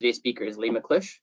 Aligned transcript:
Today's 0.00 0.16
speaker 0.16 0.44
is 0.44 0.56
Lee 0.56 0.70
McClish. 0.70 1.16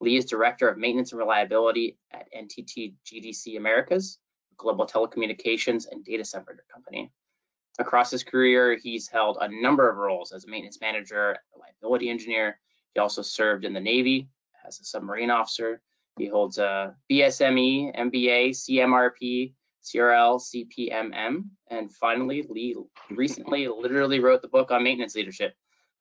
Lee 0.00 0.16
is 0.16 0.24
Director 0.24 0.68
of 0.68 0.78
Maintenance 0.78 1.10
and 1.10 1.18
Reliability 1.18 1.98
at 2.12 2.28
NTT 2.32 2.94
GDC 3.04 3.56
Americas, 3.56 4.18
a 4.52 4.54
global 4.56 4.86
telecommunications 4.86 5.86
and 5.90 6.04
data 6.04 6.24
center 6.24 6.62
company. 6.72 7.10
Across 7.80 8.12
his 8.12 8.22
career, 8.22 8.78
he's 8.80 9.08
held 9.08 9.38
a 9.40 9.48
number 9.48 9.90
of 9.90 9.96
roles 9.96 10.30
as 10.30 10.44
a 10.44 10.48
maintenance 10.48 10.80
manager, 10.80 11.36
reliability 11.52 12.10
engineer. 12.10 12.60
He 12.94 13.00
also 13.00 13.22
served 13.22 13.64
in 13.64 13.72
the 13.72 13.80
Navy 13.80 14.28
as 14.64 14.78
a 14.78 14.84
submarine 14.84 15.30
officer. 15.30 15.82
He 16.16 16.28
holds 16.28 16.58
a 16.58 16.94
BSME, 17.10 17.98
MBA, 17.98 18.50
CMRP, 18.50 19.52
CRL, 19.82 20.40
CPMM, 20.40 21.42
and 21.70 21.92
finally, 21.92 22.46
Lee 22.48 22.76
recently 23.10 23.66
literally 23.66 24.20
wrote 24.20 24.42
the 24.42 24.48
book 24.48 24.70
on 24.70 24.84
maintenance 24.84 25.16
leadership. 25.16 25.54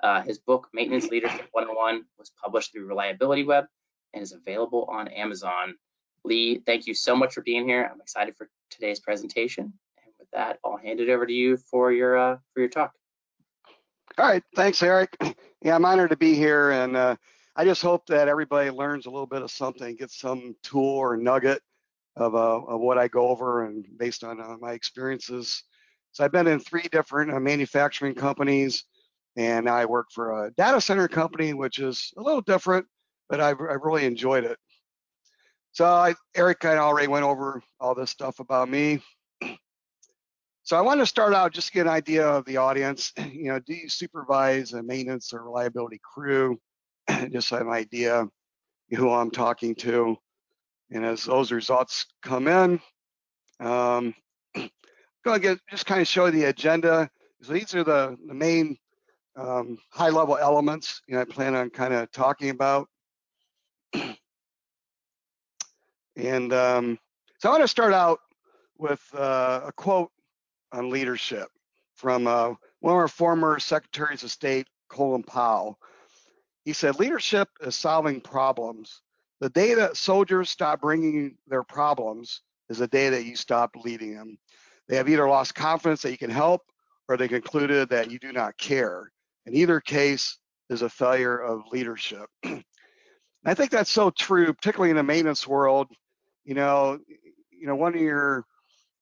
Uh, 0.03 0.21
his 0.21 0.39
book, 0.39 0.67
Maintenance 0.73 1.09
Leadership 1.09 1.47
101, 1.51 2.03
was 2.17 2.31
published 2.41 2.71
through 2.71 2.87
Reliability 2.87 3.43
Web 3.43 3.65
and 4.13 4.23
is 4.23 4.31
available 4.31 4.87
on 4.91 5.07
Amazon. 5.09 5.75
Lee, 6.23 6.61
thank 6.65 6.87
you 6.87 6.93
so 6.93 7.15
much 7.15 7.33
for 7.33 7.41
being 7.41 7.67
here. 7.67 7.89
I'm 7.91 8.01
excited 8.01 8.35
for 8.35 8.49
today's 8.69 8.99
presentation 8.99 9.73
And 10.03 10.13
with 10.19 10.29
that, 10.31 10.59
I'll 10.63 10.77
hand 10.77 10.99
it 10.99 11.09
over 11.09 11.25
to 11.25 11.33
you 11.33 11.57
for 11.57 11.91
your 11.91 12.17
uh, 12.17 12.37
for 12.53 12.59
your 12.61 12.69
talk. 12.69 12.93
All 14.17 14.27
right, 14.27 14.43
thanks, 14.55 14.81
Eric. 14.83 15.15
Yeah, 15.63 15.75
I'm 15.75 15.85
honored 15.85 16.09
to 16.09 16.17
be 16.17 16.33
here, 16.33 16.71
and 16.71 16.97
uh, 16.97 17.15
I 17.55 17.65
just 17.65 17.83
hope 17.83 18.07
that 18.07 18.27
everybody 18.27 18.71
learns 18.71 19.05
a 19.05 19.11
little 19.11 19.27
bit 19.27 19.43
of 19.43 19.51
something, 19.51 19.95
gets 19.95 20.17
some 20.17 20.55
tool 20.63 20.97
or 20.97 21.15
nugget 21.17 21.61
of, 22.15 22.33
uh, 22.33 22.61
of 22.63 22.81
what 22.81 22.97
I 22.97 23.07
go 23.07 23.27
over, 23.27 23.65
and 23.67 23.85
based 23.95 24.23
on 24.23 24.41
uh, 24.41 24.55
my 24.59 24.71
experiences. 24.71 25.63
So 26.13 26.23
I've 26.23 26.31
been 26.31 26.47
in 26.47 26.59
three 26.59 26.87
different 26.91 27.31
uh, 27.31 27.39
manufacturing 27.39 28.15
companies, 28.15 28.85
and 29.35 29.69
I 29.69 29.85
work 29.85 30.07
for 30.11 30.45
a 30.45 30.51
data 30.51 30.81
center 30.81 31.07
company, 31.07 31.53
which 31.53 31.79
is 31.79 32.13
a 32.17 32.21
little 32.21 32.41
different, 32.41 32.85
but 33.29 33.39
I've, 33.39 33.57
I've 33.61 33.81
really 33.81 34.05
enjoyed 34.05 34.43
it. 34.43 34.57
So 35.73 35.85
I, 35.85 36.15
Eric 36.35 36.59
kind 36.59 36.77
of 36.77 36.83
already 36.83 37.07
went 37.07 37.23
over 37.23 37.63
all 37.79 37.95
this 37.95 38.09
stuff 38.09 38.39
about 38.39 38.69
me. 38.69 39.01
So 40.63 40.77
I 40.77 40.81
want 40.81 40.99
to 40.99 41.05
start 41.05 41.33
out 41.33 41.53
just 41.53 41.67
to 41.67 41.73
get 41.73 41.87
an 41.87 41.93
idea 41.93 42.27
of 42.27 42.45
the 42.45 42.57
audience. 42.57 43.13
You 43.31 43.53
know, 43.53 43.59
do 43.59 43.73
you 43.73 43.89
supervise 43.89 44.73
a 44.73 44.83
maintenance 44.83 45.33
or 45.33 45.43
reliability 45.43 45.99
crew? 46.03 46.59
just 47.31 47.49
have 47.49 47.61
an 47.61 47.69
idea 47.69 48.27
who 48.91 49.09
I'm 49.09 49.31
talking 49.31 49.73
to. 49.75 50.15
And 50.91 51.03
as 51.05 51.23
those 51.23 51.51
results 51.51 52.05
come 52.21 52.47
in, 52.47 52.79
um, 53.59 54.13
to 54.55 55.39
get 55.39 55.57
just 55.69 55.87
kind 55.87 56.01
of 56.01 56.07
show 56.07 56.29
the 56.29 56.43
agenda. 56.43 57.09
So 57.41 57.53
these 57.53 57.73
are 57.73 57.83
the, 57.83 58.15
the 58.27 58.33
main 58.33 58.77
um, 59.35 59.77
high 59.89 60.09
level 60.09 60.37
elements 60.37 61.01
you 61.07 61.15
know, 61.15 61.21
I 61.21 61.25
plan 61.25 61.55
on 61.55 61.69
kind 61.69 61.93
of 61.93 62.11
talking 62.11 62.49
about. 62.49 62.87
and 66.15 66.53
um, 66.53 66.99
so 67.39 67.49
I 67.49 67.51
want 67.51 67.63
to 67.63 67.67
start 67.67 67.93
out 67.93 68.19
with 68.77 69.01
uh, 69.15 69.61
a 69.65 69.71
quote 69.71 70.11
on 70.71 70.89
leadership 70.89 71.47
from 71.95 72.27
uh, 72.27 72.53
one 72.79 72.93
of 72.93 72.99
our 72.99 73.07
former 73.07 73.59
secretaries 73.59 74.23
of 74.23 74.31
state, 74.31 74.67
Colin 74.89 75.23
Powell. 75.23 75.77
He 76.65 76.73
said, 76.73 76.99
leadership 76.99 77.49
is 77.61 77.75
solving 77.75 78.21
problems. 78.21 79.01
The 79.39 79.49
day 79.49 79.73
that 79.75 79.97
soldiers 79.97 80.49
stop 80.49 80.81
bringing 80.81 81.35
their 81.47 81.63
problems 81.63 82.41
is 82.69 82.77
the 82.77 82.87
day 82.87 83.09
that 83.09 83.25
you 83.25 83.35
stop 83.35 83.75
leading 83.75 84.15
them. 84.15 84.37
They 84.87 84.95
have 84.97 85.09
either 85.09 85.27
lost 85.27 85.55
confidence 85.55 86.01
that 86.01 86.11
you 86.11 86.17
can 86.17 86.29
help 86.29 86.61
or 87.07 87.17
they 87.17 87.27
concluded 87.27 87.89
that 87.89 88.11
you 88.11 88.19
do 88.19 88.31
not 88.31 88.57
care. 88.57 89.11
In 89.45 89.55
either 89.55 89.79
case 89.79 90.37
is 90.69 90.81
a 90.81 90.89
failure 90.89 91.37
of 91.37 91.61
leadership. 91.71 92.25
I 93.45 93.53
think 93.53 93.71
that's 93.71 93.91
so 93.91 94.11
true, 94.11 94.53
particularly 94.53 94.91
in 94.91 94.97
the 94.97 95.03
maintenance 95.03 95.47
world. 95.47 95.87
You 96.45 96.53
know, 96.53 96.99
you 97.51 97.67
know, 97.67 97.75
one 97.75 97.95
of 97.95 98.01
your 98.01 98.45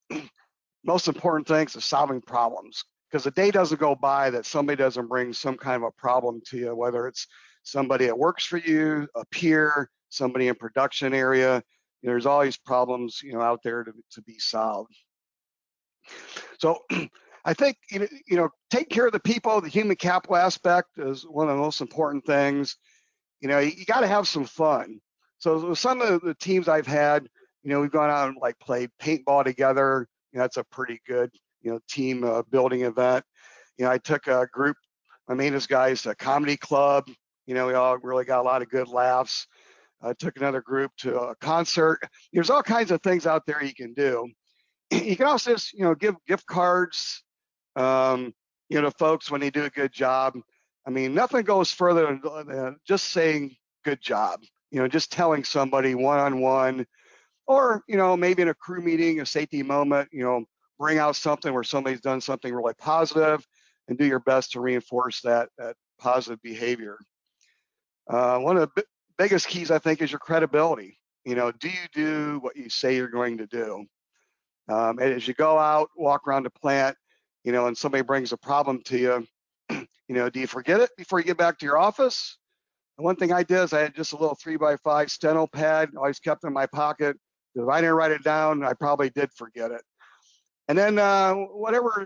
most 0.83 1.07
important 1.07 1.47
things 1.47 1.75
is 1.75 1.83
solving 1.83 2.21
problems 2.21 2.83
because 3.09 3.23
the 3.23 3.31
day 3.31 3.51
doesn't 3.51 3.79
go 3.79 3.95
by 3.95 4.29
that 4.29 4.45
somebody 4.45 4.77
doesn't 4.77 5.07
bring 5.07 5.33
some 5.33 5.57
kind 5.57 5.83
of 5.83 5.87
a 5.87 5.91
problem 5.91 6.41
to 6.47 6.57
you, 6.57 6.75
whether 6.75 7.07
it's 7.07 7.27
somebody 7.63 8.05
that 8.05 8.17
works 8.17 8.45
for 8.45 8.57
you, 8.57 9.07
a 9.15 9.25
peer, 9.25 9.89
somebody 10.09 10.47
in 10.47 10.55
production 10.55 11.13
area. 11.13 11.55
You 12.01 12.07
know, 12.07 12.13
there's 12.13 12.25
always 12.25 12.57
problems, 12.57 13.21
you 13.21 13.33
know, 13.33 13.41
out 13.41 13.61
there 13.63 13.83
to, 13.83 13.91
to 14.11 14.21
be 14.21 14.39
solved. 14.39 14.95
So 16.59 16.79
I 17.49 17.53
think, 17.55 17.77
you 17.89 18.37
know, 18.37 18.49
take 18.69 18.89
care 18.89 19.07
of 19.07 19.11
the 19.11 19.19
people, 19.19 19.59
the 19.59 19.69
human 19.69 19.95
capital 19.95 20.35
aspect 20.35 20.89
is 20.97 21.23
one 21.23 21.49
of 21.49 21.55
the 21.55 21.61
most 21.61 21.81
important 21.81 22.23
things. 22.23 22.77
You 23.41 23.47
know, 23.47 23.57
you, 23.57 23.71
you 23.75 23.85
got 23.85 24.01
to 24.01 24.07
have 24.07 24.27
some 24.27 24.45
fun. 24.45 24.99
So 25.39 25.73
some 25.73 25.99
of 25.99 26.21
the 26.21 26.35
teams 26.35 26.67
I've 26.67 26.85
had, 26.85 27.27
you 27.63 27.71
know, 27.71 27.81
we've 27.81 27.91
gone 27.91 28.11
out 28.11 28.27
and 28.27 28.37
like 28.39 28.59
played 28.59 28.91
paintball 29.01 29.45
together, 29.45 30.07
you 30.31 30.37
know, 30.37 30.43
that's 30.43 30.57
a 30.57 30.63
pretty 30.65 31.01
good, 31.07 31.31
you 31.63 31.71
know, 31.71 31.79
team 31.89 32.23
uh, 32.23 32.43
building 32.51 32.81
event. 32.83 33.25
You 33.79 33.85
know, 33.85 33.91
I 33.91 33.97
took 33.97 34.27
a 34.27 34.45
group, 34.53 34.77
my 35.27 35.33
maintenance 35.33 35.65
guys, 35.65 36.03
to 36.03 36.11
a 36.11 36.15
comedy 36.15 36.55
club. 36.55 37.05
You 37.47 37.55
know, 37.55 37.65
we 37.65 37.73
all 37.73 37.97
really 37.97 38.25
got 38.25 38.41
a 38.41 38.43
lot 38.43 38.61
of 38.61 38.69
good 38.69 38.89
laughs. 38.89 39.47
I 40.03 40.13
took 40.13 40.37
another 40.37 40.61
group 40.61 40.91
to 40.97 41.19
a 41.19 41.35
concert. 41.37 41.99
There's 42.31 42.51
all 42.51 42.61
kinds 42.61 42.91
of 42.91 43.01
things 43.01 43.25
out 43.25 43.47
there 43.47 43.63
you 43.63 43.73
can 43.73 43.95
do. 43.95 44.29
You 44.91 45.15
can 45.15 45.25
also 45.25 45.53
just, 45.53 45.73
you 45.73 45.83
know, 45.83 45.95
give 45.95 46.15
gift 46.27 46.45
cards, 46.45 47.23
um, 47.79 48.33
you 48.69 48.81
know, 48.81 48.91
folks 48.91 49.31
when 49.31 49.41
they 49.41 49.49
do 49.49 49.65
a 49.65 49.69
good 49.69 49.91
job. 49.91 50.35
I 50.87 50.91
mean, 50.91 51.13
nothing 51.13 51.43
goes 51.43 51.71
further 51.71 52.19
than 52.23 52.77
just 52.87 53.09
saying 53.09 53.55
good 53.83 54.01
job. 54.01 54.41
You 54.71 54.79
know, 54.79 54.87
just 54.87 55.11
telling 55.11 55.43
somebody 55.43 55.95
one 55.95 56.19
on 56.19 56.39
one 56.39 56.85
or 57.49 57.83
you 57.87 57.97
know 57.97 58.15
maybe 58.15 58.41
in 58.41 58.47
a 58.47 58.53
crew 58.53 58.81
meeting 58.81 59.19
a 59.19 59.25
safety 59.25 59.61
moment 59.61 60.07
you 60.13 60.23
know 60.23 60.45
bring 60.77 60.99
out 60.99 61.17
something 61.17 61.53
where 61.53 61.63
somebody's 61.63 61.99
done 61.99 62.21
something 62.21 62.53
really 62.53 62.75
positive 62.75 63.45
and 63.89 63.97
do 63.97 64.05
your 64.05 64.19
best 64.19 64.51
to 64.51 64.61
reinforce 64.61 65.19
that 65.21 65.49
that 65.57 65.75
positive 65.99 66.41
behavior 66.41 66.97
uh, 68.09 68.37
one 68.37 68.55
of 68.55 68.69
the 68.75 68.83
biggest 69.17 69.47
keys 69.47 69.71
i 69.71 69.79
think 69.79 70.01
is 70.01 70.11
your 70.11 70.19
credibility 70.19 70.97
you 71.25 71.35
know 71.35 71.51
do 71.51 71.67
you 71.67 71.87
do 71.93 72.39
what 72.41 72.55
you 72.55 72.69
say 72.69 72.95
you're 72.95 73.09
going 73.09 73.37
to 73.37 73.47
do 73.47 73.83
um, 74.69 74.99
and 74.99 75.11
as 75.11 75.27
you 75.27 75.33
go 75.33 75.57
out 75.57 75.89
walk 75.97 76.25
around 76.27 76.43
the 76.43 76.49
plant 76.51 76.95
you 77.49 77.53
know 77.53 77.65
and 77.65 77.75
somebody 77.75 78.03
brings 78.03 78.31
a 78.31 78.37
problem 78.37 78.79
to 78.83 78.99
you 78.99 79.27
you 80.07 80.15
know 80.15 80.29
do 80.29 80.39
you 80.39 80.45
forget 80.45 80.79
it 80.79 80.91
before 80.97 81.17
you 81.17 81.25
get 81.25 81.35
back 81.35 81.57
to 81.57 81.65
your 81.65 81.79
office 81.79 82.37
and 82.99 83.05
one 83.05 83.15
thing 83.15 83.31
I 83.31 83.43
did 83.43 83.63
is 83.63 83.71
I 83.71 83.79
had 83.79 83.95
just 83.95 84.11
a 84.11 84.17
little 84.17 84.35
three 84.35 84.57
by 84.57 84.75
five 84.75 85.09
steno 85.09 85.47
pad, 85.47 85.91
always 85.95 86.19
kept 86.19 86.43
in 86.43 86.51
my 86.51 86.65
pocket. 86.65 87.15
If 87.55 87.65
I 87.65 87.79
didn't 87.79 87.95
write 87.95 88.11
it 88.11 88.25
down, 88.25 88.61
I 88.61 88.73
probably 88.73 89.09
did 89.09 89.31
forget 89.31 89.71
it. 89.71 89.81
And 90.67 90.77
then 90.77 90.99
uh, 90.99 91.33
whatever 91.33 92.05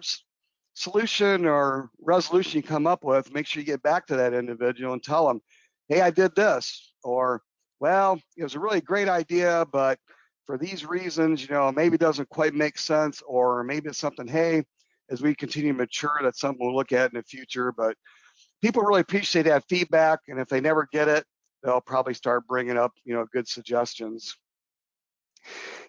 solution 0.76 1.48
or 1.48 1.90
resolution 2.00 2.58
you 2.58 2.64
come 2.64 2.86
up 2.86 3.04
with, 3.04 3.34
make 3.34 3.48
sure 3.48 3.62
you 3.62 3.66
get 3.66 3.82
back 3.82 4.06
to 4.06 4.16
that 4.18 4.36
individual 4.36 4.94
and 4.94 5.02
tell 5.02 5.28
them, 5.28 5.42
hey, 5.88 6.02
I 6.02 6.12
did 6.12 6.36
this, 6.36 6.94
or 7.04 7.42
well, 7.80 8.20
it 8.38 8.44
was 8.44 8.54
a 8.54 8.60
really 8.60 8.80
great 8.80 9.10
idea, 9.10 9.66
but 9.74 9.98
for 10.46 10.60
these 10.60 10.86
reasons, 10.86 11.42
you 11.42 11.56
know, 11.56 11.72
maybe 11.72 11.96
it 11.96 12.02
doesn't 12.02 12.30
quite 12.30 12.54
make 12.54 12.78
sense, 12.78 13.24
or 13.26 13.64
maybe 13.64 13.90
it's 13.90 13.98
something, 13.98 14.28
hey, 14.28 14.64
as 15.14 15.22
we 15.22 15.36
continue 15.36 15.72
to 15.72 15.78
mature, 15.78 16.20
that's 16.22 16.40
something 16.40 16.66
we'll 16.66 16.76
look 16.76 16.92
at 16.92 17.12
in 17.14 17.18
the 17.18 17.24
future. 17.24 17.72
But 17.72 17.96
people 18.62 18.82
really 18.82 19.02
appreciate 19.02 19.44
that 19.44 19.64
feedback, 19.70 20.20
and 20.28 20.40
if 20.40 20.50
they 20.50 20.60
never 20.60 20.88
get 20.92 21.08
it, 21.08 21.24
they'll 21.64 21.80
probably 21.80 22.16
start 22.16 22.48
bringing 22.48 22.78
up, 22.78 22.92
you 23.06 23.14
know, 23.14 23.26
good 23.32 23.48
suggestions. 23.48 24.36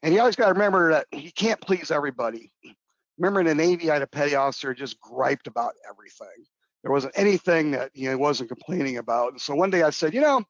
And 0.02 0.12
you 0.12 0.20
always 0.20 0.36
got 0.36 0.46
to 0.46 0.52
remember 0.52 0.92
that 0.92 1.06
you 1.12 1.32
can't 1.32 1.60
please 1.60 1.90
everybody. 1.90 2.52
Remember 3.18 3.40
in 3.40 3.46
the 3.46 3.54
Navy, 3.54 3.90
I 3.90 3.94
had 3.94 4.02
a 4.02 4.06
petty 4.06 4.34
officer 4.34 4.74
just 4.74 5.00
griped 5.00 5.46
about 5.46 5.72
everything. 5.88 6.44
There 6.82 6.92
wasn't 6.92 7.14
anything 7.16 7.70
that 7.70 7.90
he 7.94 8.04
know, 8.04 8.18
wasn't 8.18 8.50
complaining 8.50 8.98
about. 8.98 9.32
And 9.32 9.40
so 9.40 9.54
one 9.54 9.70
day 9.70 9.82
I 9.82 9.90
said, 9.90 10.12
you 10.12 10.20
know, 10.20 10.44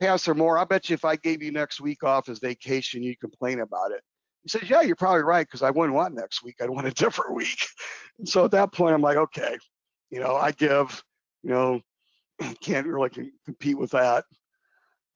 Pastor 0.00 0.34
Moore, 0.34 0.58
I 0.58 0.64
bet 0.64 0.90
you 0.90 0.94
if 0.94 1.04
I 1.04 1.14
gave 1.14 1.42
you 1.42 1.52
next 1.52 1.80
week 1.80 2.02
off 2.02 2.28
as 2.28 2.40
vacation, 2.40 3.02
you'd 3.02 3.20
complain 3.20 3.60
about 3.60 3.92
it. 3.92 4.02
He 4.42 4.48
says, 4.48 4.68
yeah, 4.68 4.82
you're 4.82 4.96
probably 4.96 5.22
right, 5.22 5.46
because 5.46 5.62
I 5.62 5.70
wouldn't 5.70 5.94
want 5.94 6.14
next 6.14 6.42
week. 6.42 6.56
I'd 6.60 6.70
want 6.70 6.86
a 6.86 6.90
different 6.94 7.34
week. 7.34 7.66
And 8.18 8.28
so 8.28 8.44
at 8.44 8.50
that 8.52 8.72
point, 8.72 8.94
I'm 8.94 9.02
like, 9.02 9.16
okay, 9.16 9.56
you 10.10 10.20
know, 10.20 10.36
I 10.36 10.52
give, 10.52 11.02
you 11.42 11.50
know, 11.50 11.80
can't 12.60 12.86
really 12.86 13.10
compete 13.44 13.78
with 13.78 13.92
that. 13.92 14.24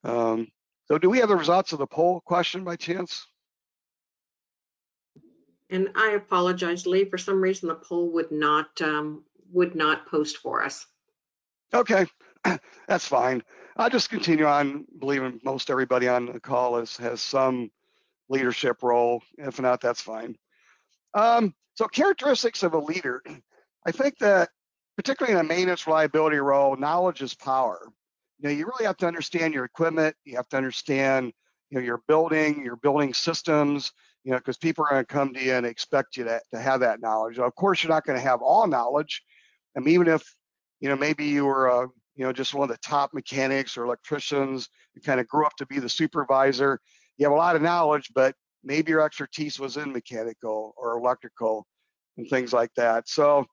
Um, 0.05 0.49
so 0.87 0.99
do 0.99 1.11
we 1.11 1.19
have 1.19 1.28
the 1.28 1.37
results 1.37 1.73
of 1.73 1.78
the 1.78 1.87
poll 1.87 2.20
question 2.25 2.62
by 2.62 2.76
chance? 2.76 3.26
And 5.69 5.88
I 5.96 6.12
apologize, 6.12 6.87
Lee, 6.87 7.05
for 7.05 7.19
some 7.19 7.40
reason 7.40 7.69
the 7.69 7.75
poll 7.75 8.12
would 8.12 8.31
not 8.31 8.69
um, 8.81 9.25
would 9.52 9.75
not 9.75 10.06
post 10.06 10.38
for 10.38 10.62
us. 10.62 10.87
Okay, 11.75 12.06
that's 12.88 13.06
fine. 13.06 13.43
I'll 13.76 13.90
just 13.90 14.11
continue 14.11 14.46
on 14.46 14.87
believing 15.00 15.40
most 15.44 15.70
everybody 15.70 16.08
on 16.08 16.26
the 16.26 16.40
call 16.40 16.78
is, 16.78 16.96
has 16.99 17.20
some 17.20 17.70
leadership 18.28 18.82
role. 18.82 19.23
If 19.38 19.61
not, 19.61 19.81
that's 19.81 20.00
fine. 20.00 20.37
Um, 21.14 21.55
so 21.75 21.87
characteristics 21.87 22.62
of 22.62 22.75
a 22.75 22.78
leader. 22.78 23.23
I 23.87 23.93
think 23.93 24.19
that 24.19 24.49
particularly 24.96 25.38
in 25.38 25.44
a 25.44 25.49
maintenance 25.49 25.87
reliability 25.87 26.38
role, 26.38 26.76
knowledge 26.76 27.23
is 27.23 27.34
power. 27.34 27.81
you 28.38 28.49
know, 28.49 28.55
you 28.55 28.67
really 28.67 28.84
have 28.84 28.96
to 28.99 29.06
understand 29.06 29.55
your 29.55 29.64
equipment. 29.64 30.14
You 30.25 30.37
have 30.37 30.49
to 30.49 30.56
understand, 30.56 31.32
you 31.70 31.78
know, 31.78 31.84
your 31.84 32.02
building, 32.08 32.64
your 32.64 32.76
building 32.76 33.14
systems, 33.14 33.93
you 34.25 34.32
know, 34.32 34.38
because 34.38 34.56
people 34.56 34.84
are 34.84 34.90
going 34.90 35.02
to 35.02 35.06
come 35.06 35.32
to 35.34 35.43
you 35.43 35.52
and 35.52 35.67
expect 35.67 36.17
you 36.17 36.25
to, 36.25 36.40
to 36.52 36.58
have 36.61 36.81
that 36.81 37.00
knowledge. 37.00 37.38
Of 37.38 37.55
course, 37.55 37.82
you're 37.82 37.93
not 37.93 38.05
going 38.05 38.19
to 38.19 38.25
have 38.25 38.43
all 38.43 38.67
knowledge. 38.67 39.23
I 39.76 39.81
mean, 39.81 39.94
even 39.94 40.08
if, 40.08 40.23
you 40.81 40.88
know, 40.88 40.96
maybe 40.96 41.25
you 41.25 41.46
were, 41.46 41.69
a, 41.69 41.88
you 42.14 42.25
know, 42.25 42.32
just 42.32 42.55
one 42.55 42.70
of 42.70 42.75
the 42.75 42.82
top 42.82 43.14
mechanics 43.14 43.76
or 43.76 43.84
electricians, 43.84 44.69
you 44.94 45.02
kind 45.02 45.20
of 45.20 45.28
grew 45.28 45.46
up 45.46 45.55
to 45.56 45.67
be 45.67 45.78
the 45.78 45.88
supervisor. 45.88 46.81
You 47.17 47.27
have 47.27 47.33
a 47.33 47.37
lot 47.37 47.57
of 47.57 47.63
knowledge, 47.63 48.11
but 48.15 48.35
maybe 48.63 48.91
your 48.91 49.03
expertise 49.03 49.59
was 49.59 49.77
in 49.77 49.93
mechanical 49.93 50.75
or 50.77 50.99
electrical 50.99 51.67
and 52.17 52.29
things 52.29 52.53
like 52.53 52.71
that. 52.77 53.09
So, 53.09 53.47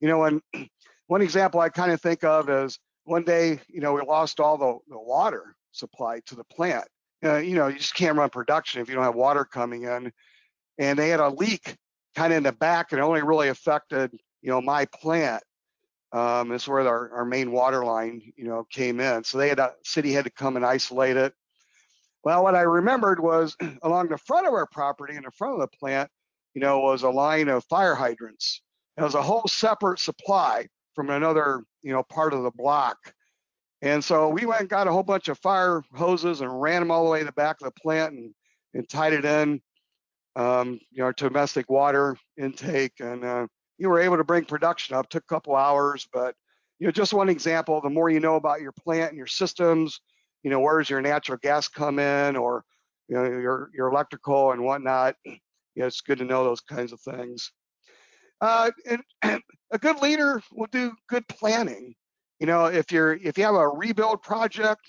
you 0.00 0.08
know, 0.08 0.24
and 0.24 0.42
one 1.06 1.22
example 1.22 1.60
I 1.60 1.68
kind 1.68 1.92
of 1.92 2.00
think 2.00 2.24
of 2.24 2.48
is 2.50 2.78
one 3.04 3.24
day, 3.24 3.60
you 3.68 3.80
know, 3.80 3.94
we 3.94 4.02
lost 4.02 4.40
all 4.40 4.58
the, 4.58 4.78
the 4.88 4.98
water 4.98 5.56
supply 5.72 6.20
to 6.26 6.34
the 6.34 6.44
plant. 6.44 6.86
Uh, 7.24 7.36
you 7.36 7.54
know, 7.54 7.68
you 7.68 7.78
just 7.78 7.94
can't 7.94 8.16
run 8.16 8.30
production 8.30 8.80
if 8.80 8.88
you 8.88 8.94
don't 8.94 9.04
have 9.04 9.14
water 9.14 9.44
coming 9.44 9.84
in. 9.84 10.12
And 10.78 10.98
they 10.98 11.08
had 11.08 11.20
a 11.20 11.30
leak 11.30 11.76
kind 12.14 12.32
of 12.32 12.36
in 12.36 12.42
the 12.42 12.52
back 12.52 12.92
and 12.92 13.00
it 13.00 13.02
only 13.02 13.22
really 13.22 13.48
affected, 13.48 14.12
you 14.42 14.50
know, 14.50 14.60
my 14.60 14.86
plant. 14.86 15.42
Um, 16.10 16.52
is 16.52 16.66
where 16.66 16.88
our, 16.88 17.12
our 17.12 17.24
main 17.26 17.52
water 17.52 17.84
line, 17.84 18.22
you 18.34 18.46
know, 18.46 18.64
came 18.70 18.98
in. 18.98 19.24
So 19.24 19.36
they 19.36 19.50
had 19.50 19.58
a 19.58 19.74
city 19.84 20.10
had 20.10 20.24
to 20.24 20.30
come 20.30 20.56
and 20.56 20.64
isolate 20.64 21.18
it. 21.18 21.34
Well, 22.28 22.42
what 22.42 22.54
I 22.54 22.60
remembered 22.60 23.20
was 23.20 23.56
along 23.82 24.08
the 24.08 24.18
front 24.18 24.46
of 24.46 24.52
our 24.52 24.66
property 24.66 25.16
in 25.16 25.22
the 25.22 25.30
front 25.30 25.54
of 25.54 25.60
the 25.60 25.78
plant, 25.78 26.10
you 26.52 26.60
know, 26.60 26.80
was 26.80 27.02
a 27.02 27.08
line 27.08 27.48
of 27.48 27.64
fire 27.64 27.94
hydrants. 27.94 28.60
It 28.98 29.02
was 29.02 29.14
a 29.14 29.22
whole 29.22 29.48
separate 29.48 29.98
supply 29.98 30.66
from 30.94 31.08
another, 31.08 31.62
you 31.80 31.90
know, 31.90 32.02
part 32.02 32.34
of 32.34 32.42
the 32.42 32.50
block. 32.50 32.98
And 33.80 34.04
so 34.04 34.28
we 34.28 34.44
went 34.44 34.60
and 34.60 34.68
got 34.68 34.86
a 34.86 34.92
whole 34.92 35.02
bunch 35.02 35.28
of 35.28 35.38
fire 35.38 35.82
hoses 35.94 36.42
and 36.42 36.60
ran 36.60 36.82
them 36.82 36.90
all 36.90 37.06
the 37.06 37.10
way 37.10 37.20
to 37.20 37.24
the 37.24 37.32
back 37.32 37.62
of 37.62 37.64
the 37.64 37.80
plant 37.80 38.12
and, 38.12 38.34
and 38.74 38.86
tied 38.86 39.14
it 39.14 39.24
in, 39.24 39.62
um, 40.36 40.78
you 40.90 41.02
know, 41.02 41.12
domestic 41.12 41.70
water 41.70 42.14
intake. 42.36 43.00
And 43.00 43.24
uh, 43.24 43.46
you 43.78 43.88
were 43.88 44.00
able 44.00 44.18
to 44.18 44.24
bring 44.24 44.44
production 44.44 44.94
up. 44.94 45.08
Took 45.08 45.24
a 45.24 45.34
couple 45.34 45.56
hours, 45.56 46.06
but 46.12 46.34
you 46.78 46.86
know, 46.86 46.90
just 46.90 47.14
one 47.14 47.30
example. 47.30 47.80
The 47.80 47.88
more 47.88 48.10
you 48.10 48.20
know 48.20 48.36
about 48.36 48.60
your 48.60 48.72
plant 48.72 49.12
and 49.12 49.16
your 49.16 49.26
systems, 49.26 50.02
you 50.42 50.50
know, 50.50 50.60
where's 50.60 50.88
your 50.88 51.00
natural 51.00 51.38
gas 51.42 51.68
come 51.68 51.98
in, 51.98 52.36
or 52.36 52.64
you 53.08 53.16
know, 53.16 53.24
your 53.24 53.70
your 53.74 53.88
electrical 53.88 54.52
and 54.52 54.62
whatnot. 54.62 55.16
You 55.24 55.36
know, 55.76 55.86
it's 55.86 56.00
good 56.00 56.18
to 56.18 56.24
know 56.24 56.44
those 56.44 56.60
kinds 56.60 56.92
of 56.92 57.00
things. 57.00 57.52
Uh, 58.40 58.70
and 59.22 59.42
a 59.72 59.78
good 59.78 60.00
leader 60.00 60.42
will 60.52 60.68
do 60.70 60.92
good 61.08 61.26
planning. 61.28 61.94
You 62.38 62.46
know, 62.46 62.66
if 62.66 62.92
you're 62.92 63.14
if 63.14 63.36
you 63.36 63.44
have 63.44 63.54
a 63.54 63.68
rebuild 63.68 64.22
project, 64.22 64.82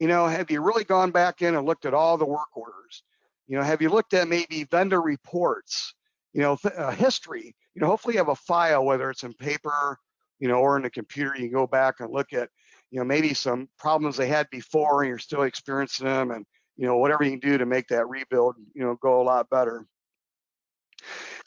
you 0.00 0.08
know, 0.08 0.26
have 0.26 0.50
you 0.50 0.60
really 0.60 0.84
gone 0.84 1.10
back 1.10 1.42
in 1.42 1.54
and 1.54 1.66
looked 1.66 1.84
at 1.84 1.94
all 1.94 2.16
the 2.16 2.26
work 2.26 2.56
orders? 2.56 3.02
You 3.46 3.56
know, 3.56 3.62
have 3.62 3.82
you 3.82 3.90
looked 3.90 4.14
at 4.14 4.28
maybe 4.28 4.64
vendor 4.70 5.00
reports? 5.00 5.94
You 6.32 6.42
know, 6.42 6.58
uh, 6.64 6.92
history. 6.92 7.54
You 7.74 7.80
know, 7.80 7.88
hopefully 7.88 8.14
you 8.14 8.18
have 8.18 8.28
a 8.28 8.36
file, 8.36 8.84
whether 8.84 9.10
it's 9.10 9.24
in 9.24 9.34
paper, 9.34 9.98
you 10.38 10.48
know, 10.48 10.60
or 10.60 10.76
in 10.76 10.82
the 10.82 10.90
computer. 10.90 11.34
You 11.34 11.48
can 11.48 11.52
go 11.52 11.66
back 11.66 11.96
and 12.00 12.12
look 12.12 12.32
at, 12.32 12.48
you 12.90 12.98
know, 12.98 13.04
maybe 13.04 13.34
some 13.34 13.68
problems 13.78 14.16
they 14.16 14.26
had 14.26 14.48
before, 14.50 15.02
and 15.02 15.08
you're 15.08 15.18
still 15.18 15.42
experiencing 15.42 16.06
them, 16.06 16.30
and 16.30 16.44
you 16.76 16.86
know, 16.86 16.96
whatever 16.96 17.24
you 17.24 17.30
can 17.30 17.40
do 17.40 17.58
to 17.58 17.66
make 17.66 17.88
that 17.88 18.08
rebuild, 18.08 18.56
you 18.74 18.82
know, 18.82 18.96
go 19.02 19.20
a 19.20 19.22
lot 19.22 19.50
better. 19.50 19.86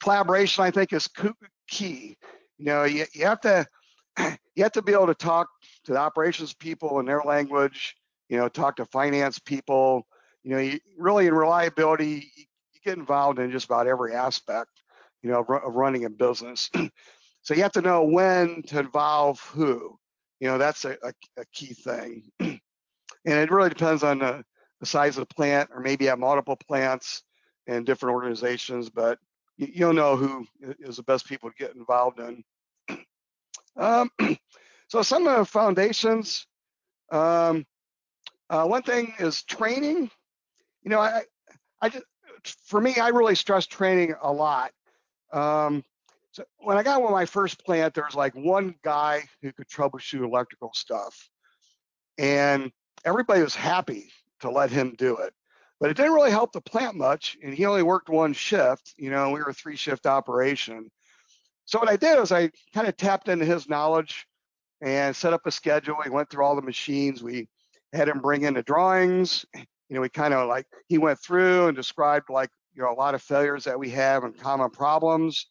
Collaboration, 0.01 0.63
I 0.63 0.72
think, 0.72 0.94
is 0.94 1.10
key. 1.69 2.18
You 2.57 2.66
know, 2.66 2.84
you, 2.84 3.06
you 3.13 3.25
have 3.25 3.42
to 3.42 3.66
you 4.56 4.63
have 4.63 4.72
to 4.74 4.81
be 4.81 4.94
able 4.94 5.07
to 5.07 5.16
talk 5.16 5.48
to 5.86 5.94
the 5.94 5.98
operations 5.98 6.54
people 6.54 7.00
in 7.00 7.06
their 7.06 7.22
language. 7.24 7.95
You 8.30 8.38
know, 8.38 8.48
talk 8.48 8.75
to 8.78 8.86
finance 8.86 9.40
people. 9.40 10.07
You 10.44 10.51
know, 10.51 10.60
you, 10.60 10.80
really 10.98 11.28
in 11.28 11.34
reliability, 11.34 12.31
you, 12.36 12.44
you 12.74 12.80
get 12.86 12.98
involved 12.98 13.40
in 13.40 13.51
just 13.51 13.66
about 13.66 13.88
every 13.88 14.13
aspect. 14.13 14.72
You 15.22 15.31
know, 15.31 15.40
of, 15.40 15.50
of 15.50 15.74
running 15.74 16.06
a 16.06 16.10
business. 16.10 16.69
so 17.42 17.54
you 17.54 17.63
have 17.63 17.72
to 17.74 17.81
know 17.81 18.04
when 18.04 18.62
to 18.63 18.80
involve 18.80 19.40
who. 19.40 19.98
You 20.39 20.47
know, 20.47 20.57
that's 20.57 20.85
a, 20.85 20.97
a, 21.03 21.13
a 21.38 21.45
key 21.53 21.74
thing. 21.74 22.24
and 22.39 22.59
it 23.25 23.51
really 23.51 23.69
depends 23.69 24.03
on 24.03 24.19
the, 24.19 24.44
the 24.80 24.85
size 24.85 25.18
of 25.18 25.27
the 25.27 25.33
plant, 25.33 25.69
or 25.74 25.80
maybe 25.80 26.06
you 26.06 26.09
have 26.09 26.19
multiple 26.19 26.57
plants 26.68 27.24
and 27.68 27.85
different 27.85 28.13
organizations. 28.13 28.89
But 28.89 29.19
you'll 29.57 29.94
know 29.94 30.15
who 30.15 30.45
is 30.80 30.97
the 30.97 31.03
best 31.03 31.27
people 31.27 31.50
to 31.50 31.56
get 31.57 31.75
involved 31.75 32.19
in. 32.19 32.44
Um, 33.75 34.12
so 34.88 35.01
some 35.01 35.25
of 35.25 35.35
the 35.35 35.45
foundations, 35.45 36.45
um, 37.12 37.65
uh, 38.51 38.65
one 38.65 38.83
thing 38.83 39.15
is 39.18 39.41
training. 39.41 40.12
You 40.83 40.91
know, 40.91 41.00
I, 41.00 41.24
I 41.81 41.89
just, 41.89 42.06
for 42.65 42.80
me, 42.80 42.95
I 42.97 43.07
really 43.07 43.33
stress 43.33 43.65
training 43.65 44.13
a 44.21 44.31
lot. 44.31 44.71
Um, 45.31 45.83
so 46.33 46.44
when 46.57 46.77
I 46.77 46.83
got 46.83 47.01
one 47.01 47.13
my 47.13 47.25
first 47.25 47.63
plant, 47.65 47.94
there 47.94 48.03
was 48.03 48.15
like 48.15 48.33
one 48.35 48.75
guy 48.83 49.24
who 49.41 49.53
could 49.53 49.69
troubleshoot 49.69 50.24
electrical 50.24 50.71
stuff, 50.74 51.30
and 52.18 52.71
everybody 53.06 53.41
was 53.41 53.56
happy 53.56 54.12
to 54.41 54.51
let 54.51 54.69
him 54.69 54.94
do 54.97 55.15
it 55.18 55.33
but 55.83 55.89
it 55.89 55.97
didn't 55.97 56.13
really 56.13 56.31
help 56.31 56.53
the 56.53 56.62
plant 56.62 56.95
much. 56.95 57.35
And 57.44 57.53
he 57.53 57.65
only 57.65 57.83
worked 57.83 58.07
one 58.07 58.31
shift. 58.31 58.94
You 58.95 59.09
know, 59.09 59.31
we 59.31 59.41
were 59.41 59.50
a 59.50 59.53
three 59.53 59.75
shift 59.75 60.06
operation. 60.06 60.89
So 61.65 61.77
what 61.77 61.89
I 61.89 61.97
did 61.97 62.18
was 62.18 62.31
I 62.31 62.51
kind 62.74 62.88
of 62.88 62.95
tapped 62.95 63.27
into 63.27 63.44
his 63.44 63.68
knowledge 63.68 64.25
and 64.81 65.13
set 65.13 65.33
up 65.33 65.41
a 65.45 65.51
schedule. 65.51 65.97
We 66.01 66.09
went 66.09 66.30
through 66.30 66.45
all 66.45 66.56
the 66.56 66.62
machines. 66.62 67.21
We 67.21 67.50
had 67.91 68.07
him 68.07 68.19
bring 68.19 68.44
in 68.44 68.53
the 68.53 68.63
drawings. 68.63 69.45
You 69.53 69.65
know, 69.89 70.00
we 70.00 70.07
kind 70.07 70.33
of 70.33 70.47
like 70.47 70.68
he 70.88 70.97
went 70.97 71.19
through 71.19 71.68
and 71.68 71.75
described 71.75 72.30
like 72.30 72.50
you 72.74 72.81
know 72.81 72.89
a 72.89 72.95
lot 72.95 73.13
of 73.13 73.21
failures 73.21 73.65
that 73.65 73.77
we 73.77 73.89
have 73.89 74.24
and 74.24 74.38
common 74.38 74.69
problems. 74.69 75.47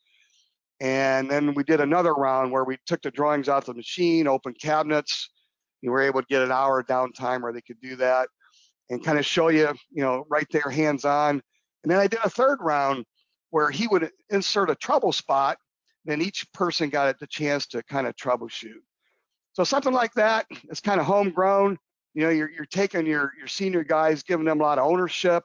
And 0.83 1.31
then 1.31 1.55
we 1.55 1.63
did 1.63 1.81
another 1.81 2.13
round 2.13 2.51
where 2.51 2.65
we 2.65 2.77
took 2.87 3.03
the 3.03 3.13
drawings 3.13 3.49
out 3.49 3.65
the 3.65 3.73
machine, 3.73 4.27
opened 4.27 4.59
cabinets. 4.61 5.31
We 5.81 5.89
were 5.89 6.03
able 6.03 6.23
to 6.23 6.27
get 6.29 6.43
an 6.43 6.51
hour 6.51 6.83
downtime 6.83 7.41
where 7.41 7.53
they 7.53 7.61
could 7.61 7.81
do 7.81 7.95
that 7.97 8.29
and 8.91 9.03
kind 9.03 9.17
of 9.17 9.25
show 9.25 9.49
you, 9.49 9.69
you 9.93 10.03
know, 10.03 10.25
right 10.29 10.47
there, 10.51 10.69
hands 10.69 11.05
on. 11.05 11.41
And 11.85 11.93
then 11.93 12.01
I 12.01 12.09
did 12.09 12.19
a 12.25 12.31
third 12.31 12.59
round 12.61 13.05
where 13.51 13.71
he 13.71 13.87
would 13.87 14.11
insert 14.31 14.71
a 14.71 14.75
trouble 14.75 15.13
spot. 15.13 15.57
Then 16.05 16.21
each 16.21 16.53
person 16.53 16.91
got 16.91 17.17
the 17.21 17.29
chance 17.29 17.69
to 17.69 17.83
kind 17.85 18.09
of 18.09 18.17
troubleshoot. 18.17 18.83
So 19.53 19.63
something 19.63 19.93
like 19.93 20.15
that 20.15 20.47
is 20.69 20.81
kind 20.81 20.99
of 20.99 21.07
homegrown. 21.07 21.79
You 22.15 22.25
know, 22.25 22.31
you're, 22.31 22.51
you're 22.51 22.67
taking 22.67 23.07
your, 23.07 23.33
your 23.39 23.47
senior 23.47 23.85
guys, 23.85 24.25
giving 24.25 24.47
them 24.47 24.61
a 24.61 24.65
lot 24.65 24.79
of 24.81 24.87
ownership, 24.87 25.45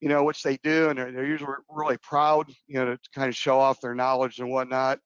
you 0.00 0.08
know, 0.08 0.24
which 0.24 0.42
they 0.42 0.58
do, 0.62 0.88
and 0.88 0.98
they're, 0.98 1.12
they're 1.12 1.26
usually 1.26 1.52
really 1.68 1.98
proud, 1.98 2.50
you 2.66 2.78
know, 2.78 2.94
to 2.94 2.98
kind 3.14 3.28
of 3.28 3.36
show 3.36 3.58
off 3.58 3.80
their 3.80 3.94
knowledge 3.94 4.38
and 4.38 4.50
whatnot. 4.50 4.98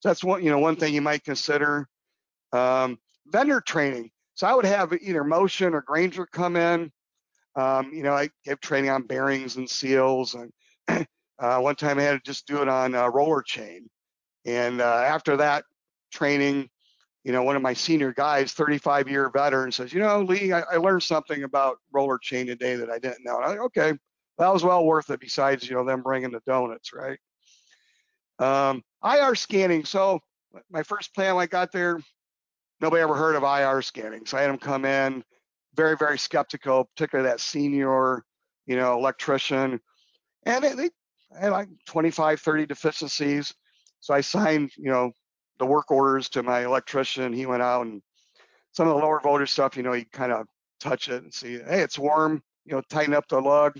So 0.00 0.10
that's 0.10 0.22
one, 0.24 0.44
you 0.44 0.50
know, 0.50 0.58
one 0.58 0.76
thing 0.76 0.94
you 0.94 1.02
might 1.02 1.24
consider. 1.24 1.88
Um, 2.52 2.98
vendor 3.26 3.60
training. 3.60 4.10
So 4.34 4.46
I 4.46 4.54
would 4.54 4.66
have 4.66 4.92
either 4.92 5.24
Motion 5.24 5.74
or 5.74 5.80
Grainger 5.80 6.26
come 6.26 6.56
in 6.56 6.92
um, 7.56 7.90
you 7.92 8.02
know, 8.02 8.12
I 8.12 8.28
gave 8.44 8.60
training 8.60 8.90
on 8.90 9.06
bearings 9.06 9.56
and 9.56 9.68
seals, 9.68 10.34
and 10.34 10.52
uh, 11.38 11.58
one 11.58 11.74
time 11.74 11.98
I 11.98 12.02
had 12.02 12.12
to 12.12 12.30
just 12.30 12.46
do 12.46 12.60
it 12.60 12.68
on 12.68 12.94
a 12.94 13.10
roller 13.10 13.42
chain. 13.42 13.88
And 14.44 14.80
uh, 14.80 15.02
after 15.06 15.38
that 15.38 15.64
training, 16.12 16.68
you 17.24 17.32
know, 17.32 17.42
one 17.42 17.56
of 17.56 17.62
my 17.62 17.72
senior 17.72 18.12
guys, 18.12 18.52
35 18.52 19.08
year 19.08 19.30
veteran, 19.30 19.72
says, 19.72 19.92
you 19.92 20.00
know, 20.00 20.20
Lee, 20.20 20.52
I, 20.52 20.60
I 20.60 20.76
learned 20.76 21.02
something 21.02 21.42
about 21.42 21.78
roller 21.92 22.18
chain 22.18 22.46
today 22.46 22.76
that 22.76 22.90
I 22.90 22.98
didn't 22.98 23.24
know. 23.24 23.36
And 23.36 23.44
I'm 23.44 23.50
like, 23.50 23.60
okay, 23.60 23.94
that 24.38 24.52
was 24.52 24.64
well 24.64 24.84
worth 24.84 25.10
it. 25.10 25.20
Besides, 25.20 25.68
you 25.68 25.74
know, 25.74 25.84
them 25.84 26.02
bringing 26.02 26.30
the 26.30 26.40
donuts, 26.46 26.92
right? 26.92 27.18
Um, 28.38 28.82
IR 29.04 29.34
scanning. 29.34 29.84
So 29.84 30.20
my 30.70 30.82
first 30.82 31.14
plan, 31.14 31.34
when 31.34 31.42
I 31.44 31.46
got 31.46 31.72
there, 31.72 32.00
nobody 32.80 33.02
ever 33.02 33.14
heard 33.14 33.36
of 33.36 33.42
IR 33.42 33.82
scanning. 33.82 34.26
So 34.26 34.36
I 34.36 34.42
had 34.42 34.50
them 34.50 34.58
come 34.58 34.84
in, 34.84 35.24
very, 35.74 35.96
very 35.96 36.18
skeptical, 36.18 36.84
particularly 36.96 37.28
that 37.28 37.40
senior, 37.40 38.24
you 38.66 38.76
know, 38.76 38.94
electrician. 38.98 39.80
And 40.44 40.64
they, 40.64 40.74
they 40.74 40.90
had 41.38 41.52
like 41.52 41.68
25, 41.86 42.40
30 42.40 42.66
deficiencies. 42.66 43.54
So 44.00 44.14
I 44.14 44.20
signed, 44.20 44.70
you 44.76 44.90
know, 44.90 45.12
the 45.58 45.66
work 45.66 45.90
orders 45.90 46.28
to 46.30 46.42
my 46.42 46.64
electrician. 46.64 47.32
He 47.32 47.46
went 47.46 47.62
out 47.62 47.86
and 47.86 48.02
some 48.72 48.88
of 48.88 48.94
the 48.94 49.00
lower 49.00 49.20
voltage 49.20 49.50
stuff, 49.50 49.76
you 49.76 49.82
know, 49.82 49.92
he 49.92 50.04
kind 50.04 50.32
of 50.32 50.46
touch 50.80 51.08
it 51.08 51.22
and 51.22 51.32
see, 51.32 51.54
hey, 51.54 51.80
it's 51.80 51.98
warm, 51.98 52.42
you 52.66 52.74
know, 52.74 52.82
tighten 52.90 53.14
up 53.14 53.26
the 53.28 53.40
lug, 53.40 53.78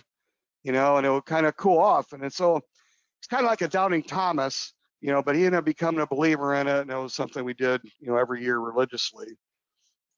you 0.66 0.72
know, 0.72 0.96
and 0.96 1.06
it 1.06 1.10
would 1.10 1.24
kind 1.24 1.46
of 1.46 1.56
cool 1.56 1.78
off. 1.78 2.12
And 2.12 2.32
so 2.32 2.56
it's 2.56 3.28
kind 3.28 3.44
of 3.44 3.48
like 3.48 3.62
a 3.62 3.68
doubting 3.68 4.02
Thomas, 4.02 4.74
you 5.00 5.12
know, 5.12 5.22
but 5.22 5.36
he 5.36 5.44
ended 5.44 5.60
up 5.60 5.64
becoming 5.64 6.00
a 6.00 6.06
believer 6.08 6.56
in 6.56 6.66
it. 6.66 6.80
And 6.80 6.90
it 6.90 6.96
was 6.96 7.14
something 7.14 7.44
we 7.44 7.54
did, 7.54 7.80
you 8.00 8.08
know, 8.08 8.16
every 8.16 8.42
year 8.42 8.58
religiously. 8.58 9.28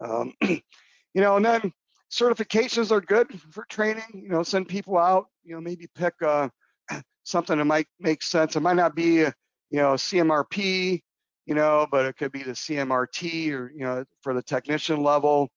Um, 0.00 0.32
you 0.40 0.62
know, 1.16 1.36
and 1.36 1.44
then 1.44 1.70
certifications 2.10 2.90
are 2.90 3.02
good 3.02 3.28
for 3.50 3.66
training. 3.68 4.04
You 4.14 4.30
know, 4.30 4.42
send 4.42 4.68
people 4.68 4.96
out. 4.96 5.26
You 5.44 5.54
know, 5.54 5.60
maybe 5.60 5.86
pick 5.94 6.14
uh, 6.26 6.48
something 7.24 7.58
that 7.58 7.66
might 7.66 7.88
make 8.00 8.22
sense. 8.22 8.56
It 8.56 8.60
might 8.60 8.76
not 8.76 8.96
be, 8.96 9.16
you 9.16 9.32
know, 9.70 9.94
CMRP, 9.96 11.02
you 11.44 11.54
know, 11.54 11.86
but 11.90 12.06
it 12.06 12.16
could 12.16 12.32
be 12.32 12.42
the 12.42 12.52
CMRT 12.52 13.52
or 13.52 13.70
you 13.70 13.80
know 13.80 14.02
for 14.22 14.32
the 14.32 14.42
technician 14.42 15.02
level. 15.02 15.50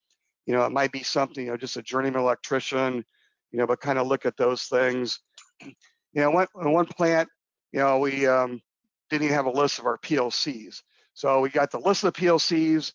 You 0.46 0.54
know, 0.54 0.66
it 0.66 0.74
might 0.74 0.92
be 0.92 1.04
something, 1.04 1.46
you 1.46 1.52
know, 1.52 1.58
just 1.58 1.78
a 1.78 1.82
journeyman 1.82 2.20
electrician, 2.20 3.06
you 3.52 3.60
know, 3.60 3.68
but 3.68 3.82
kind 3.82 4.00
of 4.00 4.08
look 4.08 4.26
at 4.26 4.38
those 4.38 4.64
things. 4.64 5.20
You 5.62 5.74
know, 6.16 6.32
one, 6.32 6.48
one 6.54 6.86
plant, 6.86 7.30
you 7.72 7.80
know, 7.80 8.00
we 8.00 8.28
um, 8.28 8.62
didn't 9.10 9.24
even 9.24 9.36
have 9.36 9.46
a 9.46 9.52
list 9.52 9.80
of 9.80 9.86
our 9.86 9.98
PLCs. 9.98 10.82
So 11.14 11.42
we 11.42 11.50
got 11.50 11.72
the 11.72 11.80
list 11.80 12.04
of 12.04 12.14
the 12.14 12.22
PLCs. 12.22 12.94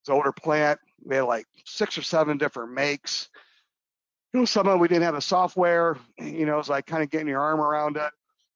It's 0.00 0.08
older 0.08 0.32
plant. 0.32 0.80
We 1.04 1.16
had 1.16 1.22
like 1.22 1.46
six 1.64 1.96
or 1.96 2.02
seven 2.02 2.38
different 2.38 2.72
makes. 2.72 3.28
You 4.32 4.40
know, 4.40 4.46
some 4.46 4.66
of 4.66 4.72
them 4.72 4.80
we 4.80 4.88
didn't 4.88 5.04
have 5.04 5.14
the 5.14 5.20
software. 5.20 5.98
You 6.18 6.46
know, 6.46 6.58
it's 6.58 6.68
like 6.68 6.86
kind 6.86 7.02
of 7.02 7.10
getting 7.10 7.28
your 7.28 7.40
arm 7.40 7.60
around 7.60 7.96
it. 7.96 8.10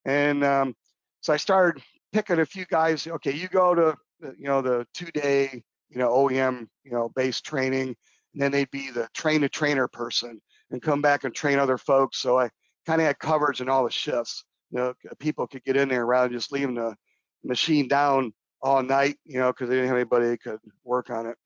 And 0.05 0.43
um, 0.45 0.75
so 1.21 1.33
I 1.33 1.37
started 1.37 1.83
picking 2.13 2.41
a 2.41 2.47
few 2.47 2.65
guys. 2.67 3.07
Okay, 3.07 3.33
you 3.33 3.49
go 3.49 3.75
to 3.75 3.97
you 4.39 4.47
know 4.47 4.63
the 4.63 4.87
two-day 4.95 5.63
you 5.91 5.99
know 5.99 6.09
OEM 6.09 6.69
you 6.85 6.93
know 6.93 7.11
based 7.15 7.45
training, 7.45 7.89
and 7.89 8.43
then 8.43 8.51
they'd 8.51 8.71
be 8.71 8.91
the 8.91 9.09
train 9.15 9.43
to 9.43 9.49
trainer 9.49 9.87
person 9.89 10.41
and 10.71 10.83
come 10.83 11.01
back 11.01 11.25
and 11.25 11.35
train 11.35 11.59
other 11.59 11.79
folks. 11.79 12.19
So 12.19 12.39
I 12.39 12.51
kind 12.87 13.01
of 13.01 13.07
had 13.07 13.19
coverage 13.19 13.61
in 13.61 13.69
all 13.69 13.85
the 13.85 13.91
shifts. 13.91 14.45
You 14.71 14.79
know, 14.79 14.95
people 15.19 15.47
could 15.47 15.65
get 15.65 15.77
in 15.77 15.89
there 15.89 16.07
rather 16.07 16.29
than 16.29 16.39
just 16.39 16.53
leaving 16.53 16.75
the 16.75 16.95
machine 17.45 17.89
down 17.89 18.33
all 18.61 18.83
night. 18.83 19.17
You 19.25 19.39
know, 19.39 19.53
because 19.53 19.69
they 19.69 19.77
didn't 19.77 19.89
have 19.89 19.97
anybody 19.97 20.27
that 20.29 20.43
could 20.43 20.59
work 20.85 21.11
on 21.11 21.27
it. 21.27 21.37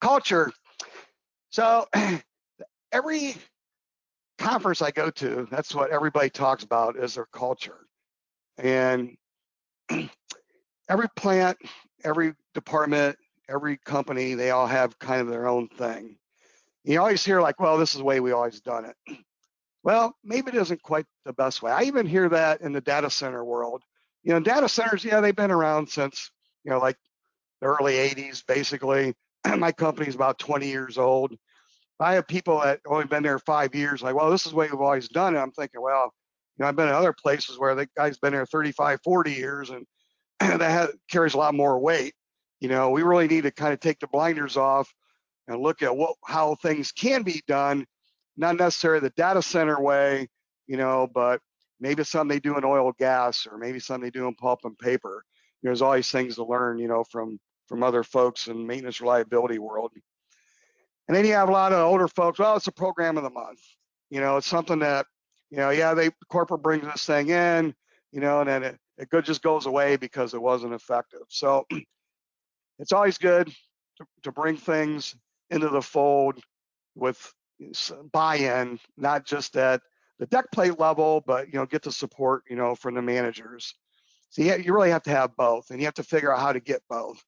Culture. 0.00 0.50
So 1.50 1.86
every 2.92 3.34
conference 4.38 4.80
I 4.80 4.90
go 4.90 5.10
to, 5.10 5.46
that's 5.50 5.74
what 5.74 5.90
everybody 5.90 6.30
talks 6.30 6.64
about 6.64 6.96
is 6.96 7.14
their 7.14 7.26
culture. 7.32 7.86
And 8.58 9.16
every 10.88 11.08
plant, 11.16 11.58
every 12.04 12.34
department, 12.54 13.16
every 13.48 13.78
company, 13.84 14.34
they 14.34 14.50
all 14.50 14.66
have 14.66 14.98
kind 14.98 15.20
of 15.20 15.28
their 15.28 15.46
own 15.46 15.68
thing. 15.68 16.16
You 16.84 17.00
always 17.00 17.24
hear 17.24 17.40
like, 17.40 17.60
well, 17.60 17.78
this 17.78 17.92
is 17.92 17.98
the 17.98 18.04
way 18.04 18.20
we 18.20 18.32
always 18.32 18.60
done 18.60 18.86
it. 18.86 19.16
Well, 19.82 20.14
maybe 20.22 20.48
it 20.48 20.56
isn't 20.56 20.82
quite 20.82 21.06
the 21.24 21.32
best 21.32 21.62
way. 21.62 21.72
I 21.72 21.84
even 21.84 22.04
hear 22.04 22.28
that 22.28 22.60
in 22.60 22.72
the 22.72 22.82
data 22.82 23.08
center 23.08 23.42
world. 23.42 23.82
You 24.22 24.34
know, 24.34 24.40
data 24.40 24.68
centers, 24.68 25.02
yeah, 25.02 25.22
they've 25.22 25.34
been 25.34 25.50
around 25.50 25.88
since, 25.88 26.30
you 26.64 26.70
know, 26.70 26.78
like 26.78 26.98
the 27.62 27.68
early 27.68 27.94
80s, 27.94 28.44
basically. 28.46 29.14
My 29.56 29.72
company's 29.72 30.14
about 30.14 30.38
20 30.38 30.68
years 30.68 30.98
old. 30.98 31.34
I 31.98 32.12
have 32.12 32.26
people 32.26 32.60
that 32.60 32.80
only 32.86 33.06
been 33.06 33.22
there 33.22 33.38
five 33.38 33.74
years, 33.74 34.02
like, 34.02 34.14
well, 34.14 34.30
this 34.30 34.44
is 34.44 34.52
the 34.52 34.56
way 34.58 34.68
we've 34.70 34.80
always 34.80 35.08
done 35.08 35.36
it. 35.36 35.38
I'm 35.38 35.52
thinking, 35.52 35.80
well, 35.80 36.12
you 36.56 36.62
know, 36.62 36.68
I've 36.68 36.76
been 36.76 36.88
in 36.88 36.94
other 36.94 37.14
places 37.14 37.58
where 37.58 37.74
the 37.74 37.88
guy's 37.96 38.18
been 38.18 38.32
there 38.32 38.44
35, 38.44 39.00
40 39.02 39.32
years, 39.32 39.70
and 39.70 39.86
that 40.60 40.90
carries 41.10 41.32
a 41.32 41.38
lot 41.38 41.54
more 41.54 41.78
weight. 41.78 42.14
You 42.60 42.68
know, 42.68 42.90
we 42.90 43.02
really 43.02 43.28
need 43.28 43.44
to 43.44 43.50
kind 43.50 43.72
of 43.72 43.80
take 43.80 43.98
the 44.00 44.08
blinders 44.08 44.58
off 44.58 44.92
and 45.50 45.60
look 45.60 45.82
at 45.82 45.94
what 45.94 46.14
how 46.24 46.54
things 46.54 46.92
can 46.92 47.22
be 47.22 47.42
done, 47.46 47.84
not 48.36 48.56
necessarily 48.56 49.00
the 49.00 49.10
data 49.10 49.42
center 49.42 49.80
way, 49.80 50.28
you 50.66 50.76
know, 50.76 51.08
but 51.12 51.40
maybe 51.80 52.04
something 52.04 52.28
they 52.28 52.40
do 52.40 52.56
in 52.56 52.64
oil 52.64 52.86
and 52.86 52.96
gas, 52.96 53.46
or 53.50 53.58
maybe 53.58 53.80
something 53.80 54.04
they 54.04 54.10
do 54.10 54.28
in 54.28 54.34
pulp 54.36 54.60
and 54.64 54.78
paper. 54.78 55.24
You 55.60 55.66
know, 55.66 55.70
there's 55.70 55.82
always 55.82 56.10
things 56.10 56.36
to 56.36 56.44
learn, 56.44 56.78
you 56.78 56.88
know, 56.88 57.04
from 57.04 57.38
from 57.66 57.82
other 57.82 58.04
folks 58.04 58.46
in 58.46 58.66
maintenance 58.66 59.00
reliability 59.00 59.58
world. 59.58 59.92
And 61.08 61.16
then 61.16 61.24
you 61.24 61.32
have 61.34 61.48
a 61.48 61.52
lot 61.52 61.72
of 61.72 61.80
older 61.80 62.08
folks. 62.08 62.38
Well, 62.38 62.56
it's 62.56 62.68
a 62.68 62.72
program 62.72 63.16
of 63.16 63.24
the 63.24 63.30
month. 63.30 63.60
You 64.10 64.20
know, 64.20 64.36
it's 64.36 64.46
something 64.46 64.78
that, 64.80 65.06
you 65.50 65.58
know, 65.58 65.70
yeah, 65.70 65.94
they 65.94 66.10
corporate 66.28 66.62
brings 66.62 66.84
this 66.84 67.04
thing 67.04 67.30
in, 67.30 67.74
you 68.12 68.20
know, 68.20 68.40
and 68.40 68.48
then 68.48 68.62
it, 68.62 68.78
it 68.98 69.10
good 69.10 69.24
just 69.24 69.42
goes 69.42 69.66
away 69.66 69.96
because 69.96 70.34
it 70.34 70.42
wasn't 70.42 70.74
effective. 70.74 71.22
So 71.28 71.66
it's 72.78 72.92
always 72.92 73.18
good 73.18 73.48
to, 73.98 74.06
to 74.22 74.32
bring 74.32 74.56
things 74.56 75.16
into 75.50 75.68
the 75.68 75.82
fold 75.82 76.40
with 76.94 77.32
buy-in, 78.12 78.78
not 78.96 79.26
just 79.26 79.56
at 79.56 79.80
the 80.18 80.26
deck 80.26 80.46
plate 80.52 80.78
level, 80.78 81.22
but 81.26 81.46
you 81.52 81.58
know, 81.58 81.66
get 81.66 81.82
the 81.82 81.92
support, 81.92 82.42
you 82.48 82.56
know, 82.56 82.74
from 82.74 82.94
the 82.94 83.02
managers. 83.02 83.74
So 84.30 84.42
you, 84.42 84.56
you 84.56 84.72
really 84.72 84.90
have 84.90 85.02
to 85.04 85.10
have 85.10 85.36
both, 85.36 85.70
and 85.70 85.80
you 85.80 85.86
have 85.86 85.94
to 85.94 86.02
figure 86.02 86.32
out 86.32 86.40
how 86.40 86.52
to 86.52 86.60
get 86.60 86.82
both. 86.88 87.22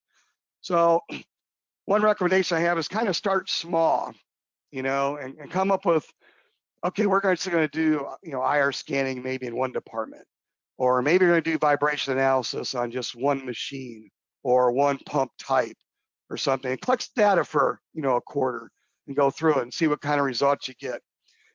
So 0.61 1.01
one 1.87 2.03
recommendation 2.03 2.57
I 2.57 2.61
have 2.61 2.79
is 2.79 2.89
kind 2.89 3.09
of 3.09 3.17
start 3.17 3.51
small, 3.51 4.13
you 4.71 4.83
know, 4.83 5.17
and, 5.17 5.37
and 5.39 5.51
come 5.51 5.73
up 5.73 5.85
with, 5.85 6.07
okay, 6.85 7.07
we're 7.07 7.21
going 7.21 7.37
to 7.37 7.69
do, 7.69 8.07
you 8.23 8.33
know, 8.33 8.45
IR 8.45 8.73
scanning 8.73 9.23
maybe 9.23 9.47
in 9.47 9.57
one 9.57 9.73
department, 9.73 10.25
or 10.79 11.03
maybe 11.03 11.25
we're 11.25 11.33
going 11.33 11.43
to 11.43 11.51
do 11.53 11.59
vibration 11.59 12.13
analysis 12.13 12.75
on 12.75 12.91
just 12.91 13.17
one 13.17 13.45
machine 13.45 14.11
or 14.45 14.73
one 14.73 14.99
pump 15.07 15.31
type 15.39 15.77
or 16.31 16.37
something. 16.37 16.71
And 16.71 16.81
collect 16.81 17.15
data 17.15 17.45
for, 17.45 17.81
you 17.95 18.03
know, 18.03 18.17
a 18.17 18.21
quarter 18.21 18.71
and 19.07 19.17
go 19.17 19.31
through 19.31 19.57
it 19.57 19.63
and 19.63 19.75
see 19.75 19.87
what 19.87 20.01
kind 20.01 20.21
of 20.21 20.27
results 20.27 20.69
you 20.69 20.75
get. 20.75 21.01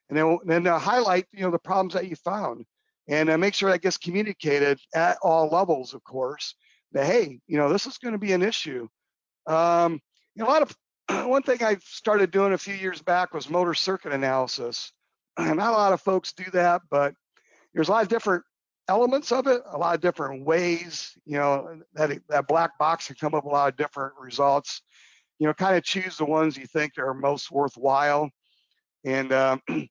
And 0.09 0.17
then, 0.17 0.37
then 0.45 0.67
uh, 0.67 0.79
highlight, 0.79 1.25
you 1.31 1.41
know, 1.41 1.51
the 1.51 1.59
problems 1.59 1.93
that 1.93 2.07
you 2.07 2.15
found 2.15 2.65
and 3.07 3.29
uh, 3.29 3.37
make 3.37 3.53
sure 3.53 3.71
that 3.71 3.81
gets 3.81 3.97
communicated 3.97 4.79
at 4.93 5.17
all 5.21 5.47
levels, 5.47 5.93
of 5.93 6.03
course, 6.03 6.55
that, 6.91 7.05
hey, 7.05 7.39
you 7.47 7.57
know, 7.57 7.71
this 7.71 7.85
is 7.85 7.97
going 7.97 8.13
to 8.13 8.19
be 8.19 8.33
an 8.33 8.41
issue. 8.41 8.87
Um, 9.47 9.99
you 10.35 10.43
know, 10.43 10.49
a 10.49 10.51
lot 10.51 10.61
of 10.61 10.75
one 11.27 11.43
thing 11.43 11.63
I 11.63 11.77
started 11.81 12.31
doing 12.31 12.53
a 12.53 12.57
few 12.57 12.73
years 12.73 13.01
back 13.01 13.33
was 13.33 13.49
motor 13.49 13.73
circuit 13.73 14.13
analysis. 14.13 14.91
Not 15.39 15.57
a 15.57 15.71
lot 15.71 15.93
of 15.93 16.01
folks 16.01 16.33
do 16.33 16.45
that, 16.51 16.81
but 16.89 17.13
there's 17.73 17.89
a 17.89 17.91
lot 17.91 18.03
of 18.03 18.09
different 18.09 18.43
elements 18.87 19.31
of 19.31 19.47
it, 19.47 19.61
a 19.71 19.77
lot 19.77 19.95
of 19.95 20.01
different 20.01 20.45
ways. 20.45 21.17
You 21.25 21.37
know, 21.37 21.81
that 21.93 22.19
that 22.29 22.47
black 22.47 22.77
box 22.77 23.07
can 23.07 23.15
come 23.15 23.33
up 23.33 23.43
with 23.43 23.51
a 23.51 23.55
lot 23.55 23.69
of 23.69 23.77
different 23.77 24.13
results. 24.19 24.81
You 25.39 25.47
know, 25.47 25.53
kind 25.53 25.75
of 25.75 25.83
choose 25.83 26.17
the 26.17 26.25
ones 26.25 26.57
you 26.57 26.65
think 26.65 26.97
are 26.97 27.13
most 27.13 27.51
worthwhile. 27.51 28.29
And 29.05 29.31
um, 29.31 29.61
you 29.69 29.87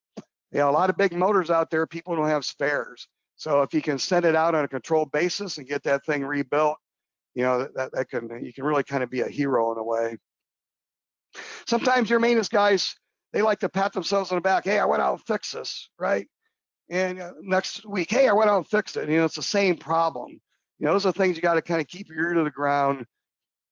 know, 0.52 0.70
a 0.70 0.72
lot 0.72 0.90
of 0.90 0.96
big 0.96 1.12
motors 1.12 1.50
out 1.50 1.70
there, 1.70 1.86
people 1.86 2.16
don't 2.16 2.28
have 2.28 2.44
spares. 2.44 3.08
So 3.36 3.62
if 3.62 3.74
you 3.74 3.82
can 3.82 3.98
send 3.98 4.24
it 4.24 4.34
out 4.34 4.54
on 4.54 4.64
a 4.64 4.68
controlled 4.68 5.12
basis 5.12 5.58
and 5.58 5.68
get 5.68 5.82
that 5.84 6.04
thing 6.06 6.24
rebuilt, 6.24 6.78
you 7.34 7.42
know, 7.42 7.68
that, 7.76 7.92
that 7.92 8.08
can 8.08 8.44
you 8.44 8.52
can 8.52 8.64
really 8.64 8.82
kind 8.82 9.02
of 9.02 9.10
be 9.10 9.20
a 9.20 9.28
hero 9.28 9.72
in 9.72 9.78
a 9.78 9.84
way. 9.84 10.16
Sometimes 11.66 12.08
your 12.08 12.18
maintenance 12.18 12.48
guys, 12.48 12.96
they 13.32 13.42
like 13.42 13.60
to 13.60 13.68
pat 13.68 13.92
themselves 13.92 14.32
on 14.32 14.36
the 14.38 14.42
back. 14.42 14.64
Hey, 14.64 14.78
I 14.78 14.86
went 14.86 15.02
out 15.02 15.12
and 15.12 15.22
fixed 15.22 15.52
this, 15.52 15.90
right? 15.98 16.26
And 16.88 17.20
uh, 17.20 17.32
next 17.40 17.84
week, 17.86 18.10
hey, 18.10 18.28
I 18.28 18.32
went 18.32 18.50
out 18.50 18.58
and 18.58 18.66
fixed 18.66 18.96
it. 18.96 19.08
You 19.08 19.18
know, 19.18 19.24
it's 19.24 19.36
the 19.36 19.42
same 19.42 19.76
problem. 19.76 20.40
You 20.78 20.86
know, 20.86 20.92
those 20.92 21.06
are 21.06 21.12
things 21.12 21.36
you 21.36 21.42
got 21.42 21.54
to 21.54 21.62
kind 21.62 21.80
of 21.80 21.88
keep 21.88 22.08
your 22.08 22.28
ear 22.28 22.34
to 22.34 22.44
the 22.44 22.50
ground, 22.50 23.06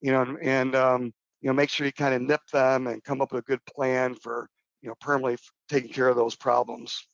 you 0.00 0.12
know, 0.12 0.36
and 0.42 0.74
um, 0.74 1.02
you 1.40 1.48
know, 1.48 1.52
make 1.52 1.70
sure 1.70 1.86
you 1.86 1.92
kind 1.92 2.14
of 2.14 2.22
nip 2.22 2.40
them 2.52 2.86
and 2.86 3.04
come 3.04 3.20
up 3.20 3.32
with 3.32 3.44
a 3.44 3.46
good 3.46 3.64
plan 3.66 4.14
for 4.14 4.48
you 4.80 4.88
know 4.88 4.94
permanently 5.00 5.36
taking 5.68 5.92
care 5.92 6.08
of 6.08 6.16
those 6.16 6.34
problems. 6.34 7.06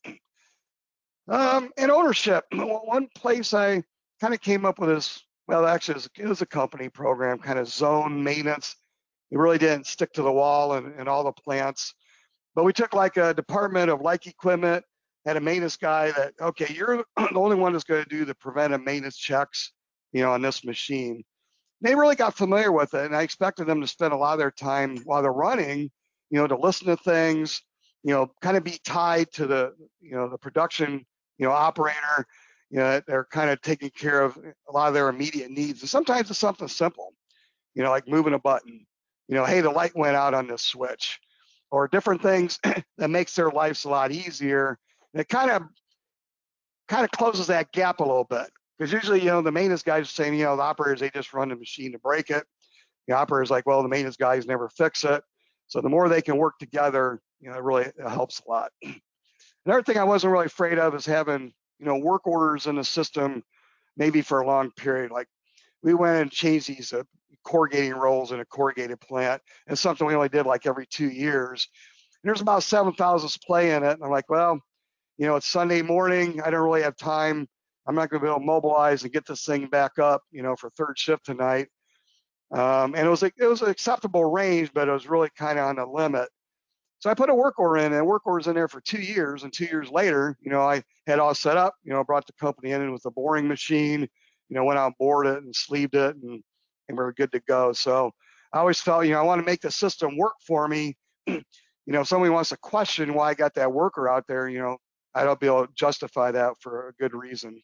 Um, 1.28 1.70
and 1.76 1.90
ownership. 1.90 2.44
One 2.52 3.08
place 3.14 3.52
I 3.52 3.82
kind 4.20 4.34
of 4.34 4.40
came 4.40 4.64
up 4.64 4.78
with 4.78 4.90
is 4.90 5.22
well, 5.48 5.66
actually, 5.66 5.92
it 5.92 5.96
was, 5.96 6.10
it 6.18 6.28
was 6.28 6.42
a 6.42 6.46
company 6.46 6.88
program, 6.88 7.38
kind 7.38 7.58
of 7.58 7.68
zone 7.68 8.22
maintenance 8.22 8.76
we 9.30 9.38
really 9.38 9.58
didn't 9.58 9.86
stick 9.86 10.12
to 10.14 10.22
the 10.22 10.32
wall 10.32 10.74
and, 10.74 10.98
in 10.98 11.08
all 11.08 11.24
the 11.24 11.32
plants. 11.32 11.94
But 12.54 12.64
we 12.64 12.72
took 12.72 12.94
like 12.94 13.16
a 13.16 13.32
department 13.32 13.90
of 13.90 14.00
like 14.00 14.26
equipment, 14.26 14.84
had 15.26 15.36
a 15.36 15.40
maintenance 15.40 15.76
guy 15.76 16.10
that, 16.12 16.32
okay, 16.40 16.72
you're 16.74 17.04
the 17.16 17.38
only 17.38 17.56
one 17.56 17.72
that's 17.72 17.84
going 17.84 18.02
to 18.02 18.08
do 18.08 18.24
the 18.24 18.34
preventive 18.34 18.82
maintenance 18.82 19.16
checks, 19.16 19.72
you 20.12 20.22
know, 20.22 20.32
on 20.32 20.42
this 20.42 20.64
machine. 20.64 21.22
They 21.82 21.94
really 21.94 22.16
got 22.16 22.36
familiar 22.36 22.72
with 22.72 22.92
it, 22.94 23.06
and 23.06 23.16
I 23.16 23.22
expected 23.22 23.66
them 23.66 23.80
to 23.80 23.86
spend 23.86 24.12
a 24.12 24.16
lot 24.16 24.34
of 24.34 24.38
their 24.38 24.50
time 24.50 24.98
while 25.04 25.22
they're 25.22 25.32
running, 25.32 25.90
you 26.30 26.38
know, 26.38 26.46
to 26.46 26.56
listen 26.56 26.86
to 26.88 26.96
things, 26.96 27.62
you 28.02 28.12
know, 28.12 28.30
kind 28.42 28.56
of 28.56 28.64
be 28.64 28.78
tied 28.84 29.32
to 29.32 29.46
the, 29.46 29.72
you 30.00 30.12
know, 30.12 30.28
the 30.28 30.38
production, 30.38 31.04
you 31.38 31.46
know, 31.46 31.52
operator. 31.52 32.26
You 32.70 32.78
know, 32.78 33.00
they're 33.06 33.26
kind 33.32 33.50
of 33.50 33.60
taking 33.62 33.90
care 33.90 34.22
of 34.22 34.38
a 34.68 34.72
lot 34.72 34.88
of 34.88 34.94
their 34.94 35.08
immediate 35.08 35.50
needs, 35.50 35.80
and 35.80 35.90
sometimes 35.90 36.30
it's 36.30 36.38
something 36.38 36.68
simple, 36.68 37.14
you 37.74 37.82
know, 37.82 37.90
like 37.90 38.06
moving 38.06 38.34
a 38.34 38.38
button, 38.38 38.86
you 39.26 39.34
know, 39.34 39.44
hey, 39.44 39.60
the 39.60 39.70
light 39.70 39.96
went 39.96 40.16
out 40.16 40.34
on 40.34 40.46
this 40.46 40.62
switch, 40.62 41.18
or 41.70 41.88
different 41.88 42.22
things 42.22 42.58
that 42.98 43.10
makes 43.10 43.34
their 43.34 43.50
lives 43.50 43.84
a 43.84 43.88
lot 43.88 44.12
easier. 44.12 44.78
And 45.12 45.20
it 45.20 45.28
kind 45.28 45.50
of 45.50 45.62
kind 46.88 47.04
of 47.04 47.10
closes 47.10 47.46
that 47.48 47.72
gap 47.72 48.00
a 48.00 48.04
little 48.04 48.24
bit 48.24 48.48
because 48.78 48.92
usually, 48.92 49.20
you 49.20 49.26
know, 49.26 49.42
the 49.42 49.52
maintenance 49.52 49.82
guys 49.82 50.02
are 50.02 50.06
saying, 50.06 50.34
you 50.34 50.44
know, 50.44 50.56
the 50.56 50.62
operators 50.62 51.00
they 51.00 51.10
just 51.10 51.32
run 51.32 51.48
the 51.48 51.56
machine 51.56 51.92
to 51.92 51.98
break 51.98 52.30
it. 52.30 52.44
The 53.06 53.14
operator's 53.14 53.50
like, 53.50 53.66
well, 53.66 53.82
the 53.82 53.88
maintenance 53.88 54.16
guys 54.16 54.46
never 54.46 54.68
fix 54.68 55.04
it. 55.04 55.22
So 55.66 55.80
the 55.80 55.88
more 55.88 56.08
they 56.08 56.22
can 56.22 56.36
work 56.36 56.58
together, 56.58 57.20
you 57.40 57.50
know, 57.50 57.56
it 57.56 57.62
really 57.62 57.86
helps 58.08 58.40
a 58.40 58.50
lot. 58.50 58.72
Another 59.66 59.82
thing 59.82 59.98
I 59.98 60.04
wasn't 60.04 60.32
really 60.32 60.46
afraid 60.46 60.78
of 60.78 60.94
is 60.94 61.06
having, 61.06 61.52
you 61.78 61.86
know, 61.86 61.98
work 61.98 62.26
orders 62.26 62.66
in 62.66 62.76
the 62.76 62.84
system, 62.84 63.42
maybe 63.96 64.22
for 64.22 64.40
a 64.40 64.46
long 64.46 64.70
period. 64.72 65.10
Like 65.10 65.28
we 65.82 65.94
went 65.94 66.22
and 66.22 66.30
changed 66.30 66.68
these 66.68 66.92
uh, 66.92 67.02
corrugating 67.44 67.94
rolls 67.94 68.32
in 68.32 68.40
a 68.40 68.44
corrugated 68.44 69.00
plant. 69.00 69.42
And 69.66 69.78
something 69.78 70.06
we 70.06 70.14
only 70.14 70.28
did 70.28 70.46
like 70.46 70.66
every 70.66 70.86
two 70.86 71.08
years. 71.08 71.68
And 72.22 72.28
there's 72.28 72.40
about 72.40 72.62
7,000 72.62 73.30
play 73.46 73.74
in 73.74 73.82
it. 73.82 73.92
And 73.92 74.04
I'm 74.04 74.10
like, 74.10 74.28
well, 74.28 74.60
you 75.20 75.26
know, 75.26 75.36
it's 75.36 75.46
Sunday 75.46 75.82
morning. 75.82 76.40
I 76.40 76.48
don't 76.48 76.64
really 76.64 76.80
have 76.80 76.96
time. 76.96 77.46
I'm 77.86 77.94
not 77.94 78.08
going 78.08 78.20
to 78.20 78.24
be 78.24 78.30
able 78.30 78.40
to 78.40 78.46
mobilize 78.46 79.02
and 79.02 79.12
get 79.12 79.26
this 79.26 79.44
thing 79.44 79.66
back 79.66 79.98
up, 79.98 80.22
you 80.30 80.42
know, 80.42 80.56
for 80.56 80.70
third 80.70 80.98
shift 80.98 81.26
tonight. 81.26 81.68
Um, 82.52 82.94
and 82.94 83.06
it 83.06 83.10
was, 83.10 83.22
a, 83.22 83.30
it 83.38 83.44
was 83.44 83.60
an 83.60 83.68
acceptable 83.68 84.24
range, 84.24 84.70
but 84.72 84.88
it 84.88 84.92
was 84.92 85.10
really 85.10 85.28
kind 85.36 85.58
of 85.58 85.66
on 85.66 85.76
the 85.76 85.84
limit. 85.84 86.30
So 87.00 87.10
I 87.10 87.14
put 87.14 87.28
a 87.28 87.34
work 87.34 87.58
order 87.58 87.82
in 87.82 87.92
and 87.92 88.06
work 88.06 88.24
was 88.24 88.46
in 88.46 88.54
there 88.54 88.66
for 88.66 88.80
two 88.80 89.02
years. 89.02 89.42
And 89.42 89.52
two 89.52 89.66
years 89.66 89.90
later, 89.90 90.38
you 90.40 90.50
know, 90.50 90.62
I 90.62 90.82
had 91.06 91.18
all 91.18 91.34
set 91.34 91.58
up, 91.58 91.74
you 91.84 91.92
know, 91.92 92.02
brought 92.02 92.26
the 92.26 92.32
company 92.40 92.70
in 92.70 92.90
with 92.90 93.04
a 93.04 93.10
boring 93.10 93.46
machine, 93.46 94.00
you 94.00 94.56
know, 94.56 94.64
went 94.64 94.78
on 94.78 94.94
board 94.98 95.26
it 95.26 95.42
and 95.42 95.54
sleeved 95.54 95.96
it 95.96 96.16
and, 96.16 96.42
and 96.88 96.96
we 96.96 97.04
are 97.04 97.12
good 97.12 97.32
to 97.32 97.40
go. 97.40 97.74
So 97.74 98.10
I 98.54 98.58
always 98.58 98.80
felt, 98.80 99.04
you 99.04 99.12
know, 99.12 99.20
I 99.20 99.24
want 99.24 99.38
to 99.38 99.44
make 99.44 99.60
the 99.60 99.70
system 99.70 100.16
work 100.16 100.36
for 100.46 100.66
me. 100.66 100.96
you 101.26 101.42
know, 101.88 102.00
if 102.00 102.08
somebody 102.08 102.30
wants 102.30 102.48
to 102.50 102.56
question 102.56 103.12
why 103.12 103.28
I 103.28 103.34
got 103.34 103.52
that 103.56 103.70
worker 103.70 104.08
out 104.08 104.26
there, 104.26 104.48
you 104.48 104.60
know, 104.60 104.78
I 105.14 105.24
don't 105.24 105.40
be 105.40 105.46
able 105.46 105.66
to 105.66 105.72
justify 105.74 106.30
that 106.32 106.54
for 106.60 106.88
a 106.88 106.92
good 106.94 107.14
reason. 107.14 107.62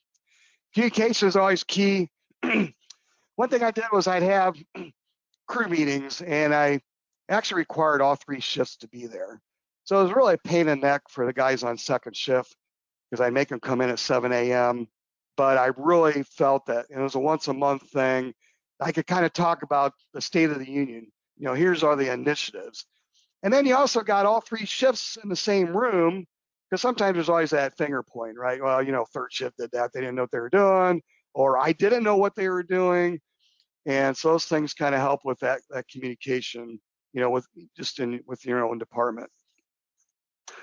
Communication 0.75 1.29
is 1.29 1.37
always 1.37 1.65
key. 1.65 2.11
One 2.43 3.49
thing 3.49 3.63
I 3.63 3.71
did 3.71 3.85
was 3.93 4.07
I'd 4.07 4.23
have 4.23 4.57
crew 5.47 5.69
meetings 5.69 6.23
and 6.23 6.55
I 6.55 6.81
actually 7.29 7.59
required 7.59 8.01
all 8.01 8.17
three 8.17 8.41
shifts 8.41 8.77
to 8.79 8.89
be 8.89 9.07
there. 9.07 9.41
So 9.85 10.01
it 10.01 10.05
was 10.05 10.13
really 10.13 10.35
a 10.35 10.39
pain 10.39 10.69
in 10.69 10.81
the 10.81 10.87
neck 10.87 11.03
for 11.09 11.27
the 11.27 11.33
guys 11.33 11.63
on 11.63 11.79
second 11.79 12.17
shift 12.17 12.57
because 13.11 13.25
I 13.25 13.31
make 13.31 13.49
them 13.49 13.61
come 13.61 13.81
in 13.81 13.91
at 13.91 13.99
7 13.99 14.33
a.m. 14.33 14.89
But 15.37 15.59
I 15.59 15.71
really 15.77 16.25
felt 16.25 16.67
that 16.67 16.87
it 16.91 16.99
was 16.99 17.15
a 17.15 17.21
once 17.21 17.47
a 17.49 17.53
month 17.53 17.89
thing. 17.91 18.35
I 18.81 18.91
could 18.91 19.07
kind 19.07 19.25
of 19.25 19.33
talk 19.33 19.63
about 19.63 19.93
the 20.13 20.21
state 20.21 20.51
of 20.51 20.59
the 20.59 20.71
union. 20.71 21.07
You 21.37 21.45
know, 21.45 21.55
here's 21.55 21.83
all 21.83 21.97
the 21.97 22.13
initiatives. 22.13 22.87
And 23.43 23.53
then 23.53 23.67
you 23.67 23.77
also 23.77 24.01
got 24.01 24.27
all 24.27 24.41
three 24.41 24.67
shifts 24.67 25.17
in 25.23 25.29
the 25.29 25.37
same 25.37 25.77
room 25.77 26.27
because 26.71 26.81
sometimes 26.83 27.15
there's 27.15 27.29
always 27.29 27.51
that 27.51 27.77
finger 27.77 28.03
point, 28.03 28.37
right? 28.39 28.63
Well, 28.63 28.83
you 28.83 28.93
know, 28.93 29.05
third 29.05 29.33
shift 29.33 29.59
did 29.59 29.71
that. 29.73 29.93
They 29.93 30.01
didn't 30.01 30.17
know 30.17 30.23
what 30.23 30.33
they 30.33 30.41
were 30.41 30.51
doing, 30.51 31.03
or 31.35 31.59
I 31.59 31.73
didn't 31.73 32.05
know 32.05 32.17
what 32.17 32.35
they 32.35 32.49
were 32.49 32.63
doing. 32.63 33.21
And 33.87 34.17
so 34.17 34.33
those 34.33 34.47
things 34.47 34.75
kind 34.75 34.95
of 34.95 35.01
help 35.01 35.21
with 35.25 35.39
that, 35.41 35.61
that 35.71 35.87
communication 35.89 36.81
you 37.17 37.23
know, 37.23 37.31
with 37.31 37.47
just 37.75 37.99
in 37.99 38.21
with 38.27 38.45
your 38.45 38.63
own 38.63 38.77
department. 38.77 39.31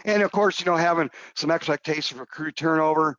And 0.05 0.21
of 0.21 0.31
course, 0.31 0.59
you 0.59 0.67
know, 0.67 0.77
having 0.77 1.09
some 1.35 1.49
expectation 1.49 2.15
for 2.15 2.27
crew 2.27 2.51
turnover. 2.51 3.17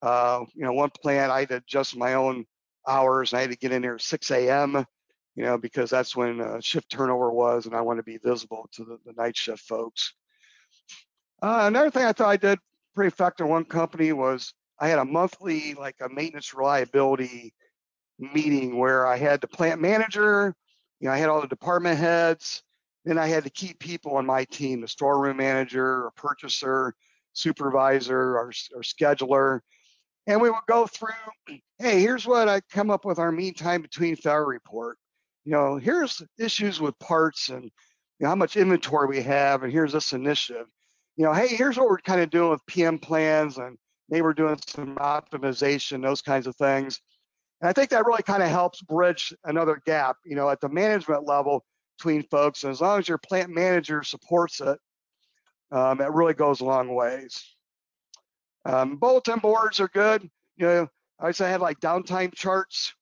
Uh, 0.00 0.44
you 0.54 0.62
know, 0.62 0.72
one 0.72 0.90
plant 1.02 1.32
I 1.32 1.40
had 1.40 1.48
to 1.48 1.56
adjust 1.56 1.96
my 1.96 2.14
own 2.14 2.44
hours. 2.86 3.32
And 3.32 3.38
I 3.38 3.40
had 3.42 3.50
to 3.50 3.56
get 3.56 3.72
in 3.72 3.82
there 3.82 3.96
at 3.96 4.00
6 4.00 4.30
a.m. 4.30 4.86
You 5.34 5.42
know, 5.42 5.58
because 5.58 5.90
that's 5.90 6.14
when 6.14 6.40
uh, 6.40 6.60
shift 6.60 6.88
turnover 6.88 7.32
was, 7.32 7.66
and 7.66 7.74
I 7.74 7.80
want 7.80 7.98
to 7.98 8.04
be 8.04 8.18
visible 8.18 8.68
to 8.74 8.84
the, 8.84 8.98
the 9.04 9.12
night 9.14 9.36
shift 9.36 9.62
folks. 9.62 10.14
Uh, 11.40 11.64
another 11.66 11.90
thing 11.90 12.04
I 12.04 12.12
thought 12.12 12.28
I 12.28 12.36
did 12.36 12.58
pretty 12.94 13.08
effective 13.08 13.46
one 13.46 13.64
company 13.64 14.12
was 14.12 14.52
I 14.80 14.88
had 14.88 14.98
a 14.98 15.04
monthly 15.04 15.74
like 15.74 15.96
a 16.00 16.08
maintenance 16.08 16.52
reliability 16.52 17.54
meeting 18.18 18.76
where 18.76 19.06
I 19.06 19.16
had 19.16 19.40
the 19.40 19.48
plant 19.48 19.80
manager, 19.80 20.54
you 20.98 21.06
know, 21.06 21.14
I 21.14 21.18
had 21.18 21.28
all 21.28 21.40
the 21.40 21.46
department 21.46 21.98
heads, 21.98 22.62
then 23.04 23.18
I 23.18 23.28
had 23.28 23.44
to 23.44 23.50
keep 23.50 23.78
people 23.78 24.16
on 24.16 24.26
my 24.26 24.44
team, 24.44 24.80
the 24.80 24.88
storeroom 24.88 25.36
manager, 25.36 26.06
a 26.06 26.12
purchaser, 26.12 26.94
supervisor, 27.32 28.18
or, 28.18 28.38
our 28.40 28.82
scheduler. 28.82 29.60
And 30.26 30.40
we 30.42 30.50
would 30.50 30.58
go 30.68 30.86
through, 30.86 31.08
hey, 31.78 32.00
here's 32.00 32.26
what 32.26 32.48
I 32.48 32.60
come 32.70 32.90
up 32.90 33.04
with 33.04 33.20
our 33.20 33.30
mean 33.30 33.54
time 33.54 33.80
between 33.80 34.16
failure 34.16 34.44
report. 34.44 34.98
You 35.44 35.52
know, 35.52 35.76
here's 35.76 36.20
issues 36.36 36.80
with 36.80 36.98
parts 36.98 37.48
and 37.48 37.64
you 37.64 37.70
know, 38.20 38.28
how 38.28 38.34
much 38.34 38.56
inventory 38.56 39.06
we 39.06 39.22
have, 39.22 39.62
and 39.62 39.72
here's 39.72 39.92
this 39.92 40.12
initiative. 40.12 40.66
You 41.18 41.24
know, 41.24 41.32
hey, 41.32 41.48
here's 41.48 41.76
what 41.76 41.88
we're 41.88 41.98
kind 41.98 42.20
of 42.20 42.30
doing 42.30 42.50
with 42.50 42.64
PM 42.66 42.96
plans, 42.96 43.58
and 43.58 43.76
maybe 44.08 44.22
we're 44.22 44.32
doing 44.34 44.56
some 44.68 44.94
optimization, 44.96 46.00
those 46.00 46.22
kinds 46.22 46.46
of 46.46 46.54
things. 46.54 47.00
And 47.60 47.68
I 47.68 47.72
think 47.72 47.90
that 47.90 48.06
really 48.06 48.22
kind 48.22 48.40
of 48.40 48.50
helps 48.50 48.80
bridge 48.82 49.34
another 49.42 49.82
gap, 49.84 50.16
you 50.24 50.36
know, 50.36 50.48
at 50.48 50.60
the 50.60 50.68
management 50.68 51.26
level 51.26 51.64
between 51.98 52.22
folks. 52.22 52.62
And 52.62 52.70
as 52.70 52.80
long 52.80 53.00
as 53.00 53.08
your 53.08 53.18
plant 53.18 53.50
manager 53.50 54.04
supports 54.04 54.60
it, 54.60 54.78
um, 55.72 56.00
it 56.00 56.12
really 56.12 56.34
goes 56.34 56.60
a 56.60 56.64
long 56.64 56.94
ways. 56.94 57.56
Um, 58.64 58.94
bulletin 58.96 59.40
boards 59.40 59.80
are 59.80 59.88
good. 59.88 60.22
You 60.56 60.66
know, 60.66 60.88
I 61.18 61.22
always 61.24 61.38
had 61.38 61.60
like 61.60 61.80
downtime 61.80 62.32
charts, 62.32 62.94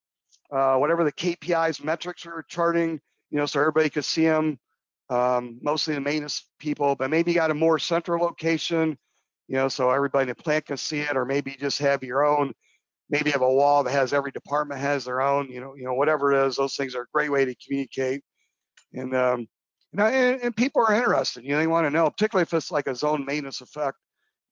uh, 0.50 0.76
whatever 0.76 1.04
the 1.04 1.12
KPIs 1.12 1.84
metrics 1.84 2.24
we 2.24 2.32
are 2.32 2.46
charting, 2.48 2.98
you 3.30 3.36
know, 3.36 3.44
so 3.44 3.60
everybody 3.60 3.90
could 3.90 4.06
see 4.06 4.24
them. 4.24 4.58
Um, 5.08 5.58
mostly 5.62 5.94
the 5.94 6.00
maintenance 6.00 6.48
people, 6.58 6.96
but 6.96 7.10
maybe 7.10 7.30
you 7.30 7.36
got 7.36 7.52
a 7.52 7.54
more 7.54 7.78
central 7.78 8.24
location, 8.24 8.98
you 9.46 9.54
know, 9.54 9.68
so 9.68 9.90
everybody 9.90 10.22
in 10.22 10.28
the 10.28 10.34
plant 10.34 10.66
can 10.66 10.76
see 10.76 11.00
it, 11.00 11.16
or 11.16 11.24
maybe 11.24 11.52
just 11.52 11.78
have 11.78 12.02
your 12.02 12.24
own. 12.24 12.52
Maybe 13.08 13.30
have 13.30 13.42
a 13.42 13.48
wall 13.48 13.84
that 13.84 13.92
has 13.92 14.12
every 14.12 14.32
department 14.32 14.80
has 14.80 15.04
their 15.04 15.20
own, 15.20 15.48
you 15.48 15.60
know, 15.60 15.76
you 15.76 15.84
know, 15.84 15.94
whatever 15.94 16.32
it 16.32 16.44
is. 16.48 16.56
Those 16.56 16.74
things 16.74 16.96
are 16.96 17.02
a 17.02 17.12
great 17.12 17.30
way 17.30 17.44
to 17.44 17.54
communicate 17.64 18.24
and 18.96 19.14
um, 19.14 19.40
you 19.40 19.98
know, 19.98 20.06
and, 20.06 20.40
and 20.42 20.56
people 20.56 20.84
are 20.86 20.94
interested. 20.94 21.44
You 21.44 21.52
know, 21.52 21.58
they 21.58 21.66
want 21.66 21.86
to 21.86 21.90
know, 21.90 22.10
particularly 22.10 22.42
if 22.42 22.54
it's 22.54 22.70
like 22.70 22.86
a 22.86 22.94
zone 22.94 23.24
maintenance 23.24 23.60
effect. 23.60 23.98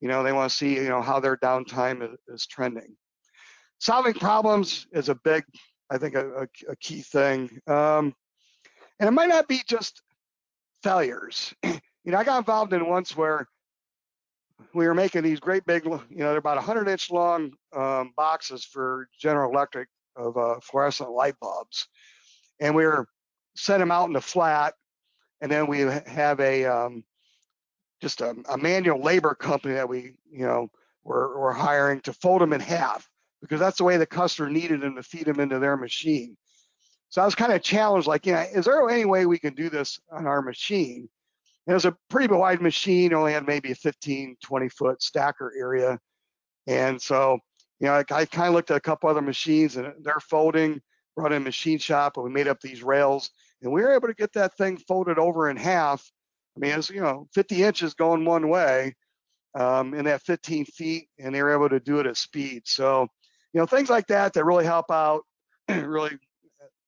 You 0.01 0.07
know, 0.07 0.23
they 0.23 0.33
want 0.33 0.51
to 0.51 0.55
see 0.55 0.75
you 0.75 0.89
know 0.89 1.01
how 1.01 1.19
their 1.19 1.37
downtime 1.37 2.03
is, 2.03 2.17
is 2.27 2.47
trending. 2.47 2.95
Solving 3.79 4.13
problems 4.13 4.87
is 4.93 5.09
a 5.09 5.15
big, 5.15 5.43
I 5.89 5.97
think, 5.97 6.15
a, 6.15 6.47
a 6.69 6.75
key 6.77 7.01
thing. 7.01 7.49
Um, 7.67 8.13
and 8.99 9.07
it 9.07 9.11
might 9.11 9.29
not 9.29 9.47
be 9.47 9.61
just 9.67 10.01
failures. 10.85 11.51
you 11.63 12.11
know, 12.11 12.17
I 12.17 12.23
got 12.23 12.37
involved 12.37 12.71
in 12.71 12.87
once 12.87 13.17
where 13.17 13.47
we 14.75 14.85
were 14.85 14.93
making 14.93 15.23
these 15.23 15.39
great 15.39 15.65
big, 15.65 15.83
you 15.83 15.99
know, 16.11 16.29
they're 16.29 16.37
about 16.37 16.57
100 16.57 16.87
inch 16.87 17.09
long 17.09 17.53
um, 17.75 18.13
boxes 18.15 18.63
for 18.63 19.09
General 19.19 19.51
Electric 19.51 19.89
of 20.15 20.37
uh, 20.37 20.59
fluorescent 20.61 21.09
light 21.09 21.33
bulbs. 21.41 21.87
And 22.59 22.75
we 22.75 22.85
were 22.85 23.07
send 23.55 23.81
them 23.81 23.91
out 23.91 24.05
in 24.07 24.13
the 24.13 24.21
flat, 24.21 24.75
and 25.41 25.51
then 25.51 25.65
we 25.65 25.79
have 25.79 26.39
a 26.39 26.65
um, 26.65 27.03
just 28.01 28.21
a, 28.21 28.35
a, 28.49 28.57
manual 28.57 29.01
labor 29.01 29.33
company 29.33 29.73
that 29.73 29.89
we, 29.89 30.13
you 30.29 30.45
know, 30.45 30.69
we're, 31.03 31.39
we're 31.39 31.53
hiring 31.53 32.01
to 32.01 32.13
fold 32.13 32.41
them 32.41 32.53
in 32.53 32.59
half 32.59 33.09
because 33.41 33.59
that's 33.59 33.77
the 33.77 33.83
way 33.83 33.97
the 33.97 34.05
customer 34.05 34.49
needed 34.49 34.81
them 34.81 34.95
to 34.95 35.03
feed 35.03 35.25
them 35.25 35.39
into 35.39 35.57
their 35.57 35.77
machine. 35.77 36.37
So 37.09 37.21
I 37.21 37.25
was 37.25 37.35
kind 37.35 37.53
of 37.53 37.61
challenged, 37.61 38.07
like, 38.07 38.25
you 38.25 38.33
know, 38.33 38.45
is 38.53 38.65
there 38.65 38.89
any 38.89 39.05
way 39.05 39.25
we 39.25 39.39
can 39.39 39.53
do 39.53 39.69
this 39.69 39.99
on 40.11 40.27
our 40.27 40.41
machine? 40.41 41.07
And 41.67 41.71
it 41.71 41.73
was 41.73 41.85
a 41.85 41.95
pretty 42.09 42.33
wide 42.33 42.61
machine, 42.61 43.13
only 43.13 43.33
had 43.33 43.47
maybe 43.47 43.71
a 43.71 43.75
15, 43.75 44.37
20 44.43 44.69
foot 44.69 45.01
stacker 45.01 45.53
area. 45.57 45.99
And 46.67 47.01
so, 47.01 47.39
you 47.79 47.87
know, 47.87 47.93
I, 47.93 48.03
I 48.11 48.25
kind 48.25 48.47
of 48.49 48.53
looked 48.53 48.71
at 48.71 48.77
a 48.77 48.81
couple 48.81 49.09
other 49.09 49.21
machines 49.21 49.77
and 49.77 49.93
they're 50.01 50.19
folding, 50.19 50.81
brought 51.15 51.31
in 51.31 51.43
machine 51.43 51.79
shop 51.79 52.17
and 52.17 52.23
we 52.23 52.29
made 52.29 52.47
up 52.47 52.59
these 52.59 52.83
rails 52.83 53.31
and 53.61 53.71
we 53.71 53.81
were 53.81 53.93
able 53.93 54.07
to 54.07 54.13
get 54.13 54.33
that 54.33 54.55
thing 54.57 54.77
folded 54.77 55.17
over 55.17 55.49
in 55.49 55.57
half. 55.57 56.09
I 56.55 56.59
mean, 56.59 56.71
it's 56.71 56.89
you 56.89 57.01
know 57.01 57.27
50 57.33 57.63
inches 57.63 57.93
going 57.93 58.23
one 58.23 58.47
way 58.47 58.95
um, 59.55 59.93
in 59.93 60.05
that 60.05 60.21
15 60.21 60.65
feet, 60.65 61.09
and 61.19 61.33
they 61.33 61.41
were 61.41 61.53
able 61.53 61.69
to 61.69 61.79
do 61.79 61.99
it 61.99 62.05
at 62.05 62.17
speed. 62.17 62.63
So, 62.65 63.07
you 63.53 63.59
know, 63.59 63.65
things 63.65 63.89
like 63.89 64.07
that 64.07 64.33
that 64.33 64.45
really 64.45 64.65
help 64.65 64.91
out, 64.91 65.23
really 65.69 66.17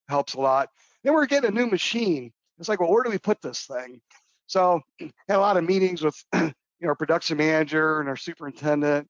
helps 0.10 0.34
a 0.34 0.40
lot. 0.40 0.70
Then 1.04 1.14
we're 1.14 1.26
getting 1.26 1.50
a 1.50 1.54
new 1.54 1.68
machine. 1.68 2.32
It's 2.60 2.70
like, 2.70 2.80
well, 2.80 2.92
where 2.92 3.04
do 3.04 3.10
we 3.10 3.18
put 3.18 3.42
this 3.42 3.66
thing? 3.66 4.02
So, 4.48 4.82
had 5.00 5.38
a 5.38 5.40
lot 5.40 5.58
of 5.58 5.64
meetings 5.64 6.02
with 6.04 6.16
you 6.34 6.54
know 6.82 6.90
our 6.90 6.96
production 6.96 7.38
manager 7.38 8.00
and 8.00 8.10
our 8.10 8.16
superintendent, 8.16 9.08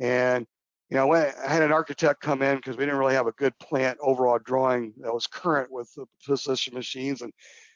and 0.00 0.46
you 0.92 0.98
know, 0.98 1.10
I 1.14 1.32
had 1.46 1.62
an 1.62 1.72
architect 1.72 2.20
come 2.20 2.42
in 2.42 2.56
because 2.56 2.76
we 2.76 2.84
didn't 2.84 2.98
really 2.98 3.14
have 3.14 3.26
a 3.26 3.32
good 3.32 3.58
plant 3.58 3.96
overall 4.02 4.38
drawing 4.38 4.92
that 4.98 5.14
was 5.14 5.26
current 5.26 5.72
with 5.72 5.90
the 5.94 6.04
position 6.26 6.74
machines 6.74 7.22
and 7.22 7.32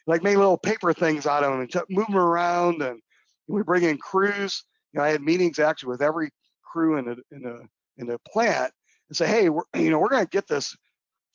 like 0.07 0.23
made 0.23 0.37
little 0.37 0.59
paper 0.59 0.93
things 0.93 1.27
out 1.27 1.43
of 1.43 1.51
them 1.51 1.63
and 1.63 1.71
took, 1.71 1.89
move 1.89 2.07
them 2.09 2.19
around 2.19 2.83
and 2.83 3.01
we 3.49 3.63
bring 3.63 3.85
in 3.85 3.97
crews. 3.97 4.65
You 4.93 4.99
know, 4.99 5.05
I 5.05 5.09
had 5.09 5.23
meetings 5.23 5.59
actually 5.59 5.93
with 5.93 6.03
every 6.03 6.29
crew 6.63 6.99
in 6.99 7.07
the 7.07 7.17
in 7.31 7.43
the 7.43 7.67
in 7.97 8.07
the 8.07 8.19
plant 8.31 8.71
and 9.09 9.17
say, 9.17 9.27
hey, 9.27 9.49
we're, 9.49 9.63
you 9.75 9.91
know, 9.91 9.99
we're 9.99 10.11
going 10.11 10.23
to 10.23 10.29
get 10.29 10.47
this 10.47 10.77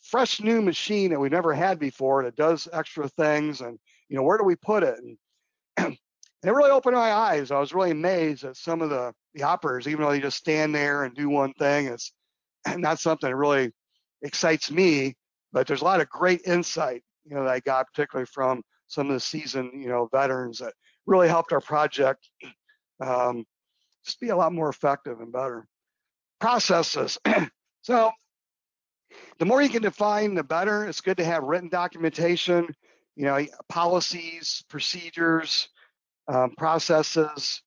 fresh 0.02 0.42
new 0.42 0.62
machine 0.62 1.12
that 1.12 1.20
we've 1.20 1.32
never 1.32 1.54
had 1.54 1.80
before 1.80 2.24
that 2.24 2.36
does 2.36 2.68
extra 2.74 3.08
things 3.08 3.62
and 3.62 3.80
you 4.12 4.18
know, 4.18 4.24
where 4.24 4.38
do 4.38 4.44
we 4.44 4.58
put 4.58 4.84
it? 4.84 5.00
And, 5.00 5.18
and 5.78 5.98
it 6.44 6.52
really 6.52 6.70
opened 6.70 6.96
my 6.96 7.14
eyes. 7.14 7.50
I 7.50 7.60
was 7.60 7.74
really 7.74 7.92
amazed 7.92 8.44
at 8.44 8.58
some 8.58 8.82
of 8.82 8.90
the 8.90 9.14
the 9.34 9.44
operators, 9.44 9.88
even 9.88 10.04
though 10.04 10.12
they 10.12 10.20
just 10.20 10.38
stand 10.38 10.76
there 10.76 11.06
and 11.06 11.16
do 11.16 11.30
one 11.30 11.54
thing, 11.54 11.88
it's 11.88 12.12
not 12.78 13.00
something 13.00 13.30
that 13.30 13.36
really 13.36 13.72
excites 14.22 14.70
me. 14.70 15.16
But 15.54 15.66
there's 15.66 15.82
a 15.82 15.86
lot 15.86 16.02
of 16.02 16.10
great 16.10 16.42
insight, 16.46 17.04
you 17.26 17.36
know, 17.36 17.44
that 17.44 17.52
I 17.52 17.60
got 17.62 17.88
particularly 17.88 18.26
from 18.26 18.62
some 18.88 19.08
of 19.08 19.14
the 19.14 19.20
seasoned, 19.22 19.72
you 19.82 19.88
know, 19.88 20.10
veterans 20.12 20.60
that 20.60 20.74
really 21.06 21.30
helped 21.30 21.54
our 21.54 21.62
project 21.62 22.30
um, 23.02 23.46
just 24.06 24.20
be 24.20 24.30
a 24.30 24.36
lot 24.36 24.52
more 24.52 24.70
effective 24.70 25.22
and 25.22 25.32
better. 25.32 25.66
Processes. 26.42 27.18
so 27.82 28.12
the 29.40 29.46
more 29.46 29.62
you 29.62 29.70
can 29.70 29.82
define, 29.82 30.34
the 30.34 30.44
better. 30.44 30.86
It's 30.86 31.02
good 31.02 31.18
to 31.18 31.26
have 31.26 31.44
written 31.44 31.70
documentation, 31.70 32.68
you 33.16 33.26
know, 33.26 33.46
policies, 33.70 34.64
procedures, 34.70 35.70
um, 36.28 36.52
processes. 36.58 37.62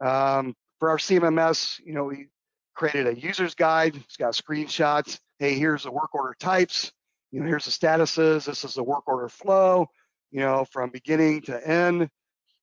Um, 0.00 0.54
for 0.78 0.90
our 0.90 0.96
CMMS, 0.98 1.80
you 1.84 1.92
know, 1.92 2.04
we 2.04 2.28
created 2.74 3.06
a 3.06 3.18
user's 3.18 3.54
guide. 3.54 3.96
It's 3.96 4.16
got 4.16 4.32
screenshots. 4.32 5.18
Hey, 5.38 5.58
here's 5.58 5.84
the 5.84 5.90
work 5.90 6.14
order 6.14 6.34
types. 6.38 6.92
you 7.30 7.40
know, 7.40 7.46
here's 7.46 7.66
the 7.66 7.70
statuses, 7.70 8.46
this 8.46 8.64
is 8.64 8.74
the 8.74 8.82
work 8.82 9.06
order 9.06 9.28
flow, 9.28 9.86
you 10.30 10.40
know, 10.40 10.64
from 10.64 10.90
beginning 10.90 11.42
to 11.42 11.68
end, 11.68 12.08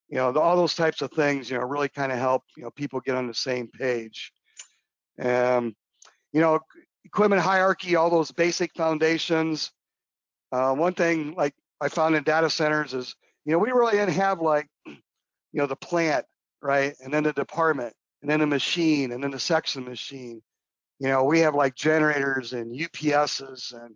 you 0.09 0.17
know, 0.17 0.33
all 0.35 0.55
those 0.55 0.75
types 0.75 1.01
of 1.01 1.11
things, 1.11 1.49
you 1.49 1.57
know, 1.57 1.63
really 1.63 1.89
kind 1.89 2.11
of 2.11 2.17
help, 2.17 2.43
you 2.55 2.63
know, 2.63 2.71
people 2.71 2.99
get 2.99 3.15
on 3.15 3.27
the 3.27 3.33
same 3.33 3.67
page. 3.67 4.31
Um, 5.21 5.75
you 6.33 6.41
know, 6.41 6.59
equipment 7.07 7.41
hierarchy, 7.41 7.95
all 7.95 8.09
those 8.09 8.31
basic 8.31 8.73
foundations. 8.75 9.71
Uh, 10.51 10.73
one 10.73 10.93
thing 10.93 11.33
like 11.35 11.53
I 11.79 11.87
found 11.87 12.15
in 12.15 12.23
data 12.23 12.49
centers 12.49 12.93
is, 12.93 13.15
you 13.45 13.53
know, 13.53 13.59
we 13.59 13.71
really 13.71 13.93
didn't 13.93 14.15
have 14.15 14.41
like, 14.41 14.67
you 14.85 14.97
know, 15.53 15.67
the 15.67 15.75
plant, 15.77 16.25
right? 16.61 16.93
And 17.01 17.13
then 17.13 17.23
the 17.23 17.31
department, 17.31 17.93
and 18.21 18.29
then 18.29 18.41
the 18.41 18.47
machine, 18.47 19.13
and 19.13 19.23
then 19.23 19.31
the 19.31 19.39
section 19.39 19.85
machine. 19.85 20.41
You 20.99 21.07
know, 21.07 21.23
we 21.23 21.39
have 21.39 21.55
like 21.55 21.75
generators 21.75 22.53
and 22.53 22.77
UPSs, 22.77 23.73
and 23.73 23.95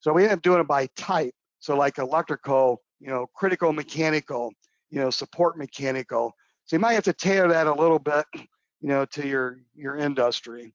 so 0.00 0.12
we 0.12 0.22
end 0.22 0.32
up 0.32 0.42
doing 0.42 0.60
it 0.60 0.68
by 0.68 0.86
type. 0.96 1.34
So 1.58 1.76
like 1.76 1.98
electrical, 1.98 2.82
you 3.00 3.08
know, 3.08 3.26
critical 3.34 3.72
mechanical, 3.72 4.52
you 4.90 5.00
know, 5.00 5.10
support 5.10 5.58
mechanical. 5.58 6.32
So 6.66 6.76
you 6.76 6.80
might 6.80 6.92
have 6.92 7.04
to 7.04 7.12
tailor 7.12 7.48
that 7.48 7.66
a 7.66 7.74
little 7.74 7.98
bit, 7.98 8.24
you 8.34 8.88
know, 8.88 9.04
to 9.06 9.26
your 9.26 9.58
your 9.74 9.96
industry. 9.96 10.74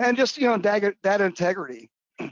And 0.00 0.16
just 0.16 0.38
you 0.38 0.46
know, 0.46 0.56
that, 0.56 0.94
data 1.02 1.24
integrity. 1.24 1.90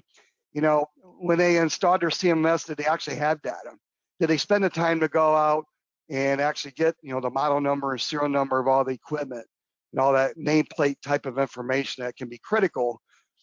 You 0.55 0.63
know, 0.63 0.87
when 1.21 1.37
they 1.37 1.59
installed 1.59 2.01
their 2.01 2.09
CMS, 2.09 2.67
did 2.67 2.79
they 2.79 2.87
actually 2.87 3.17
have 3.17 3.43
data? 3.43 3.77
Did 4.19 4.29
they 4.29 4.39
spend 4.39 4.65
the 4.65 4.71
time 4.71 4.99
to 5.01 5.07
go 5.07 5.37
out 5.37 5.67
and 6.09 6.41
actually 6.41 6.71
get 6.73 6.97
you 7.03 7.13
know 7.13 7.21
the 7.21 7.29
model 7.29 7.61
number 7.61 7.93
and 7.93 8.01
serial 8.01 8.31
number 8.31 8.59
of 8.59 8.67
all 8.67 8.83
the 8.83 8.93
equipment 8.95 9.47
and 9.93 10.01
all 10.01 10.15
that 10.15 10.39
nameplate 10.39 10.97
type 11.03 11.27
of 11.27 11.39
information 11.39 12.03
that 12.03 12.17
can 12.17 12.31
be 12.31 12.41
critical? 12.43 13.01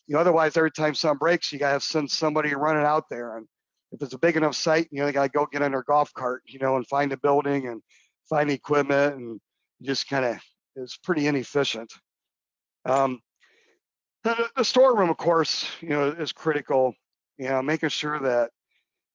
You 0.08 0.16
know, 0.16 0.20
otherwise 0.20 0.58
every 0.58 0.72
time 0.72 0.96
something 0.96 1.20
breaks, 1.20 1.54
you 1.54 1.60
gotta 1.60 1.80
send 1.80 2.10
somebody 2.10 2.54
running 2.56 2.86
out 2.86 3.06
there. 3.08 3.38
And 3.38 3.48
if 3.92 4.02
it's 4.02 4.16
a 4.16 4.20
big 4.20 4.36
enough 4.36 4.56
site, 4.56 4.88
you 4.92 5.00
know, 5.00 5.06
they 5.06 5.14
gotta 5.14 5.30
go 5.30 5.46
get 5.46 5.62
in 5.62 5.72
their 5.72 5.84
golf 5.84 6.12
cart, 6.16 6.42
you 6.48 6.58
know, 6.58 6.76
and 6.76 6.88
find 6.88 7.14
a 7.14 7.18
building 7.18 7.68
and 7.68 7.84
find 8.28 8.50
equipment 8.50 9.16
and 9.16 9.40
just 9.84 10.10
kind 10.10 10.26
of 10.26 10.38
it's 10.76 10.98
pretty 10.98 11.28
inefficient. 11.28 11.94
Um, 12.86 13.20
the, 14.26 14.50
the 14.58 14.66
storeroom, 14.66 15.10
of 15.10 15.18
course, 15.18 15.70
you 15.82 15.90
know, 15.90 16.10
is 16.10 16.34
critical. 16.34 16.94
You 17.38 17.50
know, 17.50 17.62
making 17.62 17.90
sure 17.90 18.20
that 18.20 18.50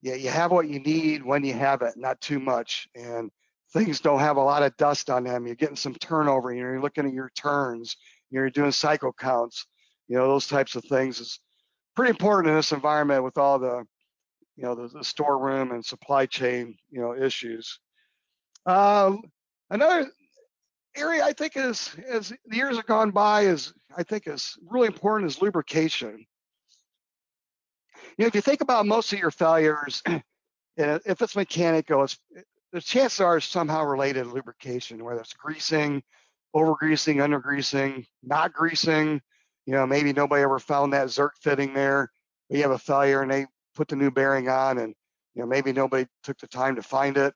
yeah, 0.03 0.15
you 0.15 0.31
have 0.31 0.51
what 0.51 0.69
you 0.69 0.79
need 0.79 1.25
when 1.25 1.45
you 1.45 1.53
have 1.55 1.83
it, 1.83 1.95
not 1.97 2.21
too 2.21 2.39
much, 2.39 2.89
and 2.95 3.31
things 3.73 4.01
don't 4.01 4.21
have 4.21 4.37
a 4.37 4.43
lot 4.43 4.63
of 4.63 4.77
dust 4.77 5.11
on 5.11 5.25
them. 5.25 5.47
You're 5.47 5.57
getting 5.57 5.77
some 5.77 5.95
turnover. 5.95 6.53
You 6.53 6.63
know, 6.63 6.71
you're 6.71 6.81
looking 6.81 7.07
at 7.07 7.13
your 7.13 7.31
turns. 7.37 7.97
You're 8.31 8.51
doing 8.51 8.73
cycle 8.73 9.13
counts. 9.13 9.67
You 10.09 10.17
know, 10.17 10.29
those 10.29 10.47
types 10.47 10.75
of 10.77 10.85
things 10.85 11.21
is 11.21 11.41
pretty 11.97 12.11
important 12.11 12.51
in 12.51 12.57
this 12.57 12.73
environment 12.73 13.25
with 13.25 13.37
all 13.37 13.59
the, 13.59 13.85
you 14.57 14.65
know, 14.65 14.75
the, 14.75 14.89
the 14.89 15.05
storeroom 15.05 15.73
and 15.73 15.85
supply 15.85 16.27
chain, 16.27 16.77
you 16.91 17.01
know, 17.01 17.15
issues. 17.15 17.79
Um, 18.67 19.23
another 19.71 20.11
area 20.97 21.25
I 21.25 21.33
think 21.33 21.57
is, 21.57 21.95
as 22.09 22.33
the 22.47 22.57
years 22.57 22.77
have 22.77 22.87
gone 22.87 23.11
by, 23.11 23.43
is 23.43 23.73
I 23.97 24.03
think 24.03 24.27
is 24.27 24.57
really 24.69 24.87
important 24.87 25.31
is 25.31 25.43
lubrication. 25.43 26.27
You 28.17 28.25
know, 28.25 28.27
if 28.27 28.35
you 28.35 28.41
think 28.41 28.61
about 28.61 28.87
most 28.87 29.13
of 29.13 29.19
your 29.19 29.31
failures, 29.31 30.03
if 30.77 31.23
it's 31.23 31.37
mechanical, 31.37 32.05
it's, 32.05 32.19
the 32.73 32.81
chances 32.81 33.21
are 33.21 33.37
it's 33.37 33.47
somehow 33.47 33.85
related 33.85 34.25
to 34.25 34.31
lubrication, 34.31 35.03
whether 35.05 35.21
it's 35.21 35.33
greasing, 35.33 36.03
over 36.55 36.75
greasing, 36.75 37.21
under 37.21 37.41
greasing, 37.41 38.07
not 38.23 38.53
greasing. 38.53 39.21
You 39.67 39.75
know, 39.75 39.87
maybe 39.87 40.13
nobody 40.13 40.43
ever 40.43 40.59
found 40.59 40.93
that 40.93 41.09
Zerk 41.09 41.31
fitting 41.41 41.75
there. 41.75 42.11
But 42.49 42.57
you 42.57 42.63
have 42.63 42.73
a 42.73 42.79
failure 42.79 43.23
and 43.23 43.31
they 43.31 43.47
put 43.75 43.89
the 43.89 43.97
new 43.97 44.11
bearing 44.11 44.49
on, 44.49 44.79
and 44.79 44.95
you 45.35 45.43
know 45.43 45.47
maybe 45.47 45.73
nobody 45.73 46.07
took 46.23 46.39
the 46.39 46.47
time 46.47 46.77
to 46.77 46.83
find 46.83 47.17
it. 47.17 47.35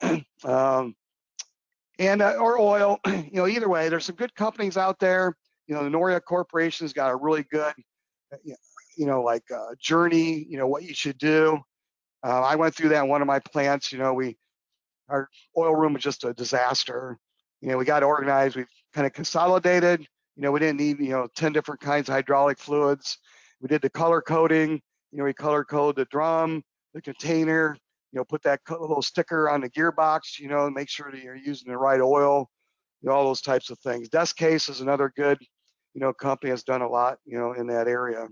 um, 0.44 0.94
and 1.98 2.22
uh, 2.22 2.36
or 2.38 2.58
oil. 2.58 3.00
You 3.06 3.42
know, 3.42 3.48
either 3.48 3.68
way, 3.68 3.88
there's 3.88 4.06
some 4.06 4.16
good 4.16 4.34
companies 4.34 4.76
out 4.78 4.98
there. 4.98 5.36
You 5.66 5.74
know, 5.74 5.84
the 5.84 5.90
Noria 5.90 6.20
Corporation's 6.20 6.92
got 6.92 7.10
a 7.10 7.16
really 7.16 7.44
good, 7.50 7.74
uh, 8.32 8.36
you 8.96 9.06
know, 9.06 9.22
like 9.22 9.44
uh, 9.54 9.74
journey. 9.80 10.46
You 10.48 10.58
know, 10.58 10.66
what 10.66 10.84
you 10.84 10.94
should 10.94 11.18
do. 11.18 11.58
Uh, 12.24 12.42
I 12.42 12.56
went 12.56 12.74
through 12.74 12.90
that 12.90 13.04
in 13.04 13.08
one 13.08 13.20
of 13.20 13.26
my 13.26 13.40
plants. 13.40 13.92
You 13.92 13.98
know, 13.98 14.14
we 14.14 14.36
our 15.08 15.28
oil 15.56 15.74
room 15.74 15.94
was 15.94 16.02
just 16.02 16.24
a 16.24 16.34
disaster. 16.34 17.18
You 17.60 17.68
know, 17.68 17.78
we 17.78 17.84
got 17.84 18.02
organized. 18.02 18.56
We 18.56 18.64
kind 18.94 19.06
of 19.06 19.12
consolidated. 19.12 20.00
You 20.36 20.42
know, 20.42 20.52
we 20.52 20.60
didn't 20.60 20.78
need 20.78 20.98
you 21.00 21.10
know 21.10 21.28
10 21.36 21.52
different 21.52 21.80
kinds 21.80 22.08
of 22.08 22.14
hydraulic 22.14 22.58
fluids. 22.58 23.18
We 23.60 23.68
did 23.68 23.82
the 23.82 23.90
color 23.90 24.20
coding. 24.20 24.80
You 25.12 25.18
know, 25.18 25.24
we 25.24 25.32
color 25.32 25.64
code 25.64 25.96
the 25.96 26.04
drum, 26.06 26.62
the 26.94 27.00
container, 27.00 27.76
you 28.12 28.18
know, 28.18 28.24
put 28.24 28.42
that 28.42 28.60
little 28.68 29.02
sticker 29.02 29.48
on 29.48 29.60
the 29.60 29.70
gearbox, 29.70 30.38
you 30.38 30.48
know, 30.48 30.68
make 30.70 30.88
sure 30.88 31.10
that 31.10 31.22
you're 31.22 31.36
using 31.36 31.70
the 31.70 31.78
right 31.78 32.00
oil, 32.00 32.50
you 33.02 33.08
know, 33.08 33.14
all 33.14 33.24
those 33.24 33.40
types 33.40 33.70
of 33.70 33.78
things. 33.80 34.08
Des-Case 34.08 34.68
is 34.68 34.80
another 34.80 35.12
good, 35.16 35.38
you 35.96 36.00
know, 36.00 36.12
company 36.12 36.50
has 36.50 36.62
done 36.62 36.82
a 36.82 36.88
lot, 36.88 37.18
you 37.24 37.38
know, 37.38 37.54
in 37.54 37.66
that 37.68 37.88
area. 37.88 38.28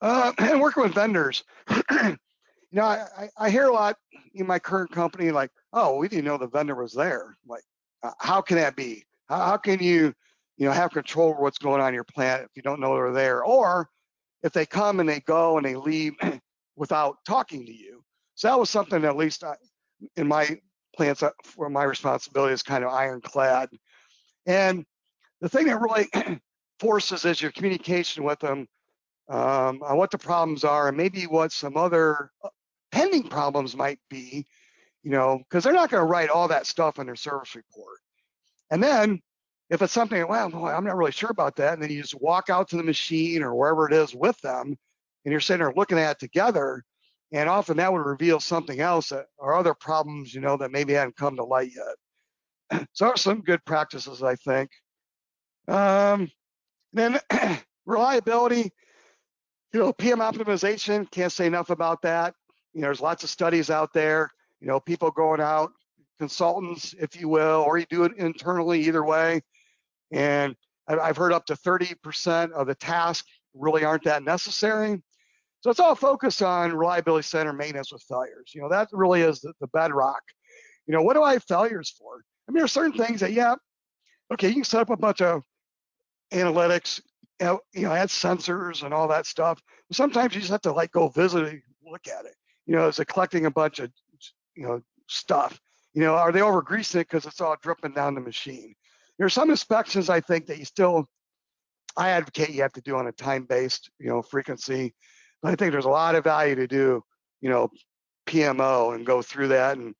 Uh, 0.00 0.32
and 0.38 0.60
working 0.60 0.82
with 0.82 0.92
vendors. 0.92 1.44
you 1.92 2.16
know, 2.72 2.82
I, 2.82 3.28
I 3.38 3.48
hear 3.48 3.68
a 3.68 3.72
lot 3.72 3.96
in 4.34 4.48
my 4.48 4.58
current 4.58 4.90
company, 4.90 5.30
like, 5.30 5.52
oh, 5.72 5.96
we 5.96 6.08
didn't 6.08 6.24
know 6.24 6.38
the 6.38 6.48
vendor 6.48 6.74
was 6.74 6.92
there. 6.92 7.36
Like, 7.46 7.62
uh, 8.02 8.10
how 8.18 8.40
can 8.40 8.56
that 8.56 8.74
be? 8.74 9.04
How, 9.28 9.36
how 9.36 9.56
can 9.56 9.78
you, 9.80 10.12
you 10.56 10.66
know, 10.66 10.72
have 10.72 10.90
control 10.90 11.28
over 11.30 11.40
what's 11.40 11.58
going 11.58 11.80
on 11.80 11.88
in 11.88 11.94
your 11.94 12.02
plant 12.02 12.42
if 12.42 12.50
you 12.56 12.62
don't 12.62 12.80
know 12.80 12.96
they're 12.96 13.12
there? 13.12 13.44
Or 13.44 13.88
if 14.42 14.52
they 14.52 14.66
come 14.66 14.98
and 14.98 15.08
they 15.08 15.20
go 15.20 15.56
and 15.56 15.64
they 15.64 15.76
leave 15.76 16.14
without 16.76 17.18
talking 17.24 17.64
to 17.64 17.72
you. 17.72 18.02
So 18.34 18.48
that 18.48 18.58
was 18.58 18.70
something 18.70 19.04
at 19.04 19.16
least 19.16 19.44
I, 19.44 19.54
in 20.16 20.26
my 20.26 20.60
plants 20.96 21.22
uh, 21.22 21.30
for 21.44 21.70
my 21.70 21.84
responsibility 21.84 22.54
is 22.54 22.62
kind 22.64 22.82
of 22.82 22.90
ironclad. 22.90 23.68
And 24.44 24.84
the 25.40 25.48
thing 25.48 25.66
that 25.66 25.80
really 25.80 26.08
forces 26.80 27.24
is 27.24 27.40
your 27.40 27.52
communication 27.52 28.24
with 28.24 28.38
them 28.40 28.66
um, 29.28 29.82
on 29.82 29.96
what 29.96 30.10
the 30.10 30.18
problems 30.18 30.64
are 30.64 30.88
and 30.88 30.96
maybe 30.96 31.24
what 31.24 31.52
some 31.52 31.76
other 31.76 32.30
uh, 32.42 32.48
pending 32.92 33.28
problems 33.28 33.76
might 33.76 33.98
be, 34.08 34.46
you 35.02 35.10
know, 35.10 35.38
because 35.38 35.64
they're 35.64 35.72
not 35.72 35.90
going 35.90 36.00
to 36.00 36.10
write 36.10 36.30
all 36.30 36.48
that 36.48 36.66
stuff 36.66 36.98
in 36.98 37.06
their 37.06 37.16
service 37.16 37.54
report. 37.54 37.98
And 38.70 38.82
then 38.82 39.20
if 39.70 39.82
it's 39.82 39.92
something, 39.92 40.26
well, 40.26 40.48
boy, 40.48 40.68
I'm 40.68 40.84
not 40.84 40.96
really 40.96 41.12
sure 41.12 41.30
about 41.30 41.56
that, 41.56 41.74
and 41.74 41.82
then 41.82 41.90
you 41.90 42.00
just 42.00 42.20
walk 42.20 42.48
out 42.48 42.68
to 42.70 42.76
the 42.76 42.82
machine 42.82 43.42
or 43.42 43.54
wherever 43.54 43.86
it 43.86 43.92
is 43.94 44.14
with 44.14 44.38
them, 44.40 44.76
and 45.24 45.32
you're 45.32 45.40
sitting 45.40 45.62
there 45.62 45.74
looking 45.76 45.98
at 45.98 46.12
it 46.12 46.18
together, 46.18 46.82
and 47.32 47.48
often 47.48 47.76
that 47.76 47.92
would 47.92 48.06
reveal 48.06 48.40
something 48.40 48.80
else 48.80 49.10
that, 49.10 49.26
or 49.36 49.54
other 49.54 49.74
problems, 49.74 50.34
you 50.34 50.40
know, 50.40 50.56
that 50.56 50.72
maybe 50.72 50.94
hadn't 50.94 51.16
come 51.16 51.36
to 51.36 51.44
light 51.44 51.70
yet. 51.76 52.86
so 52.92 53.08
are 53.08 53.16
some 53.16 53.42
good 53.42 53.62
practices, 53.66 54.22
I 54.22 54.36
think. 54.36 54.70
Um, 55.68 56.30
then 56.92 57.20
reliability, 57.86 58.72
you 59.72 59.80
know, 59.80 59.92
PM 59.92 60.18
optimization, 60.18 61.10
can't 61.10 61.32
say 61.32 61.46
enough 61.46 61.70
about 61.70 62.02
that. 62.02 62.34
You 62.72 62.80
know, 62.80 62.88
there's 62.88 63.00
lots 63.00 63.24
of 63.24 63.30
studies 63.30 63.70
out 63.70 63.92
there, 63.92 64.30
you 64.60 64.66
know, 64.66 64.80
people 64.80 65.10
going 65.10 65.40
out, 65.40 65.72
consultants, 66.18 66.94
if 66.98 67.20
you 67.20 67.28
will, 67.28 67.64
or 67.66 67.78
you 67.78 67.86
do 67.90 68.04
it 68.04 68.12
internally, 68.16 68.82
either 68.82 69.04
way. 69.04 69.42
And 70.10 70.56
I've 70.88 71.16
heard 71.16 71.32
up 71.32 71.44
to 71.46 71.54
30% 71.54 72.52
of 72.52 72.66
the 72.66 72.74
tasks 72.74 73.28
really 73.54 73.84
aren't 73.84 74.04
that 74.04 74.22
necessary. 74.22 75.02
So 75.60 75.70
it's 75.70 75.80
all 75.80 75.94
focused 75.94 76.40
on 76.42 76.72
reliability 76.72 77.24
center 77.24 77.52
maintenance 77.52 77.92
with 77.92 78.02
failures. 78.02 78.52
You 78.54 78.62
know, 78.62 78.68
that 78.70 78.88
really 78.92 79.22
is 79.22 79.40
the, 79.40 79.52
the 79.60 79.66
bedrock. 79.68 80.22
You 80.86 80.94
know, 80.94 81.02
what 81.02 81.14
do 81.14 81.22
I 81.22 81.34
have 81.34 81.44
failures 81.44 81.94
for? 81.98 82.22
I 82.48 82.52
mean, 82.52 82.60
there's 82.60 82.72
certain 82.72 82.96
things 82.96 83.20
that, 83.20 83.32
yeah, 83.32 83.56
okay, 84.32 84.48
you 84.48 84.54
can 84.54 84.64
set 84.64 84.80
up 84.80 84.90
a 84.90 84.96
bunch 84.96 85.20
of 85.20 85.42
analytics, 86.32 87.00
you 87.40 87.82
know, 87.82 87.92
add 87.92 88.08
sensors 88.08 88.82
and 88.82 88.92
all 88.92 89.08
that 89.08 89.26
stuff. 89.26 89.60
Sometimes 89.92 90.34
you 90.34 90.40
just 90.40 90.52
have 90.52 90.62
to 90.62 90.72
like 90.72 90.92
go 90.92 91.08
visit 91.08 91.44
it, 91.44 91.62
look 91.84 92.06
at 92.08 92.24
it. 92.24 92.34
You 92.66 92.76
know, 92.76 92.88
it's 92.88 92.98
like 92.98 93.08
collecting 93.08 93.46
a 93.46 93.50
bunch 93.50 93.78
of, 93.78 93.90
you 94.54 94.64
know, 94.64 94.82
stuff. 95.08 95.60
You 95.94 96.02
know, 96.02 96.14
are 96.14 96.32
they 96.32 96.42
over 96.42 96.62
greasing 96.62 97.00
it 97.00 97.08
because 97.08 97.24
it's 97.26 97.40
all 97.40 97.56
dripping 97.62 97.92
down 97.92 98.14
the 98.14 98.20
machine? 98.20 98.74
There 99.16 99.26
are 99.26 99.30
some 99.30 99.50
inspections 99.50 100.10
I 100.10 100.20
think 100.20 100.46
that 100.46 100.58
you 100.58 100.64
still, 100.64 101.08
I 101.96 102.10
advocate 102.10 102.50
you 102.50 102.62
have 102.62 102.74
to 102.74 102.80
do 102.80 102.96
on 102.96 103.06
a 103.06 103.12
time-based, 103.12 103.90
you 103.98 104.08
know, 104.08 104.22
frequency. 104.22 104.94
But 105.42 105.52
I 105.52 105.56
think 105.56 105.72
there's 105.72 105.86
a 105.86 105.90
lot 105.90 106.14
of 106.14 106.24
value 106.24 106.54
to 106.56 106.66
do, 106.66 107.02
you 107.40 107.48
know, 107.48 107.70
PMO 108.26 108.94
and 108.94 109.06
go 109.06 109.22
through 109.22 109.48
that. 109.48 109.78
And, 109.78 109.94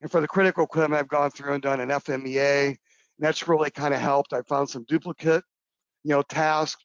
and 0.00 0.10
for 0.10 0.20
the 0.20 0.28
critical 0.28 0.64
equipment, 0.64 0.98
I've 0.98 1.08
gone 1.08 1.30
through 1.30 1.52
and 1.52 1.62
done 1.62 1.80
an 1.80 1.90
FMEA. 1.90 2.68
And 2.68 2.76
that's 3.18 3.46
really 3.46 3.70
kind 3.70 3.94
of 3.94 4.00
helped. 4.00 4.32
I 4.32 4.42
found 4.42 4.68
some 4.68 4.84
duplicate, 4.88 5.44
you 6.04 6.10
know, 6.10 6.22
task. 6.22 6.78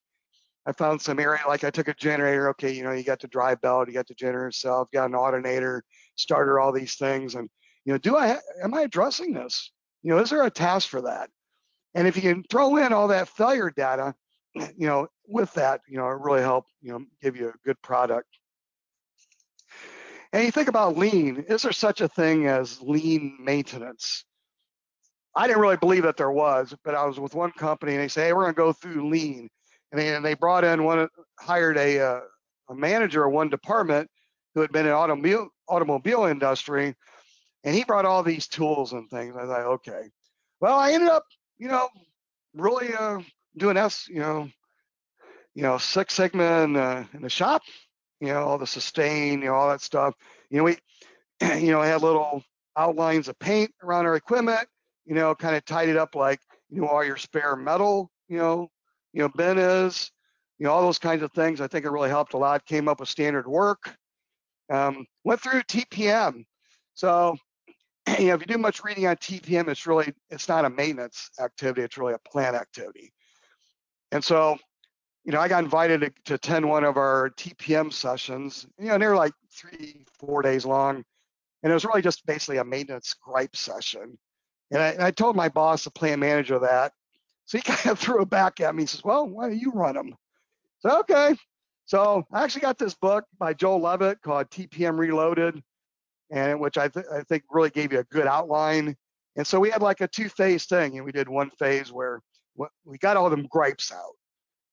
I 0.66 0.72
found 0.72 1.02
some 1.02 1.20
area, 1.20 1.42
like 1.48 1.64
I 1.64 1.70
took 1.70 1.88
a 1.88 1.94
generator. 1.94 2.50
Okay, 2.50 2.72
you 2.72 2.84
know, 2.84 2.92
you 2.92 3.04
got 3.04 3.20
the 3.20 3.28
drive 3.28 3.62
belt, 3.62 3.88
you 3.88 3.94
got 3.94 4.08
the 4.08 4.14
generator 4.14 4.48
itself, 4.48 4.90
got 4.94 5.10
an 5.10 5.16
alternator, 5.16 5.84
starter, 6.16 6.60
all 6.60 6.72
these 6.72 6.96
things. 6.96 7.36
And, 7.36 7.50
you 7.86 7.94
know, 7.94 7.98
do 7.98 8.18
I, 8.18 8.38
am 8.64 8.74
I 8.74 8.82
addressing 8.82 9.34
this? 9.34 9.72
You 10.04 10.12
know, 10.12 10.20
is 10.20 10.30
there 10.30 10.44
a 10.44 10.52
task 10.52 10.90
for 10.90 11.02
that? 11.02 11.30
And 11.96 12.08
if 12.08 12.16
you 12.16 12.22
can 12.22 12.44
throw 12.44 12.78
in 12.78 12.94
all 12.94 13.08
that 13.08 13.30
failure 13.30 13.72
data, 13.76 14.14
you 14.54 14.88
know, 14.88 15.08
with 15.28 15.54
that, 15.54 15.82
you 15.88 15.98
know, 15.98 16.08
it 16.10 16.20
really 16.20 16.42
help 16.42 16.66
you 16.82 16.92
know, 16.92 17.06
give 17.22 17.36
you 17.36 17.50
a 17.50 17.54
good 17.66 17.82
product. 17.82 18.28
And 20.32 20.44
you 20.46 20.52
think 20.52 20.68
about 20.68 20.98
lean, 20.98 21.46
is 21.48 21.64
there 21.64 21.72
such 21.72 22.02
a 22.02 22.08
thing 22.08 22.48
as 22.48 22.80
lean 22.82 23.38
maintenance? 23.42 24.26
I 25.36 25.48
didn't 25.48 25.62
really 25.62 25.78
believe 25.78 26.04
that 26.04 26.18
there 26.18 26.32
was, 26.32 26.74
but 26.84 26.96
I 26.96 27.06
was 27.06 27.20
with 27.20 27.36
one 27.36 27.52
company 27.52 27.94
and 27.94 28.02
they 28.02 28.08
say, 28.08 28.28
hey, 28.28 28.34
we're 28.34 28.44
gonna 28.44 28.54
go 28.54 28.74
through 28.74 29.10
lean. 29.10 29.50
And 29.92 30.00
they, 30.00 30.20
they 30.20 30.34
brought 30.34 30.64
in 30.64 30.84
one, 30.84 31.08
hired 31.40 31.78
a, 31.78 32.00
uh, 32.00 32.20
a 32.70 32.76
manager 32.76 33.26
of 33.26 33.34
one 33.34 33.50
department 33.50 34.10
who 34.54 34.62
had 34.62 34.72
been 34.72 34.86
in 34.86 34.92
automobile, 34.92 35.50
automobile 35.68 36.26
industry. 36.26 36.96
And 37.64 37.76
he 37.76 37.84
brought 37.84 38.06
all 38.06 38.24
these 38.24 38.48
tools 38.48 38.94
and 38.94 39.10
things. 39.10 39.36
I 39.36 39.46
thought, 39.46 39.66
okay. 39.66 40.10
Well, 40.62 40.78
I 40.78 40.92
ended 40.92 41.10
up, 41.10 41.24
you 41.58 41.68
know, 41.68 41.90
really 42.54 42.94
uh, 42.94 43.20
doing 43.58 43.78
S, 43.78 44.08
you 44.10 44.20
know, 44.20 44.50
you 45.56 45.64
know, 45.64 45.78
Six 45.78 46.14
Sigma 46.14 46.64
in 46.64 46.74
the, 46.74 47.08
in 47.14 47.22
the 47.22 47.30
shop, 47.30 47.64
you 48.20 48.28
know, 48.28 48.44
all 48.44 48.58
the 48.58 48.68
sustain, 48.68 49.42
you 49.42 49.48
know, 49.48 49.56
all 49.56 49.70
that 49.70 49.82
stuff. 49.82 50.14
You 50.50 50.58
know, 50.58 50.64
we, 50.66 50.78
you 51.60 51.72
know, 51.72 51.82
had 51.82 52.02
little 52.02 52.44
outlines 52.78 53.28
of 53.28 53.38
paint 53.40 53.72
around 53.84 54.06
our 54.06 54.16
equipment, 54.16 54.68
you 55.10 55.16
know, 55.16 55.34
kind 55.34 55.56
of 55.56 55.66
tied 55.66 55.90
it 55.90 55.98
up 55.98 56.14
like, 56.14 56.40
you 56.70 56.82
know, 56.82 56.88
all 56.88 57.04
your 57.04 57.18
spare 57.18 57.56
metal, 57.56 58.12
you 58.28 58.38
know, 58.38 58.70
you 59.12 59.24
know, 59.24 59.30
bin 59.30 59.58
is, 59.58 60.12
you 60.60 60.66
know, 60.66 60.72
all 60.72 60.84
those 60.84 61.00
kinds 61.00 61.24
of 61.24 61.32
things. 61.32 61.62
I 61.62 61.68
think 61.68 61.84
it 61.84 61.90
really 61.90 62.10
helped 62.10 62.36
a 62.36 62.38
lot. 62.38 62.64
Came 62.68 62.88
up 62.88 63.00
with 63.00 63.10
standard 63.10 63.48
work. 63.48 63.96
Um, 64.72 65.08
went 65.24 65.42
through 65.42 65.64
TPM. 65.64 66.46
So, 66.94 67.36
you 68.20 68.28
know, 68.28 68.36
if 68.36 68.42
you 68.42 68.46
do 68.46 68.60
much 68.60 68.84
reading 68.84 69.08
on 69.08 69.16
TPM, 69.16 69.68
it's 69.68 69.88
really, 69.88 70.14
it's 70.30 70.48
not 70.48 70.66
a 70.66 70.70
maintenance 70.70 71.32
activity. 71.42 71.82
It's 71.82 71.98
really 71.98 72.14
a 72.14 72.30
plant 72.30 72.56
activity. 72.56 73.12
And 74.12 74.24
so 74.24 74.60
you 75.26 75.34
know, 75.34 75.42
I 75.42 75.48
got 75.48 75.64
invited 75.64 76.02
to, 76.02 76.12
to 76.26 76.34
attend 76.36 76.68
one 76.68 76.84
of 76.84 76.98
our 76.98 77.32
TPM 77.32 77.92
sessions. 77.92 78.66
You 78.80 78.88
know, 78.88 78.94
and 78.94 79.04
they 79.04 79.08
were 79.08 79.16
like 79.16 79.34
three, 79.54 80.06
four 80.20 80.42
days 80.42 80.66
long, 80.66 81.04
and 81.62 81.72
it 81.72 81.74
was 81.74 81.86
really 81.86 82.02
just 82.02 82.26
basically 82.26 82.58
a 82.58 82.64
maintenance 82.64 83.14
gripe 83.22 83.56
session. 83.56 84.18
And 84.72 84.82
I, 84.82 84.88
and 84.90 85.04
I 85.04 85.12
told 85.12 85.36
my 85.36 85.50
boss, 85.50 85.84
the 85.84 85.92
plant 85.92 86.20
manager, 86.20 86.60
that. 86.60 86.94
So 87.46 87.58
he 87.58 87.62
kind 87.66 87.92
of 87.92 88.00
threw 88.00 88.22
it 88.22 88.30
back 88.30 88.60
at 88.60 88.76
me. 88.76 88.84
He 88.84 88.88
says, 88.88 89.04
"Well, 89.04 89.28
why 89.28 89.50
don't 89.50 89.60
you 89.60 89.72
run 89.72 89.96
them?" 89.96 90.16
So 90.80 91.00
okay. 91.02 91.36
So 91.86 92.24
I 92.32 92.44
actually 92.44 92.62
got 92.62 92.78
this 92.78 92.94
book 92.94 93.26
by 93.40 93.54
Joel 93.54 93.82
Levitt 93.82 94.22
called 94.22 94.50
TPM 94.52 94.98
Reloaded, 95.00 95.62
and 96.32 96.60
which 96.60 96.78
I, 96.78 96.88
th- 96.88 97.06
I 97.12 97.24
think 97.24 97.44
really 97.50 97.72
gave 97.72 97.92
you 97.92 98.00
a 98.00 98.04
good 98.04 98.28
outline. 98.28 98.96
And 99.36 99.48
so 99.48 99.60
we 99.60 99.72
had 99.72 99.82
like 99.82 100.02
a 100.02 100.08
two-phase 100.08 100.66
thing, 100.66 100.98
and 100.98 101.06
we 101.06 101.12
did 101.12 101.28
one 101.28 101.50
phase 101.58 101.92
where 101.92 102.22
we 102.86 102.98
got 103.00 103.18
all 103.18 103.30
them 103.32 103.48
gripes 103.50 103.92
out 103.92 104.14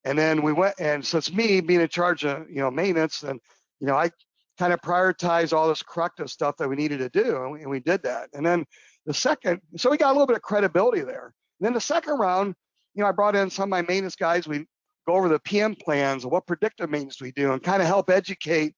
and 0.06 0.16
then 0.16 0.40
we 0.40 0.52
went, 0.52 0.76
and 0.78 1.04
since 1.04 1.32
me 1.32 1.60
being 1.60 1.80
in 1.80 1.88
charge 1.88 2.24
of, 2.24 2.48
you 2.48 2.60
know, 2.60 2.70
maintenance, 2.70 3.24
and, 3.24 3.40
you 3.80 3.88
know, 3.88 3.96
I 3.96 4.08
kind 4.56 4.72
of 4.72 4.80
prioritized 4.80 5.52
all 5.52 5.68
this 5.68 5.82
corrective 5.82 6.30
stuff 6.30 6.56
that 6.58 6.68
we 6.68 6.76
needed 6.76 6.98
to 6.98 7.08
do, 7.08 7.42
and 7.42 7.52
we, 7.52 7.62
and 7.62 7.68
we 7.68 7.80
did 7.80 8.04
that. 8.04 8.28
And 8.32 8.46
then 8.46 8.64
the 9.06 9.14
second, 9.14 9.60
so 9.76 9.90
we 9.90 9.96
got 9.96 10.10
a 10.10 10.12
little 10.12 10.26
bit 10.26 10.36
of 10.36 10.42
credibility 10.42 11.00
there. 11.00 11.32
And 11.60 11.66
then 11.66 11.72
the 11.72 11.80
second 11.80 12.18
round, 12.18 12.54
you 12.94 13.02
know, 13.02 13.08
I 13.08 13.12
brought 13.12 13.36
in 13.36 13.48
some 13.48 13.64
of 13.64 13.68
my 13.68 13.82
maintenance 13.82 14.16
guys. 14.16 14.46
We 14.46 14.66
go 15.06 15.14
over 15.14 15.28
the 15.28 15.38
PM 15.38 15.74
plans 15.76 16.24
and 16.24 16.32
what 16.32 16.46
predictive 16.46 16.90
maintenance 16.90 17.20
we 17.20 17.32
do, 17.32 17.52
and 17.52 17.62
kind 17.62 17.80
of 17.80 17.88
help 17.88 18.10
educate, 18.10 18.74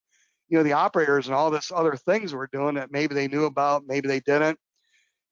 you 0.47 0.57
know, 0.57 0.63
the 0.63 0.73
operators 0.73 1.27
and 1.27 1.35
all 1.35 1.49
this 1.51 1.71
other 1.71 1.95
things 1.95 2.33
we're 2.33 2.47
doing 2.47 2.75
that 2.75 2.91
maybe 2.91 3.15
they 3.15 3.27
knew 3.27 3.45
about, 3.45 3.87
maybe 3.87 4.07
they 4.07 4.19
didn't. 4.19 4.57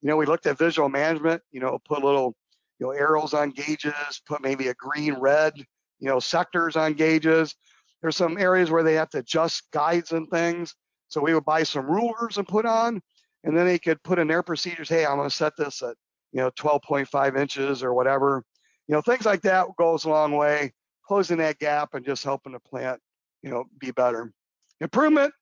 You 0.02 0.10
know, 0.10 0.18
we 0.18 0.26
looked 0.26 0.46
at 0.46 0.58
visual 0.58 0.90
management. 0.90 1.42
You 1.52 1.60
know, 1.60 1.80
put 1.88 2.04
little, 2.04 2.36
you 2.80 2.88
know, 2.88 2.92
arrows 2.92 3.34
on 3.34 3.52
gauges, 3.52 4.22
put 4.28 4.42
maybe 4.42 4.68
a 4.68 4.74
green, 4.76 5.16
red, 5.16 5.54
you 6.00 6.08
know, 6.08 6.20
sectors 6.20 6.76
on 6.76 6.94
gauges. 6.94 7.56
There's 8.02 8.18
some 8.18 8.38
areas 8.38 8.70
where 8.70 8.84
they 8.84 8.94
have 8.94 9.10
to 9.12 9.20
adjust 9.20 9.64
guides 9.72 10.12
and 10.12 10.30
things. 10.30 10.76
So 11.08 11.22
we 11.22 11.34
would 11.34 11.46
buy 11.46 11.64
some 11.64 11.88
rulers 11.88 12.38
and 12.38 12.48
put 12.48 12.66
on, 12.66 13.02
and 13.48 13.58
then 13.58 13.66
they 13.66 13.80
could 13.80 14.04
put 14.04 14.20
in 14.20 14.28
their 14.28 14.44
procedures, 14.44 14.90
hey, 14.90 15.06
I'm 15.06 15.16
gonna 15.16 15.30
set 15.30 15.54
this 15.58 15.82
at, 15.82 15.96
you 16.34 16.42
know, 16.42 16.52
12.5 16.52 17.40
inches 17.40 17.82
or 17.82 17.94
whatever. 17.94 18.44
You 18.90 18.96
know, 18.96 19.02
things 19.02 19.26
like 19.26 19.42
that 19.44 19.68
goes 19.78 20.04
a 20.04 20.10
long 20.10 20.34
way, 20.34 20.74
closing 21.08 21.38
that 21.38 21.58
gap 21.58 21.94
and 21.94 22.06
just 22.06 22.26
helping 22.26 22.52
the 22.52 22.60
plant, 22.60 23.00
you 23.42 23.50
know, 23.50 23.64
be 23.80 23.92
better. 23.92 24.34
Improvement, 24.82 25.34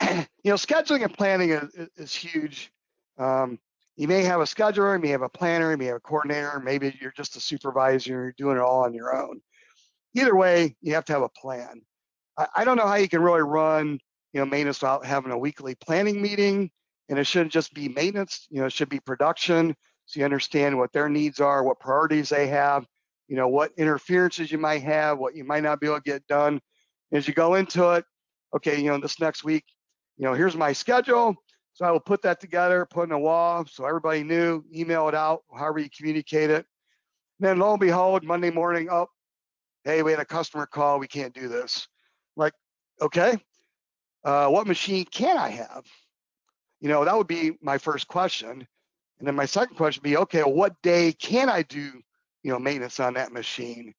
you 0.00 0.26
know, 0.44 0.54
scheduling 0.54 1.02
and 1.02 1.12
planning 1.12 1.50
is, 1.50 1.88
is 1.96 2.14
huge. 2.14 2.70
Um, 3.18 3.58
you 3.96 4.06
may 4.06 4.22
have 4.22 4.40
a 4.40 4.44
scheduler, 4.44 4.94
you 4.94 5.02
may 5.02 5.08
have 5.08 5.22
a 5.22 5.28
planner, 5.28 5.72
you 5.72 5.76
may 5.76 5.86
have 5.86 5.96
a 5.96 6.00
coordinator, 6.00 6.60
maybe 6.60 6.96
you're 7.00 7.14
just 7.16 7.34
a 7.34 7.40
supervisor, 7.40 8.12
you're 8.12 8.34
doing 8.38 8.58
it 8.58 8.62
all 8.62 8.84
on 8.84 8.94
your 8.94 9.16
own. 9.16 9.40
Either 10.14 10.36
way, 10.36 10.76
you 10.82 10.94
have 10.94 11.04
to 11.06 11.14
have 11.14 11.22
a 11.22 11.28
plan. 11.30 11.82
I, 12.38 12.46
I 12.58 12.64
don't 12.64 12.76
know 12.76 12.86
how 12.86 12.94
you 12.94 13.08
can 13.08 13.22
really 13.22 13.42
run, 13.42 13.98
you 14.34 14.40
know, 14.40 14.46
maintenance 14.46 14.82
without 14.82 15.06
having 15.06 15.32
a 15.32 15.38
weekly 15.38 15.74
planning 15.76 16.20
meeting, 16.20 16.70
and 17.08 17.18
it 17.18 17.26
shouldn't 17.26 17.52
just 17.52 17.72
be 17.72 17.88
maintenance, 17.88 18.46
you 18.50 18.60
know, 18.60 18.66
it 18.66 18.72
should 18.72 18.90
be 18.90 19.00
production, 19.00 19.74
so 20.04 20.20
you 20.20 20.24
understand 20.24 20.76
what 20.76 20.92
their 20.92 21.08
needs 21.08 21.40
are, 21.40 21.62
what 21.62 21.80
priorities 21.80 22.28
they 22.28 22.48
have, 22.48 22.86
you 23.28 23.36
know, 23.36 23.48
what 23.48 23.72
interferences 23.78 24.52
you 24.52 24.58
might 24.58 24.82
have, 24.82 25.18
what 25.18 25.34
you 25.34 25.44
might 25.44 25.62
not 25.62 25.80
be 25.80 25.86
able 25.86 25.96
to 25.96 26.02
get 26.02 26.26
done. 26.26 26.60
As 27.12 27.26
you 27.26 27.32
go 27.32 27.54
into 27.54 27.90
it, 27.92 28.04
okay, 28.54 28.78
you 28.78 28.90
know, 28.90 28.98
this 28.98 29.18
next 29.18 29.44
week, 29.44 29.64
you 30.18 30.24
know, 30.24 30.34
here's 30.34 30.56
my 30.56 30.72
schedule 30.72 31.36
so 31.74 31.84
I 31.84 31.90
will 31.90 32.00
put 32.00 32.22
that 32.22 32.40
together, 32.40 32.86
put 32.88 33.08
in 33.08 33.12
a 33.12 33.18
wall 33.18 33.66
so 33.66 33.84
everybody 33.84 34.22
knew, 34.22 34.64
email 34.72 35.08
it 35.08 35.14
out, 35.14 35.42
however 35.52 35.80
you 35.80 35.88
communicate 35.94 36.48
it. 36.48 36.64
And 37.40 37.48
then 37.48 37.58
lo 37.58 37.72
and 37.72 37.80
behold, 37.80 38.22
Monday 38.22 38.50
morning, 38.50 38.88
oh, 38.90 39.08
hey, 39.82 40.04
we 40.04 40.12
had 40.12 40.20
a 40.20 40.24
customer 40.24 40.66
call, 40.66 41.00
we 41.00 41.08
can't 41.08 41.34
do 41.34 41.48
this. 41.48 41.88
Like, 42.36 42.52
okay, 43.02 43.36
uh, 44.24 44.48
what 44.48 44.66
machine 44.66 45.04
can 45.04 45.36
I 45.36 45.50
have? 45.50 45.84
You 46.80 46.88
know, 46.88 47.04
that 47.04 47.16
would 47.16 47.26
be 47.26 47.52
my 47.62 47.78
first 47.78 48.08
question. 48.08 48.66
And 49.18 49.28
then 49.28 49.34
my 49.34 49.46
second 49.46 49.76
question 49.76 50.00
would 50.02 50.10
be, 50.10 50.16
okay, 50.18 50.42
what 50.42 50.74
day 50.82 51.12
can 51.12 51.48
I 51.48 51.62
do, 51.62 51.92
you 52.42 52.52
know, 52.52 52.58
maintenance 52.58 53.00
on 53.00 53.14
that 53.14 53.32
machine? 53.32 53.94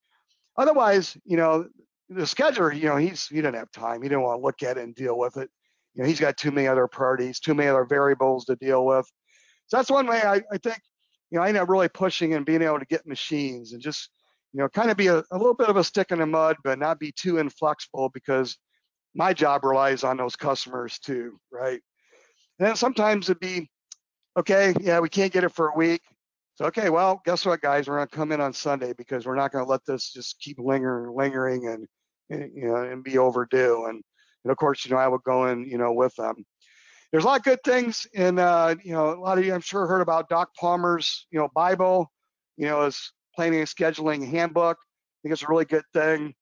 Otherwise, 0.58 1.18
you 1.26 1.38
know, 1.38 1.68
the 2.10 2.24
scheduler, 2.24 2.76
you 2.76 2.86
know, 2.86 2.98
he's 2.98 3.28
he 3.28 3.38
didn't 3.38 3.56
have 3.56 3.72
time. 3.72 4.02
He 4.02 4.10
didn't 4.10 4.24
want 4.24 4.40
to 4.40 4.44
look 4.44 4.62
at 4.62 4.78
it 4.78 4.84
and 4.84 4.94
deal 4.94 5.18
with 5.18 5.38
it 5.38 5.50
you 5.96 6.04
know, 6.04 6.10
he's 6.10 6.20
got 6.20 6.38
too 6.38 6.52
many 6.52 6.68
other 6.68 6.88
priorities, 6.88 7.40
too 7.40 7.56
many 7.56 7.70
other 7.70 7.86
variables 7.86 8.46
to 8.46 8.56
deal 8.58 8.86
with. 8.86 9.10
So 9.68 9.78
that's 9.78 9.90
one 9.90 10.08
way 10.08 10.22
I, 10.22 10.36
I 10.52 10.58
think, 10.62 10.80
you 11.32 11.38
know, 11.38 11.44
I 11.44 11.48
end 11.48 11.58
up 11.58 11.70
really 11.70 11.88
pushing 11.88 12.34
and 12.34 12.46
being 12.46 12.62
able 12.62 12.80
to 12.80 12.86
get 12.86 13.08
machines 13.08 13.74
and 13.74 13.82
just, 13.82 14.10
you 14.54 14.60
know, 14.60 14.70
kind 14.70 14.92
of 14.92 14.98
be 14.98 15.08
a, 15.08 15.24
a 15.32 15.38
little 15.38 15.54
bit 15.54 15.70
of 15.70 15.78
a 15.78 15.84
stick 15.84 16.12
in 16.12 16.20
the 16.20 16.26
mud, 16.26 16.58
but 16.64 16.80
not 16.80 17.00
be 17.00 17.14
too 17.14 17.38
inflexible 17.38 18.10
because 18.14 18.58
my 19.16 19.34
job 19.34 19.64
relies 19.64 20.04
on 20.04 20.18
those 20.18 20.36
customers 20.36 21.00
too, 21.00 21.40
right? 21.52 21.82
And 22.60 22.68
then 22.68 22.76
sometimes 22.76 23.30
it'd 23.30 23.40
be, 23.40 23.70
okay, 24.38 24.74
yeah, 24.80 25.00
we 25.00 25.10
can't 25.10 25.34
get 25.34 25.44
it 25.44 25.54
for 25.54 25.70
a 25.70 25.78
week. 25.78 26.02
So, 26.56 26.66
okay, 26.66 26.90
well, 26.90 27.22
guess 27.26 27.46
what, 27.46 27.62
guys? 27.62 27.88
We're 27.88 27.96
gonna 27.96 28.08
come 28.08 28.32
in 28.32 28.42
on 28.42 28.54
Sunday 28.54 28.94
because 28.94 29.26
we're 29.26 29.36
not 29.36 29.52
gonna 29.52 29.66
let 29.66 29.86
this 29.86 30.12
just 30.12 30.40
keep 30.40 30.58
lingering, 30.60 31.16
lingering, 31.16 31.68
and, 31.68 31.88
and 32.30 32.52
you 32.56 32.68
know, 32.68 32.76
and 32.76 33.04
be 33.04 33.18
overdue. 33.18 33.86
And 33.90 34.04
and 34.46 34.52
of 34.52 34.58
course, 34.58 34.86
you 34.86 34.92
know, 34.92 34.98
I 34.98 35.08
would 35.08 35.24
go 35.24 35.48
in, 35.48 35.66
you 35.66 35.78
know, 35.78 35.92
with 35.92 36.16
them. 36.16 36.36
There's 37.12 37.24
a 37.24 37.28
lot 37.28 37.40
of 37.40 37.46
good 37.46 37.64
things 37.66 38.06
in, 38.14 38.38
uh, 38.38 38.76
you 38.84 38.94
know, 38.94 39.10
a 39.10 39.20
lot 39.20 39.38
of 39.38 39.46
you 39.46 39.54
I'm 39.54 39.62
sure 39.62 39.88
heard 39.88 40.02
about 40.02 40.30
Doc 40.30 40.50
Palmer's, 40.60 41.26
you 41.32 41.40
know, 41.40 41.50
Bible, 41.56 42.12
you 42.56 42.68
know, 42.68 42.86
his 42.86 43.12
planning 43.36 43.60
and 43.60 43.68
scheduling 43.68 44.30
handbook. 44.30 44.78
I 44.78 45.18
think 45.24 45.34
it's 45.34 45.44
a 45.44 45.48
really 45.48 45.66
good 45.66 45.84
thing. 45.94 46.34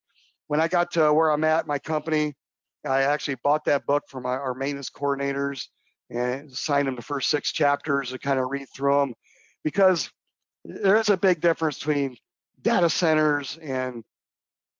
When 0.47 0.59
I 0.59 0.67
got 0.67 0.91
to 0.91 1.13
where 1.13 1.31
I'm 1.31 1.45
at, 1.45 1.65
my 1.65 1.79
company, 1.79 2.35
I 2.85 3.03
actually 3.03 3.35
bought 3.43 3.65
that 3.65 3.85
book 3.85 4.03
for 4.07 4.21
my, 4.21 4.31
our 4.31 4.53
maintenance 4.53 4.89
coordinators 4.89 5.67
and 6.09 6.51
signed 6.51 6.87
them 6.87 6.95
the 6.95 7.01
first 7.01 7.29
six 7.29 7.51
chapters 7.51 8.09
to 8.09 8.19
kind 8.19 8.39
of 8.39 8.49
read 8.49 8.67
through 8.75 8.99
them 8.99 9.13
because 9.63 10.09
there 10.65 10.97
is 10.97 11.09
a 11.09 11.17
big 11.17 11.41
difference 11.41 11.79
between 11.79 12.17
data 12.61 12.89
centers 12.89 13.57
and 13.61 14.03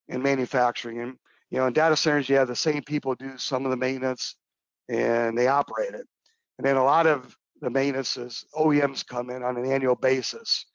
and 0.08 0.22
manufacturing. 0.22 1.00
And 1.00 1.16
you 1.50 1.58
know, 1.58 1.66
in 1.66 1.72
data 1.72 1.96
centers, 1.96 2.28
you 2.28 2.36
have 2.36 2.48
the 2.48 2.56
same 2.56 2.82
people 2.82 3.14
do 3.14 3.38
some 3.38 3.64
of 3.64 3.70
the 3.70 3.76
maintenance 3.76 4.36
and 4.88 5.36
they 5.36 5.46
operate 5.46 5.94
it. 5.94 6.06
And 6.58 6.66
then 6.66 6.76
a 6.76 6.84
lot 6.84 7.06
of 7.06 7.36
the 7.60 7.70
maintenance 7.70 8.16
is 8.16 8.44
OEMs 8.54 9.06
come 9.06 9.30
in 9.30 9.42
on 9.42 9.56
an 9.56 9.70
annual 9.70 9.94
basis, 9.94 10.66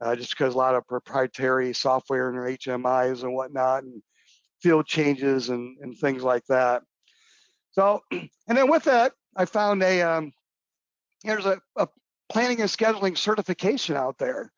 uh, 0.00 0.16
just 0.16 0.30
because 0.30 0.54
a 0.54 0.58
lot 0.58 0.74
of 0.74 0.86
proprietary 0.86 1.74
software 1.74 2.30
and 2.30 2.58
HMIs 2.58 3.22
and 3.22 3.34
whatnot, 3.34 3.82
and 3.82 4.02
field 4.60 4.86
changes 4.86 5.48
and, 5.48 5.76
and 5.80 5.96
things 5.98 6.22
like 6.22 6.44
that. 6.46 6.82
So, 7.72 8.02
and 8.10 8.28
then 8.46 8.70
with 8.70 8.84
that, 8.84 9.12
I 9.36 9.44
found 9.44 9.82
a 9.82 10.02
um, 10.02 10.32
there's 11.24 11.46
a, 11.46 11.60
a 11.76 11.88
planning 12.28 12.60
and 12.60 12.70
scheduling 12.70 13.16
certification 13.16 13.96
out 13.96 14.18
there. 14.18 14.52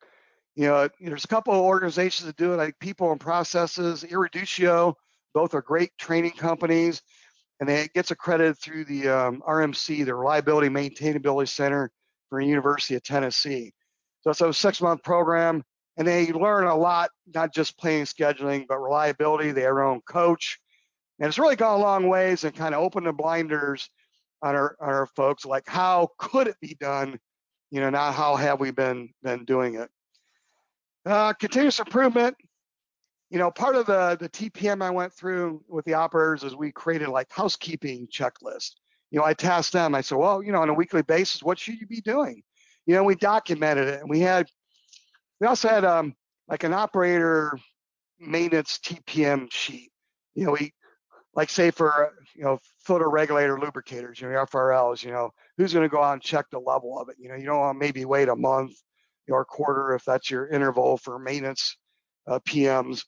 You 0.55 0.67
know, 0.67 0.89
there's 0.99 1.23
a 1.23 1.29
couple 1.29 1.53
of 1.53 1.61
organizations 1.61 2.25
that 2.27 2.35
do 2.35 2.53
it, 2.53 2.57
like 2.57 2.77
People 2.79 3.11
and 3.11 3.19
Processes, 3.19 4.03
Eruditio, 4.03 4.95
both 5.33 5.53
are 5.53 5.61
great 5.61 5.91
training 5.97 6.31
companies, 6.31 7.01
and 7.59 7.69
it 7.69 7.93
gets 7.93 8.11
accredited 8.11 8.57
through 8.57 8.85
the 8.85 9.07
um, 9.07 9.43
RMC, 9.47 10.05
the 10.05 10.13
Reliability 10.13 10.67
Maintainability 10.67 11.47
Center 11.47 11.91
for 12.29 12.41
the 12.41 12.47
University 12.47 12.95
of 12.95 13.03
Tennessee. 13.03 13.71
So 14.21 14.31
it's 14.31 14.41
a 14.41 14.53
six-month 14.53 15.03
program. 15.03 15.63
And 15.97 16.07
they 16.07 16.31
learn 16.31 16.67
a 16.67 16.75
lot, 16.75 17.09
not 17.33 17.53
just 17.53 17.77
planning 17.77 18.05
scheduling, 18.05 18.65
but 18.67 18.79
reliability. 18.79 19.51
They 19.51 19.61
have 19.61 19.75
their 19.75 19.83
own 19.83 20.01
coach. 20.01 20.59
And 21.19 21.27
it's 21.27 21.39
really 21.39 21.55
gone 21.55 21.79
a 21.79 21.83
long 21.83 22.07
ways 22.07 22.43
and 22.43 22.55
kind 22.55 22.73
of 22.73 22.81
opened 22.81 23.05
the 23.05 23.13
blinders 23.13 23.89
on 24.41 24.55
our, 24.55 24.75
on 24.81 24.89
our 24.89 25.05
folks, 25.05 25.45
like 25.45 25.67
how 25.67 26.09
could 26.17 26.47
it 26.47 26.55
be 26.61 26.75
done? 26.79 27.19
You 27.69 27.79
know, 27.79 27.89
not 27.89 28.15
how 28.15 28.35
have 28.35 28.59
we 28.59 28.71
been 28.71 29.09
been 29.23 29.45
doing 29.45 29.75
it. 29.75 29.89
Uh, 31.05 31.33
continuous 31.33 31.79
improvement. 31.79 32.35
You 33.29 33.37
know, 33.37 33.49
part 33.49 33.75
of 33.75 33.85
the 33.85 34.17
the 34.19 34.27
TPM 34.27 34.81
I 34.81 34.89
went 34.89 35.13
through 35.13 35.63
with 35.67 35.85
the 35.85 35.93
operators 35.93 36.43
is 36.43 36.55
we 36.55 36.71
created 36.71 37.07
like 37.09 37.31
housekeeping 37.31 38.07
checklist. 38.07 38.71
You 39.09 39.19
know, 39.19 39.25
I 39.25 39.33
tasked 39.33 39.73
them. 39.73 39.95
I 39.95 40.01
said, 40.01 40.17
well, 40.17 40.43
you 40.43 40.51
know, 40.51 40.61
on 40.61 40.69
a 40.69 40.73
weekly 40.73 41.01
basis, 41.01 41.43
what 41.43 41.59
should 41.59 41.79
you 41.79 41.87
be 41.87 42.01
doing? 42.01 42.43
You 42.85 42.95
know, 42.95 43.03
we 43.03 43.15
documented 43.15 43.87
it, 43.87 44.01
and 44.01 44.09
we 44.09 44.19
had 44.19 44.47
we 45.41 45.47
also 45.47 45.67
had 45.67 45.83
um 45.83 46.15
like 46.47 46.63
an 46.63 46.73
operator 46.73 47.51
maintenance 48.19 48.79
TPM 48.79 49.51
sheet. 49.51 49.91
You 50.35 50.45
know, 50.45 50.51
we 50.51 50.71
like 51.33 51.49
say 51.49 51.71
for 51.71 52.13
you 52.35 52.43
know 52.43 52.59
filter 52.85 53.09
regulator 53.09 53.57
lubricators, 53.57 54.21
you 54.21 54.29
know, 54.29 54.45
FRLs, 54.45 55.03
you 55.03 55.11
know, 55.11 55.31
who's 55.57 55.73
going 55.73 55.83
to 55.83 55.93
go 55.93 56.01
out 56.01 56.13
and 56.13 56.21
check 56.21 56.45
the 56.51 56.59
level 56.59 56.99
of 56.99 57.09
it? 57.09 57.15
You 57.19 57.29
know, 57.29 57.35
you 57.35 57.45
don't 57.45 57.59
want 57.59 57.75
to 57.75 57.79
maybe 57.79 58.05
wait 58.05 58.29
a 58.29 58.35
month 58.35 58.73
or 59.29 59.41
a 59.41 59.45
quarter 59.45 59.95
if 59.95 60.05
that's 60.05 60.29
your 60.29 60.47
interval 60.47 60.97
for 60.97 61.17
maintenance 61.17 61.75
uh, 62.27 62.39
PMs. 62.47 63.03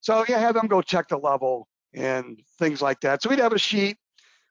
So 0.00 0.24
yeah, 0.28 0.38
have 0.38 0.54
them 0.54 0.68
go 0.68 0.82
check 0.82 1.08
the 1.08 1.18
level 1.18 1.68
and 1.92 2.40
things 2.58 2.80
like 2.80 3.00
that. 3.00 3.22
So 3.22 3.28
we'd 3.28 3.38
have 3.38 3.52
a 3.52 3.58
sheet 3.58 3.96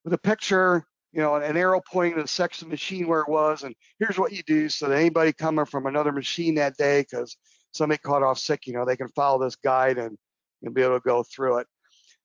with 0.04 0.14
a 0.14 0.18
picture, 0.18 0.86
you 1.14 1.22
know, 1.22 1.36
an 1.36 1.56
arrow 1.56 1.82
pointing 1.92 2.16
to 2.16 2.24
the 2.24 2.28
section 2.28 2.66
of 2.66 2.70
the 2.70 2.74
machine 2.74 3.08
where 3.08 3.22
it 3.22 3.30
was, 3.30 3.64
and 3.64 3.76
here's 4.00 4.18
what 4.18 4.34
you 4.34 4.44
do 4.44 4.68
so 4.68 4.90
that 4.90 5.00
anybody 5.00 5.32
coming 5.32 5.66
from 5.66 5.86
another 5.86 6.12
machine 6.12 6.56
that 6.56 6.76
day, 6.76 7.02
because 7.02 7.38
somebody 7.72 8.00
caught 8.00 8.24
off 8.24 8.40
sick, 8.40 8.68
you 8.68 8.74
know, 8.74 8.84
they 8.84 8.98
can 8.98 9.10
follow 9.10 9.44
this 9.44 9.56
guide 9.56 9.98
and, 9.98 10.18
and 10.64 10.74
be 10.74 10.82
able 10.82 11.00
to 11.00 11.04
go 11.04 11.24
through 11.24 11.60
it 11.60 11.68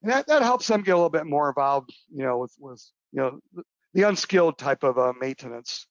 and 0.03 0.13
that, 0.13 0.27
that 0.29 0.43
helps 0.43 0.67
them 0.67 0.83
get 0.83 0.93
a 0.93 0.97
little 0.97 1.11
bit 1.11 1.27
more 1.27 1.49
involved, 1.49 1.93
you 2.15 2.23
know, 2.23 2.39
with, 2.39 2.55
with 2.59 2.83
you 3.13 3.21
know, 3.21 3.41
the 3.95 4.03
unskilled 4.03 4.59
type 4.59 4.85
of 4.85 4.99
uh, 4.99 5.13
maintenance. 5.21 5.87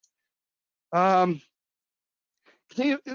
Um, 0.94 1.42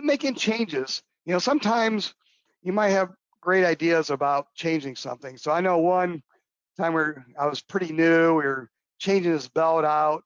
making 0.03 0.35
changes, 0.35 1.03
you 1.25 1.33
know, 1.33 1.39
sometimes 1.39 2.15
you 2.63 2.73
might 2.73 2.89
have 2.89 3.11
great 3.41 3.65
ideas 3.65 4.11
about 4.11 4.47
changing 4.55 4.97
something. 4.97 5.37
So 5.37 5.51
I 5.51 5.61
know 5.61 5.79
one 5.79 6.23
time 6.77 6.93
where 6.93 7.25
I 7.39 7.47
was 7.47 7.61
pretty 7.61 7.93
new, 7.93 8.35
we 8.35 8.45
were 8.45 8.71
changing 9.03 9.33
this 9.33 9.49
belt 9.49 9.85
out 9.85 10.23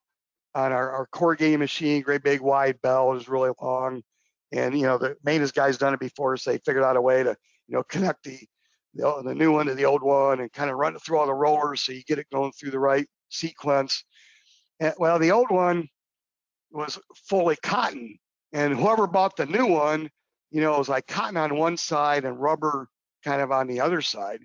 on 0.53 0.71
our, 0.71 1.09
our 1.11 1.35
game 1.35 1.59
machine, 1.59 2.03
great 2.03 2.23
big 2.23 2.41
wide 2.41 2.79
belt 2.81 3.17
is 3.17 3.27
really 3.27 3.51
long. 3.59 4.03
And, 4.51 4.77
you 4.77 4.85
know, 4.85 4.97
the 4.97 5.17
maintenance 5.23 5.51
guys 5.51 5.77
done 5.77 5.95
it 5.95 5.99
before, 5.99 6.37
so 6.37 6.51
they 6.51 6.59
figured 6.59 6.83
out 6.83 6.95
a 6.95 7.01
way 7.01 7.23
to, 7.23 7.35
you 7.67 7.75
know, 7.75 7.83
connect 7.83 8.23
the 8.23 8.39
the, 8.93 9.21
the 9.23 9.35
new 9.35 9.51
one 9.51 9.67
to 9.67 9.75
the 9.75 9.85
old 9.85 10.01
one 10.01 10.39
and 10.39 10.51
kind 10.53 10.71
of 10.71 10.77
run 10.77 10.95
it 10.95 11.01
through 11.01 11.19
all 11.19 11.27
the 11.27 11.33
rollers 11.33 11.81
so 11.81 11.91
you 11.91 12.03
get 12.03 12.17
it 12.17 12.25
going 12.31 12.51
through 12.51 12.71
the 12.71 12.79
right 12.79 13.05
sequence. 13.29 14.03
And, 14.79 14.93
well, 14.97 15.19
the 15.19 15.31
old 15.31 15.51
one 15.51 15.87
was 16.71 16.97
fully 17.27 17.57
cotton, 17.63 18.17
and 18.53 18.75
whoever 18.75 19.05
bought 19.07 19.35
the 19.35 19.45
new 19.45 19.65
one, 19.65 20.09
you 20.51 20.61
know, 20.61 20.75
it 20.75 20.79
was 20.79 20.89
like 20.89 21.07
cotton 21.07 21.37
on 21.37 21.57
one 21.57 21.77
side 21.77 22.25
and 22.25 22.39
rubber 22.39 22.87
kind 23.23 23.41
of 23.41 23.51
on 23.51 23.67
the 23.67 23.81
other 23.81 24.01
side. 24.01 24.39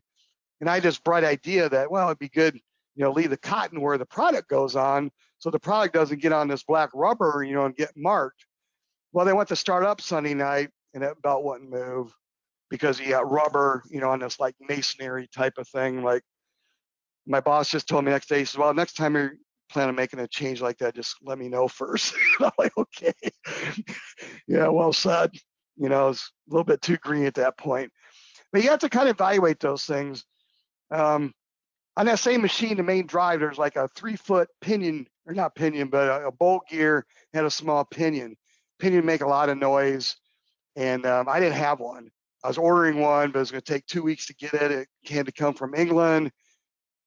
And 0.61 0.69
I 0.69 0.81
just 0.81 1.05
bright 1.05 1.25
idea 1.25 1.69
that 1.69 1.91
well, 1.91 2.09
it'd 2.09 2.19
be 2.19 2.29
good, 2.29 2.59
you 2.95 3.05
know, 3.05 3.13
leave 3.13 3.31
the 3.31 3.37
cotton 3.37 3.81
where 3.81 3.99
the 3.99 4.07
product 4.07 4.49
goes 4.49 4.77
on, 4.77 5.11
so 5.39 5.51
the 5.51 5.61
product 5.61 5.95
doesn't 5.95 6.21
get 6.21 6.33
on 6.33 6.49
this 6.49 6.63
black 6.63 6.91
rubber, 6.95 7.43
you 7.43 7.55
know, 7.55 7.65
and 7.65 7.77
get 7.77 7.91
marked. 7.97 8.45
Well, 9.13 9.27
they 9.27 9.33
went 9.33 9.49
to 9.49 9.57
start 9.57 9.85
up 9.85 10.01
Sunday 10.01 10.35
night, 10.35 10.71
and 10.95 11.03
that 11.03 11.21
belt 11.23 11.45
wouldn't 11.45 11.71
move 11.71 12.15
because 12.71 12.99
he 12.99 13.11
got 13.11 13.31
rubber, 13.31 13.83
you 13.91 14.01
know, 14.01 14.11
on 14.11 14.21
this 14.21 14.41
like 14.41 14.55
masonry 14.61 15.29
type 15.35 15.55
of 15.59 15.69
thing. 15.69 16.03
Like 16.03 16.23
my 17.27 17.41
boss 17.41 17.71
just 17.71 17.89
told 17.89 18.05
me 18.05 18.11
next 18.11 18.29
day, 18.29 18.41
he 18.41 18.45
says, 18.45 18.59
well, 18.59 18.73
next 18.73 18.95
time 18.95 19.15
you're 19.15 19.35
planning 19.71 19.91
on 19.91 19.95
making 19.95 20.21
a 20.21 20.29
change 20.29 20.61
like 20.61 20.79
that, 20.79 20.95
just 20.95 21.17
let 21.23 21.39
me 21.39 21.49
know 21.49 21.69
first. 21.69 22.15
I'm 22.41 22.51
like, 22.59 22.73
okay. 22.77 23.13
yeah, 24.49 24.69
well 24.69 24.93
said. 24.93 25.33
You 25.77 25.89
know, 25.89 26.11
it's 26.11 26.31
a 26.49 26.53
little 26.53 26.65
bit 26.65 26.83
too 26.83 26.97
green 26.99 27.25
at 27.25 27.35
that 27.35 27.57
point. 27.57 27.91
But 28.53 28.63
you 28.63 28.71
have 28.71 28.81
to 28.81 28.89
kind 28.89 29.09
of 29.09 29.17
evaluate 29.17 29.61
those 29.61 29.85
things. 29.85 30.25
Um, 30.91 31.33
on 31.97 32.07
that 32.07 32.19
same 32.19 32.41
machine, 32.41 32.77
the 32.77 32.83
main 32.83 33.07
drive, 33.07 33.41
there's 33.41 33.59
like 33.59 33.77
a 33.77 33.89
three 33.89 34.17
foot 34.17 34.49
pinion, 34.61 35.07
or 35.27 35.35
not 35.35 35.55
pinion, 35.55 35.89
but 35.89 36.09
a, 36.09 36.29
a 36.29 36.33
bull 36.33 36.63
gear 36.69 37.07
had 37.35 37.45
a 37.45 37.51
small 37.51 37.85
pinion. 37.85 38.37
Pinion 38.79 39.05
make 39.05 39.21
a 39.21 39.29
lot 39.29 39.49
of 39.49 39.59
noise, 39.59 40.17
and 40.77 41.05
um, 41.07 41.29
I 41.29 41.39
didn't 41.39 41.59
have 41.59 41.81
one. 41.81 42.11
I 42.43 42.49
was 42.49 42.59
ordering 42.59 42.99
one, 42.99 43.31
but 43.31 43.39
it 43.39 43.43
was 43.43 43.51
going 43.51 43.63
to 43.63 43.73
take 43.73 43.87
two 43.87 44.03
weeks 44.03 44.27
to 44.27 44.35
get 44.35 44.55
it. 44.55 44.89
It 45.03 45.09
had 45.09 45.27
to 45.27 45.33
come 45.33 45.55
from 45.55 45.75
England. 45.75 46.33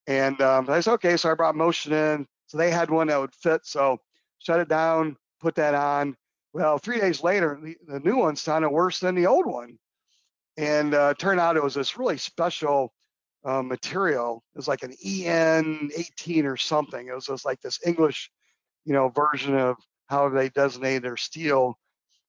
And 0.08 0.40
um, 0.42 0.70
I 0.70 0.80
said, 0.80 0.94
okay, 0.94 1.18
so 1.18 1.30
I 1.30 1.34
brought 1.34 1.56
Motion 1.56 1.92
in. 1.92 2.28
So 2.48 2.58
they 2.58 2.72
had 2.72 2.90
one 2.90 3.08
that 3.08 3.20
would 3.20 3.34
fit. 3.34 3.66
So 3.66 4.00
shut 4.40 4.60
it 4.60 4.70
down, 4.70 5.18
put 5.42 5.56
that 5.56 5.74
on. 5.74 6.16
Well, 6.54 6.78
three 6.78 7.02
days 7.02 7.22
later, 7.22 7.60
the, 7.62 7.76
the 7.88 8.00
new 8.00 8.16
one 8.16 8.36
sounded 8.38 8.70
worse 8.70 9.00
than 9.00 9.16
the 9.16 9.28
old 9.28 9.46
one. 9.46 9.78
And 10.58 10.94
uh, 10.94 11.16
turned 11.16 11.42
out 11.42 11.58
it 11.58 11.64
was 11.64 11.74
this 11.74 11.98
really 11.98 12.18
special 12.18 12.94
uh, 13.46 13.62
material. 13.62 14.44
It 14.54 14.58
was 14.58 14.68
like 14.68 14.84
an 14.84 14.94
EN18 15.06 16.46
or 16.46 16.58
something. 16.58 17.08
It 17.08 17.14
was 17.14 17.28
just 17.28 17.46
like 17.46 17.62
this 17.62 17.80
English, 17.86 18.32
you 18.86 18.94
know, 18.94 19.10
version 19.10 19.56
of 19.56 19.78
how 20.08 20.30
they 20.30 20.50
designated 20.50 21.04
their 21.04 21.18
steel. 21.18 21.78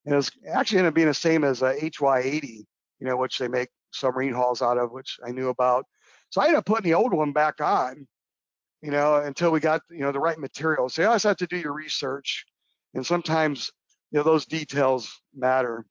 And 0.04 0.14
it 0.14 0.16
was 0.16 0.30
actually 0.48 0.78
ended 0.78 0.90
up 0.90 0.94
being 0.94 1.08
the 1.08 1.14
same 1.14 1.44
as 1.44 1.62
a 1.62 1.74
HY80 1.74 2.64
you 2.98 3.06
know, 3.06 3.16
which 3.16 3.38
they 3.38 3.48
make 3.48 3.68
submarine 3.92 4.32
hulls 4.32 4.62
out 4.62 4.78
of, 4.78 4.92
which 4.92 5.18
I 5.24 5.30
knew 5.30 5.48
about. 5.48 5.86
So 6.30 6.40
I 6.40 6.44
ended 6.46 6.58
up 6.58 6.66
putting 6.66 6.90
the 6.90 6.94
old 6.94 7.12
one 7.12 7.32
back 7.32 7.60
on, 7.60 8.06
you 8.82 8.90
know, 8.90 9.16
until 9.16 9.50
we 9.50 9.60
got, 9.60 9.82
you 9.90 10.00
know, 10.00 10.12
the 10.12 10.20
right 10.20 10.38
materials. 10.38 10.94
So 10.94 11.02
you 11.02 11.08
always 11.08 11.22
have 11.22 11.36
to 11.38 11.46
do 11.46 11.56
your 11.56 11.72
research. 11.72 12.44
And 12.94 13.04
sometimes, 13.04 13.70
you 14.10 14.18
know, 14.18 14.22
those 14.22 14.46
details 14.46 15.20
matter. 15.34 15.84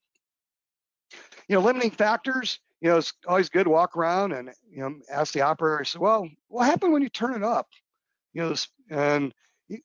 You 1.47 1.55
know, 1.55 1.61
limiting 1.61 1.91
factors, 1.91 2.59
you 2.85 2.91
know, 2.91 2.97
it's 2.97 3.13
always 3.27 3.49
good 3.49 3.63
to 3.63 3.71
walk 3.71 3.97
around 3.97 4.31
and, 4.31 4.51
you 4.69 4.81
know, 4.81 4.93
ask 5.11 5.33
the 5.33 5.41
operator, 5.41 5.83
say, 5.83 5.97
well, 5.97 6.29
what 6.49 6.67
happened 6.67 6.93
when 6.93 7.01
you 7.01 7.09
turn 7.09 7.33
it 7.33 7.43
up? 7.43 7.67
You 8.33 8.43
know, 8.43 8.55
and 8.91 9.33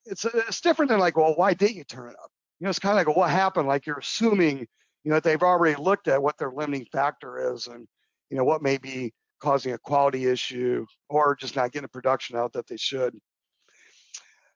it's, 0.05 0.27
it's 0.27 0.61
different 0.61 0.91
than 0.91 1.01
like, 1.01 1.17
well, 1.17 1.33
why 1.35 1.55
didn't 1.55 1.77
you 1.77 1.85
turn 1.85 2.11
it 2.11 2.17
up? 2.23 2.31
You 2.59 2.65
know, 2.65 2.69
it's 2.69 2.79
kind 2.79 2.99
of 2.99 3.07
like, 3.07 3.17
what 3.17 3.31
happened? 3.31 3.67
Like 3.67 3.87
you're 3.87 3.97
assuming 3.97 4.67
you 5.05 5.11
know, 5.11 5.21
they've 5.21 5.43
already 5.43 5.81
looked 5.81 6.09
at 6.09 6.23
what 6.23 6.37
their 6.37 6.53
limiting 6.53 6.87
factor 6.93 7.55
is 7.55 7.67
and, 7.69 7.87
you 8.29 8.37
know, 8.37 8.45
what 8.45 8.63
may 8.63 8.77
be 8.77 9.13
causing 9.41 9.73
a 9.73 9.79
quality 9.79 10.27
issue 10.27 10.85
or 11.09 11.35
just 11.37 11.57
not 11.57 11.73
getting 11.73 11.85
the 11.85 11.89
production 11.89 12.37
out 12.37 12.53
that 12.53 12.67
they 12.67 12.77
should. 12.77 13.17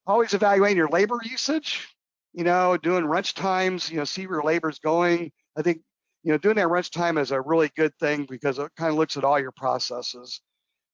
Always 0.07 0.35
evaluating 0.35 0.76
your 0.76 0.90
labor 0.90 1.18
usage, 1.24 1.88
you 2.35 2.44
know, 2.44 2.76
doing 2.76 3.07
wrench 3.07 3.33
times, 3.33 3.90
you 3.90 3.96
know, 3.96 4.04
see 4.04 4.26
where 4.26 4.42
labor 4.42 4.68
is 4.68 4.78
going. 4.78 5.33
I 5.57 5.62
think, 5.62 5.80
you 6.24 6.32
know, 6.32 6.38
doing 6.38 6.56
that 6.56 6.68
wrench 6.68 6.90
time 6.90 7.18
is 7.18 7.30
a 7.30 7.40
really 7.40 7.70
good 7.76 7.92
thing 8.00 8.26
because 8.28 8.58
it 8.58 8.70
kind 8.76 8.90
of 8.90 8.96
looks 8.96 9.18
at 9.18 9.24
all 9.24 9.38
your 9.38 9.52
processes. 9.52 10.40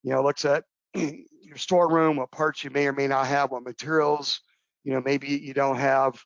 You 0.03 0.13
know, 0.13 0.23
looks 0.23 0.45
at 0.45 0.65
your 0.95 1.57
storeroom, 1.57 2.17
what 2.17 2.33
parts 2.33 2.65
you 2.65 2.71
may 2.71 2.89
or 2.89 2.93
may 2.93 3.07
not 3.07 3.29
have, 3.29 3.53
what 3.53 3.63
materials, 3.63 4.41
you 4.83 4.93
know, 4.93 5.01
maybe 5.01 5.29
you 5.29 5.55
don't 5.55 5.77
have. 5.77 6.21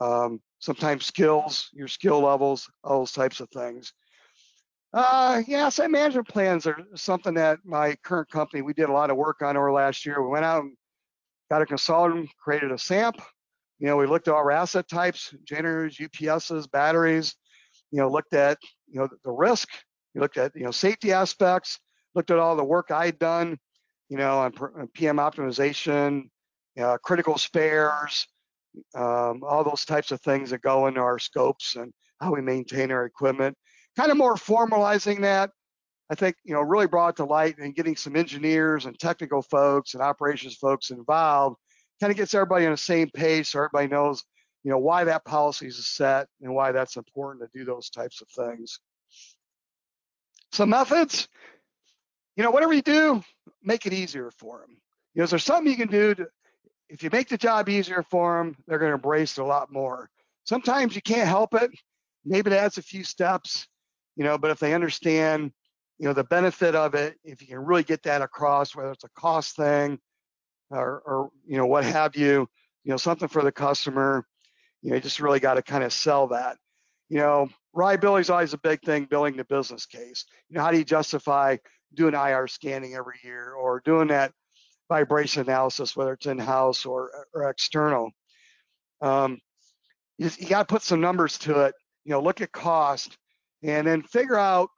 Um, 0.00 0.40
sometimes 0.58 1.06
skills, 1.06 1.68
your 1.72 1.88
skill 1.88 2.20
levels, 2.20 2.68
all 2.82 3.00
those 3.00 3.12
types 3.12 3.40
of 3.40 3.48
things. 3.50 3.92
Uh, 4.92 5.42
yeah, 5.46 5.66
asset 5.66 5.90
management 5.90 6.26
plans 6.26 6.66
are 6.66 6.78
something 6.96 7.34
that 7.34 7.58
my 7.64 7.94
current 8.02 8.28
company, 8.30 8.62
we 8.62 8.72
did 8.72 8.88
a 8.88 8.92
lot 8.92 9.10
of 9.10 9.16
work 9.16 9.42
on 9.42 9.56
over 9.56 9.70
last 9.70 10.04
year. 10.04 10.20
We 10.22 10.28
went 10.28 10.44
out 10.44 10.64
and 10.64 10.76
got 11.50 11.62
a 11.62 11.66
consultant, 11.66 12.28
created 12.42 12.72
a 12.72 12.78
SAMP. 12.78 13.20
You 13.78 13.86
know, 13.86 13.96
we 13.96 14.06
looked 14.06 14.26
at 14.26 14.34
all 14.34 14.38
our 14.38 14.50
asset 14.50 14.88
types, 14.88 15.32
generators, 15.44 15.98
UPSs, 15.98 16.68
batteries, 16.70 17.36
you 17.90 18.00
know, 18.00 18.08
looked 18.08 18.34
at, 18.34 18.58
you 18.88 19.00
know, 19.00 19.08
the 19.24 19.30
risk, 19.30 19.68
you 20.14 20.20
looked 20.20 20.38
at, 20.38 20.52
you 20.54 20.64
know, 20.64 20.70
safety 20.70 21.12
aspects, 21.12 21.78
looked 22.14 22.30
at 22.30 22.38
all 22.38 22.56
the 22.56 22.64
work 22.64 22.90
I'd 22.90 23.18
done, 23.18 23.58
you 24.08 24.16
know, 24.16 24.38
on, 24.38 24.52
PM 24.94 25.16
optimization, 25.16 26.24
uh, 26.80 26.98
critical 26.98 27.38
spares, 27.38 28.26
um, 28.94 29.42
all 29.42 29.64
those 29.64 29.84
types 29.84 30.10
of 30.10 30.20
things 30.20 30.50
that 30.50 30.62
go 30.62 30.86
into 30.86 31.00
our 31.00 31.18
scopes 31.18 31.76
and 31.76 31.92
how 32.20 32.32
we 32.32 32.40
maintain 32.40 32.90
our 32.90 33.04
equipment. 33.04 33.56
Kind 33.96 34.10
of 34.10 34.16
more 34.16 34.34
formalizing 34.34 35.20
that, 35.22 35.50
I 36.10 36.14
think, 36.14 36.36
you 36.44 36.54
know, 36.54 36.60
really 36.60 36.86
brought 36.86 37.16
to 37.16 37.24
light 37.24 37.58
and 37.58 37.74
getting 37.74 37.96
some 37.96 38.16
engineers 38.16 38.86
and 38.86 38.98
technical 38.98 39.42
folks 39.42 39.94
and 39.94 40.02
operations 40.02 40.56
folks 40.56 40.90
involved 40.90 41.56
kind 42.00 42.10
of 42.10 42.16
gets 42.16 42.34
everybody 42.34 42.64
on 42.64 42.72
the 42.72 42.78
same 42.78 43.10
page 43.10 43.48
so 43.48 43.58
everybody 43.58 43.86
knows, 43.86 44.24
you 44.64 44.70
know, 44.70 44.78
why 44.78 45.04
that 45.04 45.24
policy 45.24 45.66
is 45.66 45.86
set 45.86 46.28
and 46.42 46.54
why 46.54 46.72
that's 46.72 46.96
important 46.96 47.42
to 47.42 47.58
do 47.58 47.64
those 47.64 47.90
types 47.90 48.20
of 48.20 48.28
things. 48.28 48.78
Some 50.52 50.70
methods, 50.70 51.28
you 52.36 52.42
know, 52.42 52.50
whatever 52.50 52.72
you 52.72 52.82
do, 52.82 53.22
make 53.62 53.86
it 53.86 53.92
easier 53.92 54.30
for 54.30 54.60
them. 54.60 54.76
You 55.14 55.20
know, 55.20 55.24
is 55.24 55.30
there 55.30 55.38
something 55.38 55.70
you 55.70 55.76
can 55.76 55.88
do 55.88 56.14
to, 56.14 56.26
if 56.88 57.02
you 57.02 57.10
make 57.12 57.28
the 57.28 57.38
job 57.38 57.68
easier 57.68 58.02
for 58.02 58.38
them, 58.38 58.56
they're 58.66 58.78
going 58.78 58.90
to 58.90 58.96
embrace 58.96 59.38
it 59.38 59.42
a 59.42 59.44
lot 59.44 59.72
more. 59.72 60.10
Sometimes 60.44 60.94
you 60.94 61.02
can't 61.02 61.28
help 61.28 61.54
it. 61.54 61.70
Maybe 62.24 62.54
adds 62.54 62.78
a 62.78 62.82
few 62.82 63.04
steps. 63.04 63.68
you 64.16 64.24
know, 64.24 64.36
but 64.36 64.50
if 64.50 64.58
they 64.58 64.74
understand, 64.74 65.50
you 65.98 66.06
know, 66.06 66.12
the 66.12 66.24
benefit 66.24 66.74
of 66.74 66.94
it, 66.94 67.16
if 67.24 67.40
you 67.40 67.48
can 67.48 67.58
really 67.58 67.82
get 67.82 68.02
that 68.02 68.20
across, 68.22 68.76
whether 68.76 68.90
it's 68.90 69.04
a 69.04 69.08
cost 69.10 69.56
thing 69.56 69.98
or, 70.70 71.02
or 71.06 71.30
you 71.46 71.56
know, 71.56 71.66
what 71.66 71.84
have 71.84 72.16
you, 72.16 72.46
you 72.84 72.90
know, 72.90 72.98
something 72.98 73.28
for 73.28 73.42
the 73.42 73.50
customer, 73.50 74.26
you 74.82 74.90
know, 74.90 74.96
you 74.96 75.02
just 75.02 75.20
really 75.20 75.40
got 75.40 75.54
to 75.54 75.62
kind 75.62 75.84
of 75.84 75.92
sell 75.92 76.28
that. 76.28 76.56
You 77.08 77.18
know, 77.18 77.48
reliability 77.74 78.22
is 78.22 78.30
always 78.30 78.54
a 78.54 78.58
big 78.58 78.80
thing, 78.82 79.04
building 79.04 79.36
the 79.36 79.44
business 79.44 79.86
case. 79.86 80.24
You 80.48 80.56
know, 80.56 80.62
how 80.62 80.70
do 80.70 80.78
you 80.78 80.84
justify 80.84 81.56
doing 81.94 82.14
IR 82.14 82.46
scanning 82.46 82.94
every 82.94 83.16
year 83.22 83.52
or 83.52 83.82
doing 83.84 84.08
that 84.08 84.32
vibration 84.88 85.42
analysis, 85.42 85.96
whether 85.96 86.12
it's 86.12 86.26
in-house 86.26 86.86
or, 86.86 87.10
or 87.34 87.50
external? 87.50 88.10
Um, 89.00 89.38
you, 90.18 90.30
you 90.38 90.48
got 90.48 90.68
to 90.68 90.72
put 90.72 90.82
some 90.82 91.00
numbers 91.00 91.38
to 91.38 91.64
it. 91.64 91.74
You 92.04 92.12
know, 92.12 92.22
look 92.22 92.40
at 92.40 92.52
cost, 92.52 93.16
and 93.62 93.86
then 93.86 94.02
figure 94.02 94.38
out 94.38 94.70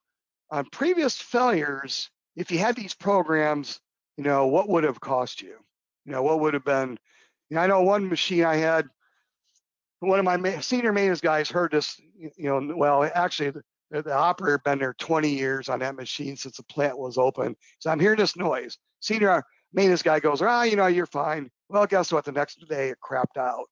on 0.51 0.67
previous 0.73 1.17
failures 1.17 2.11
if 2.37 2.51
you 2.51 2.59
had 2.59 2.77
these 2.77 2.95
programs. 2.95 3.79
You 4.17 4.25
know, 4.25 4.47
what 4.47 4.69
would 4.69 4.85
have 4.85 5.01
cost 5.01 5.41
you? 5.41 5.57
You 6.05 6.13
know, 6.13 6.23
what 6.23 6.41
would 6.41 6.55
have 6.55 6.65
been? 6.65 6.99
You 7.49 7.57
know, 7.57 7.61
I 7.61 7.67
know 7.67 7.83
one 7.83 8.09
machine 8.09 8.45
I 8.45 8.57
had 8.57 8.89
one 10.09 10.19
of 10.19 10.25
my 10.25 10.61
senior 10.61 10.93
maintenance 10.93 11.21
guys 11.21 11.49
heard 11.49 11.73
this, 11.73 12.01
you 12.19 12.31
know, 12.39 12.75
well, 12.77 13.09
actually, 13.15 13.51
the, 13.91 14.03
the 14.03 14.13
operator 14.13 14.61
been 14.65 14.79
there 14.79 14.95
20 14.99 15.29
years 15.29 15.69
on 15.69 15.79
that 15.81 15.95
machine 15.95 16.37
since 16.37 16.57
the 16.57 16.63
plant 16.65 16.99
was 16.99 17.19
open. 17.19 17.55
So 17.79 17.91
I'm 17.91 18.01
hearing 18.01 18.19
this 18.19 18.37
noise. 18.37 18.79
Senior 19.01 19.45
maintenance 19.73 20.03
guy 20.03 20.19
goes, 20.19 20.43
ah, 20.43 20.63
you 20.63 20.77
know, 20.77 20.87
you're 20.87 21.07
fine. 21.07 21.51
Well, 21.69 21.87
guess 21.87 22.13
what? 22.13 22.25
The 22.25 22.33
next 22.33 22.65
day 22.69 22.89
it 22.89 22.99
crapped 23.03 23.37
out. 23.39 23.65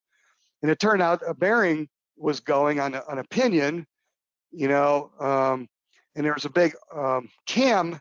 And 0.63 0.71
it 0.71 0.79
turned 0.79 1.03
out 1.03 1.23
a 1.27 1.35
bearing 1.35 1.89
was 2.17 2.41
going 2.41 2.81
on 2.81 2.95
a, 2.95 3.03
on 3.09 3.19
a 3.19 3.25
pinion, 3.25 3.87
you 4.53 4.69
know, 4.69 5.11
um, 5.19 5.67
and 6.15 6.25
there 6.25 6.35
was 6.35 6.45
a 6.45 6.51
big 6.51 6.75
um, 6.95 7.29
cam 7.47 7.99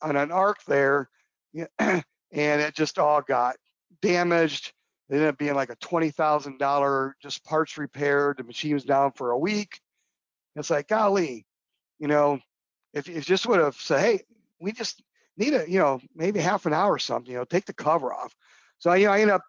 on 0.00 0.16
an 0.16 0.32
arc 0.32 0.64
there, 0.66 1.08
and 1.78 2.02
it 2.32 2.74
just 2.74 2.98
all 2.98 3.20
got 3.20 3.56
damaged 4.00 4.72
it 5.08 5.14
ended 5.14 5.28
up 5.28 5.38
being 5.38 5.54
like 5.54 5.70
a 5.70 5.76
$20,000 5.76 7.12
just 7.22 7.44
parts 7.44 7.78
repair. 7.78 8.34
The 8.36 8.44
machine 8.44 8.74
was 8.74 8.84
down 8.84 9.12
for 9.12 9.30
a 9.30 9.38
week. 9.38 9.80
It's 10.56 10.70
like, 10.70 10.88
golly, 10.88 11.46
you 11.98 12.08
know, 12.08 12.40
if 12.92 13.08
you 13.08 13.20
just 13.20 13.46
would 13.46 13.60
have 13.60 13.76
said, 13.76 14.00
hey, 14.00 14.20
we 14.60 14.72
just 14.72 15.02
need 15.36 15.54
a, 15.54 15.70
you 15.70 15.78
know, 15.78 16.00
maybe 16.14 16.40
half 16.40 16.66
an 16.66 16.74
hour 16.74 16.92
or 16.92 16.98
something, 16.98 17.30
you 17.30 17.38
know, 17.38 17.44
take 17.44 17.64
the 17.64 17.72
cover 17.72 18.12
off. 18.12 18.34
So, 18.78 18.92
you 18.92 19.06
know, 19.06 19.12
I 19.12 19.20
ended 19.20 19.34
up 19.34 19.42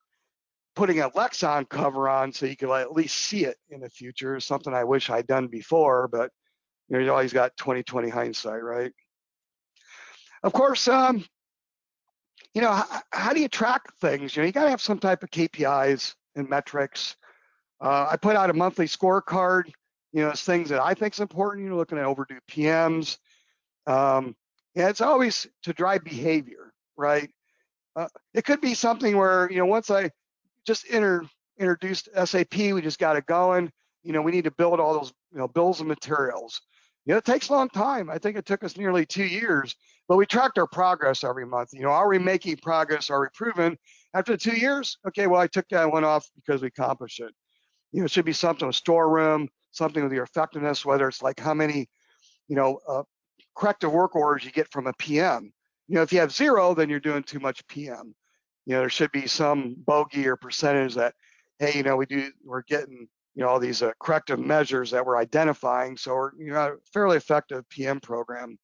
putting 0.76 1.02
a 1.02 1.10
Lexan 1.10 1.68
cover 1.68 2.08
on 2.08 2.32
so 2.32 2.46
you 2.46 2.56
could 2.56 2.72
at 2.72 2.94
least 2.94 3.16
see 3.16 3.46
it 3.46 3.58
in 3.70 3.82
the 3.82 3.90
future, 3.90 4.40
something 4.40 4.74
I 4.74 4.84
wish 4.84 5.10
I'd 5.10 5.28
done 5.28 5.48
before, 5.48 6.08
but 6.08 6.32
you 6.88 6.98
know, 6.98 7.04
you 7.04 7.12
always 7.12 7.34
got 7.34 7.58
2020 7.58 8.10
hindsight, 8.10 8.64
right? 8.64 8.92
Of 10.42 10.54
course, 10.54 10.88
um, 10.88 11.26
you 12.54 12.62
know, 12.62 12.72
how, 12.72 13.02
how, 13.12 13.34
do 13.34 13.40
you 13.40 13.48
track 13.48 13.94
things? 14.02 14.36
You 14.36 14.42
know, 14.42 14.48
you 14.48 14.52
got 14.52 14.64
to 14.64 14.70
have 14.70 14.82
some 14.82 15.00
type 15.00 15.24
of 15.24 15.32
KPIs 15.32 16.16
and 16.36 16.50
metrics. 16.50 17.16
Uh, 17.82 18.08
I 18.10 18.18
put 18.18 18.36
out 18.36 18.50
a 18.50 18.54
monthly 18.54 18.88
scorecard. 18.88 19.66
You 20.12 20.24
know, 20.24 20.30
it's 20.30 20.44
things 20.44 20.70
that 20.70 20.82
I 20.82 20.94
think 20.94 21.14
is 21.14 21.20
important. 21.20 21.64
You 21.64 21.72
know, 21.72 21.78
looking 21.78 21.98
at 21.98 22.06
overdue 22.06 22.40
PMs. 22.50 23.18
Um, 23.86 24.36
and 24.76 24.90
it's 24.90 25.02
always 25.02 25.48
to 25.64 25.74
drive 25.74 26.04
behavior, 26.04 26.74
right? 26.98 27.30
Uh, 27.96 28.08
it 28.34 28.46
could 28.46 28.62
be 28.62 28.74
something 28.74 29.18
where 29.18 29.50
you 29.52 29.58
know, 29.58 29.66
once 29.66 29.90
I 29.90 30.12
just 30.66 30.86
inter, 30.86 31.24
introduced 31.58 32.10
SAP, 32.26 32.56
we 32.56 32.82
just 32.82 33.00
got 33.00 33.18
it 33.18 33.26
going. 33.26 33.72
You 34.04 34.14
know, 34.14 34.22
we 34.22 34.32
need 34.32 34.46
to 34.46 34.52
build 34.52 34.80
all 34.80 34.94
those 34.94 35.14
you 35.32 35.38
know 35.38 35.48
bills 35.48 35.82
of 35.82 35.88
materials. 35.88 36.62
You 37.06 37.14
know, 37.14 37.18
it 37.18 37.26
takes 37.26 37.50
a 37.50 37.54
long 37.54 37.70
time. 37.70 38.10
I 38.10 38.18
think 38.18 38.38
it 38.38 38.46
took 38.46 38.64
us 38.64 38.78
nearly 38.78 39.06
two 39.06 39.26
years 39.26 39.76
but 40.10 40.18
we 40.18 40.26
tracked 40.26 40.58
our 40.58 40.68
progress 40.68 41.24
every 41.24 41.46
month. 41.46 41.70
You 41.72 41.84
know, 41.84 41.92
are 41.92 42.10
we 42.10 42.18
making 42.18 42.58
progress? 42.58 43.12
Are 43.12 43.22
we 43.22 43.28
proven? 43.36 43.78
After 44.16 44.36
two 44.36 44.58
years, 44.58 44.98
okay, 45.08 45.28
well, 45.28 45.40
I 45.40 45.46
took 45.46 45.70
that 45.70 45.92
one 45.92 46.04
off 46.04 46.28
because 46.36 46.64
we 46.64 46.68
accomplished 46.68 47.20
it. 47.20 47.32
You 47.92 48.00
know, 48.00 48.06
it 48.06 48.12
should 48.12 48.26
be 48.26 48.34
something 48.34 48.66
with 48.66 48.76
storeroom, 48.76 49.48
something 49.72 50.04
with 50.04 50.12
your 50.12 50.24
effectiveness, 50.24 50.84
whether 50.84 51.08
it's 51.08 51.22
like 51.22 51.40
how 51.40 51.54
many, 51.54 51.88
you 52.48 52.56
know, 52.56 52.80
uh, 52.88 53.04
corrective 53.56 53.92
work 53.92 54.16
orders 54.16 54.44
you 54.44 54.52
get 54.52 54.72
from 54.72 54.88
a 54.88 54.94
PM. 54.94 55.54
You 55.88 55.96
know, 55.96 56.02
if 56.02 56.12
you 56.12 56.20
have 56.20 56.32
zero, 56.32 56.74
then 56.74 56.90
you're 56.90 57.00
doing 57.00 57.22
too 57.22 57.40
much 57.40 57.66
PM. 57.68 58.16
You 58.66 58.74
know, 58.74 58.80
there 58.80 58.90
should 58.90 59.12
be 59.12 59.28
some 59.28 59.76
bogey 59.78 60.28
or 60.28 60.36
percentage 60.36 60.96
that, 60.96 61.14
hey, 61.60 61.78
you 61.78 61.84
know, 61.84 61.96
we 61.96 62.08
do, 62.08 62.32
we're 62.44 62.64
getting, 62.64 63.08
you 63.36 63.44
know, 63.44 63.48
all 63.48 63.60
these 63.60 63.84
uh, 63.84 63.92
corrective 64.00 64.40
measures 64.40 64.90
that 64.90 65.06
we're 65.06 65.18
identifying. 65.18 65.98
So 65.98 66.16
we're, 66.16 66.32
you 66.40 66.52
know, 66.52 66.60
a 66.60 66.76
fairly 66.94 67.18
effective 67.18 67.70
PM 67.70 68.00
program. 68.00 68.58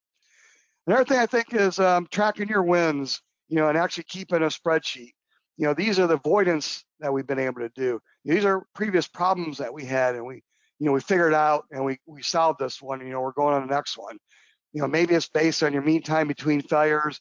Another 0.88 1.06
thing 1.06 1.18
I 1.18 1.26
think 1.26 1.54
is 1.54 1.80
um, 1.80 2.08
tracking 2.12 2.48
your 2.48 2.64
wins, 2.64 3.22
you 3.50 3.58
know, 3.58 3.70
and 3.70 3.78
actually 3.78 4.04
keeping 4.04 4.44
a 4.44 4.48
spreadsheet. 4.48 5.14
You 5.58 5.66
know, 5.68 5.74
these 5.74 6.00
are 6.00 6.08
the 6.08 6.16
avoidance 6.16 6.84
that 7.00 7.12
we've 7.12 7.26
been 7.26 7.40
able 7.40 7.62
to 7.62 7.70
do. 7.76 8.00
These 8.24 8.46
are 8.46 8.66
previous 8.76 9.08
problems 9.08 9.58
that 9.58 9.74
we 9.74 9.86
had, 9.86 10.16
and 10.16 10.26
we, 10.26 10.44
you 10.80 10.86
know, 10.86 10.92
we 10.92 11.00
figured 11.00 11.34
out 11.34 11.66
and 11.72 11.84
we 11.84 11.98
we 12.06 12.22
solved 12.22 12.60
this 12.60 12.82
one. 12.82 13.02
You 13.02 13.14
know, 13.14 13.22
we're 13.22 13.32
going 13.32 13.56
on 13.56 13.68
the 13.68 13.74
next 13.74 13.98
one. 13.98 14.18
You 14.74 14.82
know, 14.82 14.88
maybe 14.88 15.16
it's 15.16 15.30
based 15.30 15.64
on 15.64 15.74
your 15.74 15.82
mean 15.82 16.04
time 16.04 16.28
between 16.28 16.62
failures, 16.62 17.20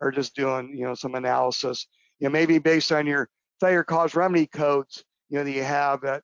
or 0.00 0.10
just 0.10 0.34
doing, 0.34 0.74
you 0.76 0.84
know, 0.84 0.94
some 0.94 1.14
analysis. 1.14 1.86
You 2.18 2.28
know, 2.28 2.32
maybe 2.32 2.58
based 2.58 2.92
on 2.92 3.06
your 3.06 3.28
failure 3.60 3.84
cause 3.84 4.14
remedy 4.14 4.46
codes, 4.46 5.04
you 5.30 5.38
know, 5.38 5.44
that 5.44 5.50
you 5.52 5.62
have 5.62 6.00
that, 6.02 6.22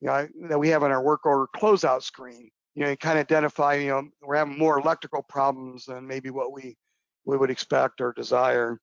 you 0.00 0.08
know, 0.08 0.28
that 0.48 0.58
we 0.58 0.68
have 0.68 0.82
on 0.82 0.90
our 0.90 1.02
work 1.02 1.24
order 1.24 1.46
closeout 1.56 2.02
screen 2.02 2.50
you 2.76 2.84
know, 2.84 2.94
kind 2.94 3.18
of 3.18 3.22
identify, 3.22 3.74
you 3.74 3.88
know, 3.88 4.08
we're 4.22 4.36
having 4.36 4.58
more 4.58 4.78
electrical 4.78 5.22
problems 5.22 5.86
than 5.86 6.06
maybe 6.06 6.30
what 6.30 6.52
we 6.52 6.76
we 7.24 7.36
would 7.36 7.50
expect 7.50 8.00
or 8.00 8.12
desire. 8.12 8.78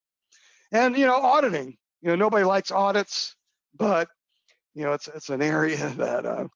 And 0.72 0.98
you 0.98 1.06
know, 1.06 1.16
auditing. 1.16 1.78
You 2.02 2.10
know, 2.10 2.16
nobody 2.16 2.44
likes 2.44 2.72
audits, 2.72 3.36
but 3.78 4.10
you 4.74 4.84
know, 4.84 4.94
it's 4.94 5.08
it's 5.08 5.30
an 5.30 5.42
area 5.56 5.90
that 5.98 6.26
uh, 6.26 6.48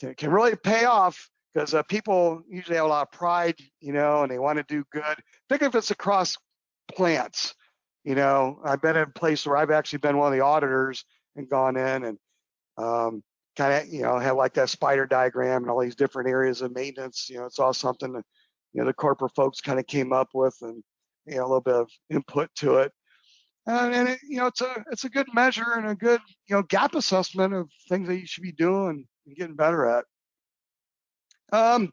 can 0.00 0.14
can 0.14 0.30
really 0.30 0.56
pay 0.56 0.86
off 0.86 1.28
because 1.52 1.74
uh, 1.74 1.82
people 1.84 2.42
usually 2.48 2.76
have 2.76 2.86
a 2.86 2.88
lot 2.88 3.02
of 3.02 3.12
pride, 3.12 3.56
you 3.80 3.92
know, 3.92 4.22
and 4.22 4.32
they 4.32 4.38
want 4.38 4.56
to 4.56 4.64
do 4.66 4.82
good. 4.92 5.16
Think 5.50 5.62
if 5.62 5.74
it's 5.74 5.90
across 5.90 6.36
plants. 6.90 7.54
You 8.02 8.14
know, 8.14 8.60
I've 8.64 8.80
been 8.80 8.96
in 8.96 9.02
a 9.02 9.06
place 9.06 9.46
where 9.46 9.58
I've 9.58 9.70
actually 9.70 9.98
been 9.98 10.16
one 10.16 10.32
of 10.32 10.38
the 10.38 10.42
auditors 10.42 11.04
and 11.36 11.50
gone 11.50 11.76
in 11.76 12.04
and 12.04 12.18
um, 12.78 13.22
kind 13.56 13.74
of 13.74 13.92
you 13.92 14.02
know 14.02 14.18
have 14.18 14.36
like 14.36 14.54
that 14.54 14.70
spider 14.70 15.06
diagram 15.06 15.62
and 15.62 15.70
all 15.70 15.80
these 15.80 15.96
different 15.96 16.28
areas 16.28 16.62
of 16.62 16.72
maintenance 16.74 17.28
you 17.28 17.36
know 17.36 17.44
it's 17.44 17.58
all 17.58 17.72
something 17.74 18.12
that 18.12 18.24
you 18.72 18.80
know 18.80 18.86
the 18.86 18.94
corporate 18.94 19.34
folks 19.34 19.60
kind 19.60 19.78
of 19.78 19.86
came 19.86 20.12
up 20.12 20.28
with 20.34 20.56
and 20.62 20.82
you 21.26 21.36
know 21.36 21.42
a 21.42 21.48
little 21.48 21.60
bit 21.60 21.74
of 21.74 21.90
input 22.10 22.50
to 22.56 22.76
it. 22.76 22.92
And, 23.66 23.94
and 23.94 24.08
it, 24.10 24.18
you 24.26 24.38
know 24.38 24.46
it's 24.46 24.60
a 24.60 24.84
it's 24.90 25.04
a 25.04 25.10
good 25.10 25.26
measure 25.34 25.74
and 25.76 25.88
a 25.88 25.94
good 25.94 26.20
you 26.48 26.56
know 26.56 26.62
gap 26.62 26.94
assessment 26.94 27.54
of 27.54 27.68
things 27.88 28.08
that 28.08 28.18
you 28.18 28.26
should 28.26 28.42
be 28.42 28.52
doing 28.52 29.06
and 29.26 29.36
getting 29.36 29.56
better 29.56 29.86
at. 29.86 30.04
Um 31.52 31.92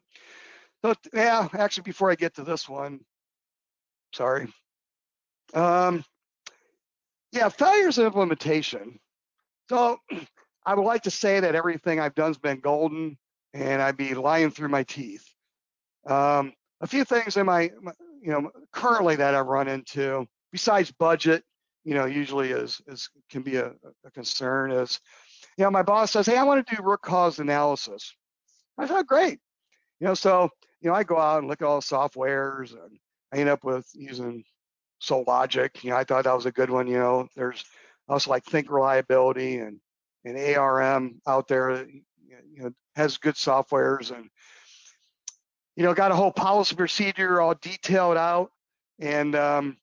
so 0.84 0.94
yeah 1.12 1.48
actually 1.52 1.82
before 1.82 2.10
i 2.10 2.14
get 2.14 2.34
to 2.36 2.44
this 2.44 2.68
one 2.68 3.00
sorry. 4.14 4.48
Um 5.54 6.04
yeah 7.32 7.48
failures 7.48 7.98
in 7.98 8.06
implementation. 8.06 8.98
So 9.68 9.98
I 10.68 10.74
would 10.74 10.84
like 10.84 11.04
to 11.04 11.10
say 11.10 11.40
that 11.40 11.54
everything 11.54 11.98
I've 11.98 12.14
done 12.14 12.26
has 12.26 12.36
been 12.36 12.60
golden 12.60 13.16
and 13.54 13.80
I'd 13.80 13.96
be 13.96 14.12
lying 14.12 14.50
through 14.50 14.68
my 14.68 14.82
teeth. 14.82 15.24
Um, 16.06 16.52
a 16.82 16.86
few 16.86 17.04
things 17.04 17.38
in 17.38 17.46
my, 17.46 17.70
you 18.20 18.30
know, 18.30 18.50
currently 18.70 19.16
that 19.16 19.34
I've 19.34 19.46
run 19.46 19.66
into, 19.66 20.26
besides 20.52 20.92
budget, 20.92 21.42
you 21.84 21.94
know, 21.94 22.04
usually 22.04 22.50
is, 22.50 22.82
is 22.86 23.08
can 23.30 23.40
be 23.40 23.56
a, 23.56 23.72
a 24.04 24.10
concern 24.12 24.70
is, 24.70 25.00
you 25.56 25.64
know, 25.64 25.70
my 25.70 25.82
boss 25.82 26.10
says, 26.10 26.26
hey, 26.26 26.36
I 26.36 26.44
want 26.44 26.66
to 26.66 26.76
do 26.76 26.82
root 26.82 27.00
cause 27.00 27.38
analysis. 27.38 28.14
I 28.76 28.86
thought, 28.86 29.06
great. 29.06 29.40
You 30.00 30.08
know, 30.08 30.14
so, 30.14 30.50
you 30.82 30.90
know, 30.90 30.94
I 30.94 31.02
go 31.02 31.16
out 31.16 31.38
and 31.38 31.48
look 31.48 31.62
at 31.62 31.66
all 31.66 31.80
the 31.80 31.86
softwares 31.86 32.72
and 32.72 32.98
I 33.32 33.38
end 33.38 33.48
up 33.48 33.64
with 33.64 33.88
using 33.94 34.44
Sologic. 35.00 35.82
You 35.82 35.90
know, 35.90 35.96
I 35.96 36.04
thought 36.04 36.24
that 36.24 36.36
was 36.36 36.44
a 36.44 36.52
good 36.52 36.68
one. 36.68 36.88
You 36.88 36.98
know, 36.98 37.28
there's 37.34 37.64
also 38.06 38.28
like 38.28 38.44
Think 38.44 38.70
Reliability 38.70 39.60
and 39.60 39.80
and 40.24 40.56
ARM 40.56 41.20
out 41.26 41.48
there, 41.48 41.86
you 41.86 42.62
know, 42.62 42.70
has 42.96 43.16
good 43.18 43.34
softwares 43.34 44.10
and 44.10 44.28
you 45.76 45.84
know 45.84 45.94
got 45.94 46.10
a 46.10 46.16
whole 46.16 46.32
policy 46.32 46.74
procedure 46.74 47.40
all 47.40 47.54
detailed 47.60 48.16
out 48.16 48.50
and 48.98 49.36
um, 49.36 49.76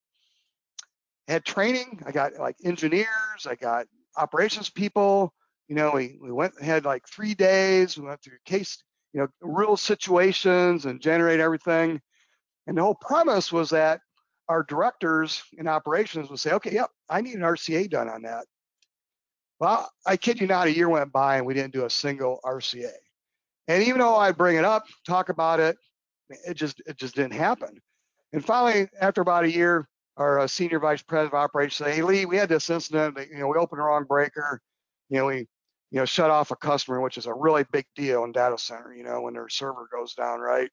had 1.28 1.46
training. 1.46 2.02
I 2.06 2.12
got 2.12 2.34
like 2.36 2.58
engineers, 2.64 3.48
I 3.48 3.56
got 3.56 3.88
operations 4.18 4.70
people. 4.70 5.34
You 5.68 5.76
know, 5.76 5.92
we 5.94 6.18
we 6.22 6.32
went 6.32 6.62
had 6.62 6.86
like 6.86 7.08
three 7.08 7.34
days. 7.34 7.98
We 7.98 8.06
went 8.06 8.22
through 8.22 8.38
case, 8.46 8.84
you 9.14 9.22
know, 9.22 9.28
real 9.42 9.78
situations 9.78 10.86
and 10.86 11.02
generate 11.02 11.40
everything. 11.40 12.02
And 12.68 12.78
the 12.78 12.84
whole 12.84 12.96
premise 12.96 13.52
was 13.52 13.70
that 13.70 14.02
our 14.48 14.64
directors 14.64 15.44
in 15.58 15.68
operations 15.68 16.30
would 16.30 16.40
say, 16.40 16.52
okay, 16.54 16.74
yep, 16.74 16.90
I 17.10 17.22
need 17.22 17.36
an 17.36 17.42
RCA 17.42 17.90
done 17.90 18.10
on 18.10 18.24
that. 18.24 18.46
Well, 19.60 19.90
I 20.06 20.18
kid 20.18 20.42
you 20.42 20.48
not, 20.48 20.68
a 20.68 20.76
year 20.76 20.90
went 20.90 21.12
by 21.12 21.38
and 21.38 21.46
we 21.46 21.54
didn't 21.54 21.74
do 21.74 21.86
a 21.86 21.90
single 21.90 22.40
RCA. 22.44 22.92
And 23.68 23.84
even 23.84 24.00
though 24.00 24.16
I 24.16 24.32
bring 24.32 24.58
it 24.58 24.66
up, 24.66 24.84
talk 25.08 25.30
about 25.30 25.60
it, 25.60 25.78
it 26.30 26.56
just 26.56 26.82
it 26.86 26.98
just 26.98 27.16
didn't 27.16 27.34
happen. 27.34 27.82
And 28.34 28.44
finally, 28.44 28.88
after 29.00 29.22
about 29.22 29.46
a 29.46 29.52
year, 29.52 29.88
our 30.18 30.40
uh, 30.40 30.48
senior 30.48 30.80
vice 30.80 31.02
president 31.02 31.34
of 31.34 31.40
operations 31.40 31.76
said, 31.76 31.96
"Hey 31.96 32.02
Lee, 32.02 32.26
we 32.26 32.38
had 32.38 32.50
this 32.50 32.70
incident. 32.70 33.18
You 33.32 33.40
know, 33.40 33.48
we 33.48 33.58
opened 33.58 33.80
the 33.80 33.84
wrong 33.84 34.06
breaker. 34.06 34.62
You 35.10 35.20
know, 35.20 35.26
we 35.26 35.38
you 35.92 36.00
know 36.00 36.06
shut 36.06 36.32
off 36.32 36.52
a 36.52 36.56
customer, 36.56 37.02
which 37.02 37.18
is 37.18 37.26
a 37.26 37.34
really 37.34 37.66
big 37.72 37.86
deal 37.96 38.24
in 38.24 38.32
data 38.32 38.58
center. 38.58 38.94
You 38.96 39.04
know, 39.04 39.22
when 39.22 39.34
their 39.34 39.50
server 39.50 39.88
goes 39.92 40.14
down, 40.14 40.40
right? 40.40 40.70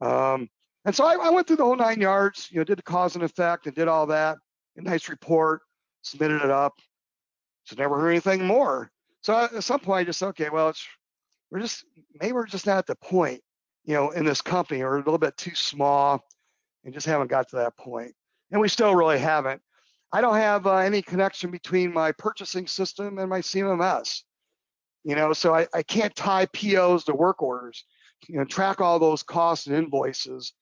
Um, 0.00 0.48
and 0.84 0.94
so 0.94 1.04
I, 1.04 1.14
I 1.14 1.30
went 1.30 1.46
through 1.46 1.56
the 1.56 1.64
whole 1.64 1.76
nine 1.76 2.00
yards. 2.00 2.48
You 2.50 2.58
know, 2.58 2.64
did 2.64 2.78
the 2.78 2.82
cause 2.82 3.14
and 3.14 3.24
effect 3.24 3.66
and 3.66 3.74
did 3.74 3.88
all 3.88 4.06
that. 4.06 4.36
A 4.76 4.82
nice 4.82 5.08
report, 5.08 5.62
submitted 6.02 6.42
it 6.42 6.50
up. 6.50 6.74
So 7.66 7.76
never 7.76 8.00
heard 8.00 8.10
anything 8.10 8.46
more. 8.46 8.90
So 9.22 9.36
at 9.36 9.64
some 9.64 9.80
point, 9.80 10.00
I 10.00 10.04
just 10.04 10.22
okay, 10.22 10.50
well, 10.50 10.68
it's 10.68 10.86
we're 11.50 11.60
just 11.60 11.84
maybe 12.20 12.32
we're 12.32 12.46
just 12.46 12.66
not 12.66 12.78
at 12.78 12.86
the 12.86 12.94
point, 12.94 13.40
you 13.84 13.94
know, 13.94 14.10
in 14.10 14.24
this 14.24 14.40
company, 14.40 14.82
or 14.82 14.94
a 14.94 14.98
little 14.98 15.18
bit 15.18 15.36
too 15.36 15.54
small, 15.54 16.24
and 16.84 16.94
just 16.94 17.06
haven't 17.06 17.28
got 17.28 17.48
to 17.48 17.56
that 17.56 17.76
point. 17.76 18.12
and 18.52 18.60
we 18.60 18.68
still 18.68 18.94
really 18.94 19.18
haven't. 19.18 19.60
I 20.12 20.20
don't 20.20 20.36
have 20.36 20.66
uh, 20.66 20.76
any 20.76 21.02
connection 21.02 21.50
between 21.50 21.92
my 21.92 22.12
purchasing 22.12 22.68
system 22.68 23.18
and 23.18 23.28
my 23.28 23.40
CMMS. 23.40 24.22
You 25.04 25.16
know, 25.16 25.32
so 25.32 25.54
I, 25.54 25.66
I 25.74 25.82
can't 25.82 26.14
tie 26.14 26.46
POs 26.52 27.04
to 27.04 27.14
work 27.14 27.42
orders, 27.42 27.84
you 28.28 28.38
know, 28.38 28.44
track 28.44 28.80
all 28.80 28.98
those 28.98 29.22
costs 29.22 29.66
and 29.66 29.76
invoices 29.76 30.52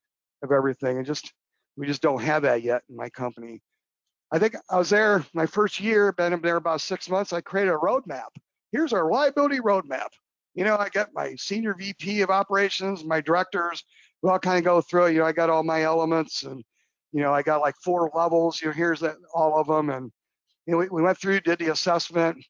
of 0.42 0.52
everything. 0.52 0.96
And 0.96 1.06
just, 1.06 1.32
we 1.76 1.86
just 1.86 2.02
don't 2.02 2.22
have 2.22 2.42
that 2.42 2.62
yet 2.62 2.82
in 2.88 2.96
my 2.96 3.10
company. 3.10 3.60
I 4.34 4.38
think 4.38 4.56
I 4.68 4.76
was 4.76 4.90
there 4.90 5.24
my 5.32 5.46
first 5.46 5.78
year, 5.78 6.10
been 6.10 6.40
there 6.42 6.56
about 6.56 6.80
six 6.80 7.08
months. 7.08 7.32
I 7.32 7.40
created 7.40 7.70
a 7.70 7.76
roadmap. 7.76 8.30
Here's 8.72 8.92
our 8.92 9.06
reliability 9.06 9.60
roadmap. 9.60 10.08
You 10.54 10.64
know, 10.64 10.76
I 10.76 10.88
got 10.88 11.14
my 11.14 11.36
senior 11.36 11.74
VP 11.74 12.20
of 12.22 12.30
operations, 12.30 13.04
my 13.04 13.20
directors, 13.20 13.84
we 14.22 14.30
all 14.30 14.40
kind 14.40 14.58
of 14.58 14.64
go 14.64 14.80
through. 14.80 15.08
You 15.08 15.20
know, 15.20 15.26
I 15.26 15.32
got 15.32 15.50
all 15.50 15.62
my 15.62 15.82
elements 15.82 16.42
and 16.42 16.64
you 17.12 17.20
know, 17.20 17.32
I 17.32 17.42
got 17.42 17.60
like 17.60 17.76
four 17.76 18.10
levels, 18.12 18.60
you 18.60 18.66
know, 18.66 18.74
here's 18.74 18.98
that, 18.98 19.14
all 19.32 19.56
of 19.60 19.68
them. 19.68 19.88
And, 19.88 20.10
you 20.66 20.72
know, 20.72 20.78
we, 20.78 20.88
we 20.88 21.00
went 21.00 21.16
through, 21.16 21.38
did 21.40 21.60
the 21.60 21.70
assessment, 21.70 22.44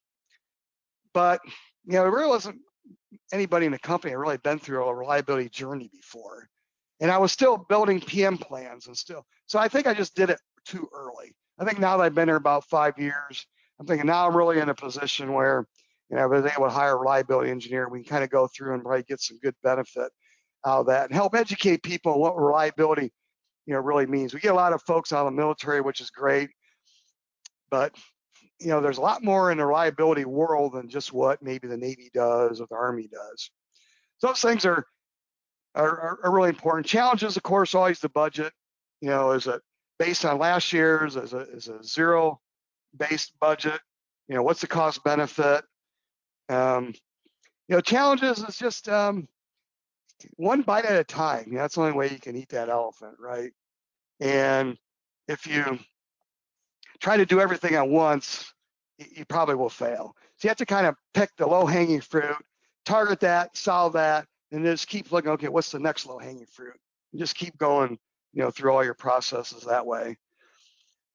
but, 1.13 1.39
you 1.85 1.93
know, 1.93 2.05
there 2.05 2.11
really 2.11 2.29
wasn't 2.29 2.59
anybody 3.31 3.67
in 3.67 3.73
the 3.73 3.79
company 3.79 4.13
had 4.13 4.19
really 4.19 4.39
been 4.39 4.59
through 4.59 4.83
a 4.83 4.95
reliability 4.95 5.51
journey 5.51 5.91
before. 5.93 6.49
And 7.01 7.11
I 7.11 7.19
was 7.19 7.31
still 7.31 7.59
building 7.59 8.01
PM 8.01 8.39
plans 8.39 8.87
and 8.87 8.97
still, 8.97 9.27
so 9.45 9.59
I 9.59 9.69
think 9.69 9.87
I 9.87 9.93
just 9.93 10.17
did 10.17 10.31
it 10.31 10.41
too 10.65 10.89
early. 10.95 11.35
I 11.59 11.65
think 11.65 11.79
now 11.79 11.97
that 11.97 12.05
I've 12.05 12.15
been 12.15 12.29
here 12.29 12.37
about 12.37 12.69
five 12.69 12.99
years, 12.99 13.47
I'm 13.79 13.87
thinking 13.87 14.07
now 14.07 14.27
I'm 14.27 14.37
really 14.37 14.59
in 14.59 14.69
a 14.69 14.75
position 14.75 15.33
where, 15.33 15.67
you 16.11 16.17
know, 16.17 16.23
I 16.23 16.27
was 16.27 16.45
able 16.45 16.67
to 16.67 16.71
hire 16.71 16.95
a 16.95 16.97
reliability 16.97 17.51
engineer. 17.51 17.89
We 17.89 18.01
can 18.01 18.09
kind 18.09 18.25
of 18.25 18.31
go 18.31 18.49
through 18.49 18.75
and 18.75 18.83
probably 18.83 19.05
get 19.05 19.21
some 19.21 19.39
good 19.43 19.55
benefit 19.63 20.11
out 20.67 20.81
of 20.81 20.87
that 20.87 21.07
and 21.07 21.15
help 21.15 21.35
educate 21.35 21.83
people 21.83 22.19
what 22.19 22.37
reliability 22.37 23.13
you 23.67 23.75
know, 23.75 23.81
really 23.81 24.07
means. 24.07 24.35
We 24.35 24.41
get 24.41 24.53
a 24.53 24.57
lot 24.57 24.73
of 24.73 24.83
folks 24.83 25.13
out 25.13 25.27
of 25.27 25.33
the 25.33 25.37
military, 25.37 25.81
which 25.81 26.01
is 26.01 26.11
great, 26.11 26.51
but 27.71 27.95
you 28.61 28.69
know, 28.69 28.81
there's 28.81 28.99
a 28.99 29.03
lot 29.03 29.25
more 29.25 29.51
in 29.51 29.59
the 29.59 29.67
reliability 29.67 30.25
world 30.25 30.75
than 30.75 30.89
just 30.89 31.13
what 31.13 31.43
maybe 31.43 31.67
the 31.67 31.77
Navy 31.77 32.11
does 32.15 32.61
or 32.61 32.67
the 32.71 32.77
Army 32.77 33.09
does. 33.09 33.51
So 34.19 34.29
those 34.29 34.41
things 34.41 34.65
are 34.65 34.85
are, 35.75 36.21
are 36.23 36.33
really 36.33 36.51
important. 36.51 36.87
Challenges, 36.87 37.37
of 37.37 37.43
course, 37.43 37.75
always 37.75 37.99
the 37.99 38.09
budget. 38.11 38.53
You 39.01 39.11
know, 39.11 39.33
is 39.33 39.47
it 39.47 39.61
based 39.99 40.25
on 40.25 40.39
last 40.39 40.73
year's? 40.73 41.17
Is 41.17 41.33
a 41.33 41.41
is 41.51 41.69
a 41.69 41.83
zero 41.83 42.41
based 42.97 43.33
budget? 43.41 43.81
You 44.29 44.35
know, 44.35 44.43
what's 44.43 44.61
the 44.61 44.67
cost 44.67 45.05
benefit? 45.05 45.65
Um, 46.49 46.95
you 47.69 47.77
know, 47.77 47.81
challenges 47.81 48.39
is 48.43 48.59
just 48.59 48.89
um, 48.89 49.29
one 50.37 50.63
bite 50.63 50.85
at 50.85 50.99
a 50.99 51.05
time. 51.05 51.53
That's 51.53 51.75
the 51.75 51.83
only 51.83 51.93
way 51.93 52.11
you 52.11 52.19
can 52.19 52.37
eat 52.37 52.51
that 52.51 52.69
elephant, 52.69 53.17
right? 53.19 53.53
And 54.21 54.77
if 55.29 55.47
you 55.47 55.79
try 57.01 57.17
to 57.17 57.27
do 57.27 57.41
everything 57.41 57.75
at 57.75 57.89
once, 57.89 58.53
you 58.99 59.25
probably 59.25 59.55
will 59.55 59.71
fail. 59.71 60.15
So 60.37 60.47
you 60.47 60.51
have 60.51 60.57
to 60.59 60.67
kind 60.67 60.87
of 60.87 60.95
pick 61.15 61.31
the 61.37 61.47
low 61.47 61.67
hanging 61.67 62.01
fruit, 62.01 62.37
target 62.85 63.21
that, 63.21 63.57
solve 63.57 63.95
that, 63.95 64.27
and 64.53 64.65
just 64.65 64.89
keep 64.89 65.11
looking, 65.11 65.31
okay, 65.33 65.49
what's 65.49 65.71
the 65.71 65.79
next 65.79 66.07
low 66.07 66.19
hanging 66.19 66.47
fruit? 66.47 66.77
And 67.13 67.21
just 67.21 67.35
keep 67.35 67.57
going, 67.59 67.99
you 68.35 68.43
know, 68.43 68.51
through 68.51 68.73
all 68.73 68.85
your 68.85 68.95
processes 68.95 69.65
that 69.65 69.87
way. 69.87 70.17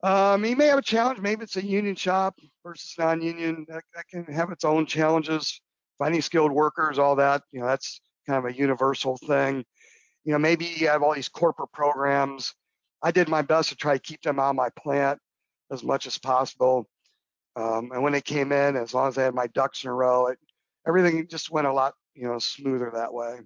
Um, 0.01 0.45
you 0.45 0.55
may 0.55 0.67
have 0.67 0.79
a 0.79 0.81
challenge, 0.83 1.19
maybe 1.19 1.43
it's 1.43 1.57
a 1.57 1.65
union 1.65 1.95
shop 1.95 2.39
versus 2.65 2.95
non-union, 2.97 3.65
that, 3.67 3.83
that 3.93 4.07
can 4.09 4.23
have 4.33 4.51
its 4.51 4.63
own 4.63 4.85
challenges, 4.85 5.61
finding 5.97 6.21
skilled 6.21 6.53
workers, 6.53 6.97
all 6.97 7.17
that, 7.17 7.43
you 7.51 7.59
know, 7.59 7.67
that's 7.67 7.99
kind 8.25 8.39
of 8.39 8.49
a 8.49 8.57
universal 8.57 9.17
thing. 9.17 9.65
You 10.23 10.31
know, 10.31 10.39
maybe 10.39 10.65
you 10.65 10.87
have 10.87 11.03
all 11.03 11.13
these 11.13 11.27
corporate 11.27 11.71
programs. 11.73 12.53
I 13.01 13.11
did 13.11 13.27
my 13.27 13.41
best 13.41 13.69
to 13.69 13.75
try 13.75 13.93
to 13.93 13.99
keep 13.99 14.21
them 14.21 14.39
on 14.39 14.55
my 14.55 14.69
plant 14.77 15.19
as 15.71 15.83
much 15.83 16.07
as 16.07 16.17
possible. 16.17 16.87
Um, 17.55 17.91
and 17.91 18.01
when 18.01 18.13
they 18.13 18.21
came 18.21 18.53
in, 18.53 18.77
as 18.77 18.93
long 18.93 19.09
as 19.09 19.17
I 19.17 19.23
had 19.23 19.35
my 19.35 19.47
ducks 19.47 19.83
in 19.83 19.89
a 19.89 19.93
row, 19.93 20.27
it, 20.27 20.39
everything 20.87 21.27
just 21.27 21.51
went 21.51 21.67
a 21.67 21.73
lot, 21.73 21.93
you 22.13 22.23
know, 22.23 22.39
smoother 22.39 22.91
that 22.93 23.13
way. 23.13 23.39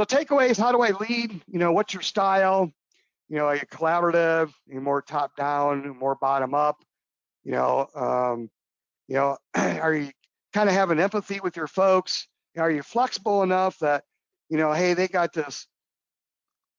So 0.00 0.06
takeaways, 0.06 0.56
how 0.56 0.72
do 0.72 0.80
I 0.80 0.92
lead? 0.92 1.42
You 1.46 1.58
know, 1.58 1.72
what's 1.72 1.92
your 1.92 2.02
style? 2.02 2.72
You 3.28 3.36
know, 3.36 3.44
are 3.44 3.56
you 3.56 3.66
collaborative? 3.70 4.48
Are 4.48 4.72
you 4.72 4.80
more 4.80 5.02
top 5.02 5.36
down, 5.36 5.94
more 5.98 6.14
bottom 6.14 6.54
up? 6.54 6.82
You 7.44 7.52
know, 7.52 7.86
um, 7.94 8.48
you 9.08 9.16
know, 9.16 9.36
are 9.54 9.94
you 9.94 10.10
kind 10.54 10.70
of 10.70 10.74
having 10.74 10.98
empathy 10.98 11.40
with 11.40 11.54
your 11.54 11.66
folks? 11.66 12.26
Are 12.56 12.70
you 12.70 12.82
flexible 12.82 13.42
enough 13.42 13.78
that, 13.80 14.04
you 14.48 14.56
know, 14.56 14.72
hey, 14.72 14.94
they 14.94 15.06
got 15.06 15.34
this, 15.34 15.66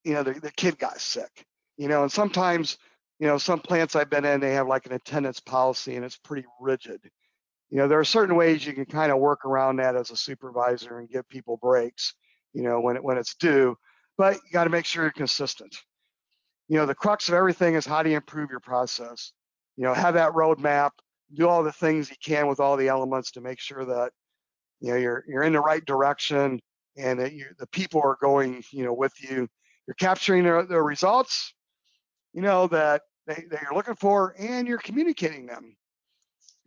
you 0.03 0.15
know, 0.15 0.23
the, 0.23 0.39
the 0.39 0.51
kid 0.51 0.79
got 0.79 0.99
sick, 0.99 1.45
you 1.77 1.89
know, 1.89 2.01
and 2.01 2.11
sometimes, 2.11 2.79
you 3.19 3.27
know, 3.27 3.37
some 3.37 3.59
plants 3.59 3.95
I've 3.95 4.09
been 4.09 4.25
in, 4.25 4.39
they 4.39 4.53
have 4.53 4.67
like 4.67 4.87
an 4.87 4.93
attendance 4.93 5.39
policy 5.39 5.95
and 5.95 6.03
it's 6.03 6.17
pretty 6.17 6.47
rigid. 6.59 7.01
You 7.69 7.77
know, 7.77 7.87
there 7.87 7.99
are 7.99 8.03
certain 8.03 8.35
ways 8.35 8.65
you 8.65 8.73
can 8.73 8.85
kind 8.85 9.11
of 9.11 9.19
work 9.19 9.45
around 9.45 9.75
that 9.75 9.95
as 9.95 10.09
a 10.09 10.17
supervisor 10.17 10.97
and 10.97 11.07
give 11.07 11.29
people 11.29 11.57
breaks, 11.57 12.15
you 12.53 12.63
know, 12.63 12.79
when 12.79 12.97
it, 12.97 13.03
when 13.03 13.17
it's 13.17 13.35
due, 13.35 13.75
but 14.17 14.35
you 14.35 14.51
got 14.51 14.65
to 14.65 14.69
make 14.69 14.85
sure 14.85 15.03
you're 15.03 15.11
consistent. 15.11 15.75
You 16.67 16.77
know, 16.77 16.85
the 16.85 16.95
crux 16.95 17.27
of 17.27 17.35
everything 17.35 17.75
is 17.75 17.85
how 17.85 18.03
do 18.03 18.09
you 18.09 18.15
improve 18.15 18.49
your 18.49 18.59
process? 18.59 19.33
You 19.77 19.83
know, 19.83 19.93
have 19.93 20.13
that 20.13 20.33
roadmap, 20.33 20.91
do 21.33 21.47
all 21.47 21.63
the 21.63 21.71
things 21.71 22.09
you 22.09 22.15
can 22.23 22.47
with 22.47 22.59
all 22.59 22.77
the 22.77 22.87
elements 22.87 23.31
to 23.31 23.41
make 23.41 23.59
sure 23.59 23.85
that 23.85 24.11
you 24.79 24.91
know 24.91 24.97
you're 24.97 25.23
you're 25.27 25.43
in 25.43 25.53
the 25.53 25.59
right 25.59 25.85
direction 25.85 26.59
and 26.97 27.19
that 27.19 27.33
you, 27.33 27.45
the 27.59 27.67
people 27.67 28.01
are 28.03 28.17
going 28.21 28.63
you 28.71 28.83
know 28.83 28.93
with 28.93 29.13
you 29.21 29.47
you're 29.87 29.95
capturing 29.95 30.43
the, 30.43 30.65
the 30.67 30.81
results 30.81 31.53
you 32.33 32.41
know 32.41 32.67
that 32.67 33.03
they, 33.27 33.45
that 33.49 33.61
you're 33.61 33.73
looking 33.73 33.95
for 33.95 34.35
and 34.37 34.67
you're 34.67 34.79
communicating 34.79 35.45
them 35.45 35.75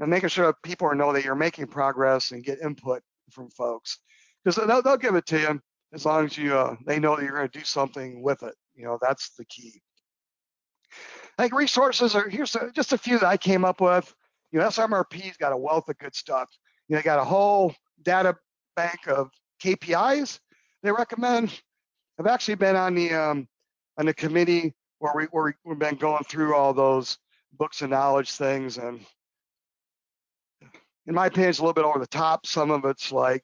and 0.00 0.10
making 0.10 0.28
sure 0.28 0.46
that 0.46 0.62
people 0.62 0.92
know 0.94 1.12
that 1.12 1.24
you're 1.24 1.34
making 1.34 1.66
progress 1.66 2.30
and 2.30 2.44
get 2.44 2.60
input 2.60 3.02
from 3.30 3.50
folks 3.50 3.98
because 4.44 4.64
they'll, 4.66 4.82
they'll 4.82 4.96
give 4.96 5.14
it 5.14 5.26
to 5.26 5.38
you 5.38 5.60
as 5.94 6.04
long 6.04 6.24
as 6.24 6.36
you 6.36 6.56
uh, 6.56 6.76
they 6.84 6.98
know 6.98 7.16
that 7.16 7.24
you're 7.24 7.36
going 7.36 7.48
to 7.48 7.58
do 7.58 7.64
something 7.64 8.22
with 8.22 8.42
it 8.42 8.54
you 8.74 8.84
know 8.84 8.98
that's 9.00 9.30
the 9.38 9.44
key 9.46 9.80
think 11.38 11.54
resources 11.54 12.14
are 12.14 12.28
here's 12.28 12.54
a, 12.54 12.70
just 12.72 12.92
a 12.92 12.98
few 12.98 13.18
that 13.18 13.26
I 13.26 13.36
came 13.36 13.64
up 13.64 13.80
with. 13.80 14.14
You 14.52 14.60
know, 14.60 14.66
SMRP's 14.66 15.36
got 15.36 15.52
a 15.52 15.56
wealth 15.56 15.88
of 15.88 15.98
good 15.98 16.14
stuff. 16.14 16.48
You 16.88 16.96
know, 16.96 17.02
got 17.02 17.18
a 17.18 17.24
whole 17.24 17.74
data 18.02 18.36
bank 18.76 19.08
of 19.08 19.30
KPIs 19.62 20.38
they 20.82 20.92
recommend. 20.92 21.60
I've 22.18 22.26
actually 22.26 22.56
been 22.56 22.76
on 22.76 22.94
the 22.94 23.12
um, 23.12 23.48
on 23.98 24.06
the 24.06 24.14
committee 24.14 24.74
where 24.98 25.12
we 25.16 25.24
where 25.24 25.44
we, 25.44 25.52
we've 25.64 25.78
been 25.78 25.96
going 25.96 26.24
through 26.24 26.54
all 26.54 26.72
those 26.72 27.18
books 27.54 27.82
of 27.82 27.90
knowledge 27.90 28.32
things, 28.32 28.78
and 28.78 29.00
in 31.06 31.14
my 31.14 31.26
opinion, 31.26 31.50
it's 31.50 31.58
a 31.58 31.62
little 31.62 31.74
bit 31.74 31.84
over 31.84 31.98
the 31.98 32.06
top. 32.06 32.46
Some 32.46 32.70
of 32.70 32.84
it's 32.84 33.10
like, 33.10 33.42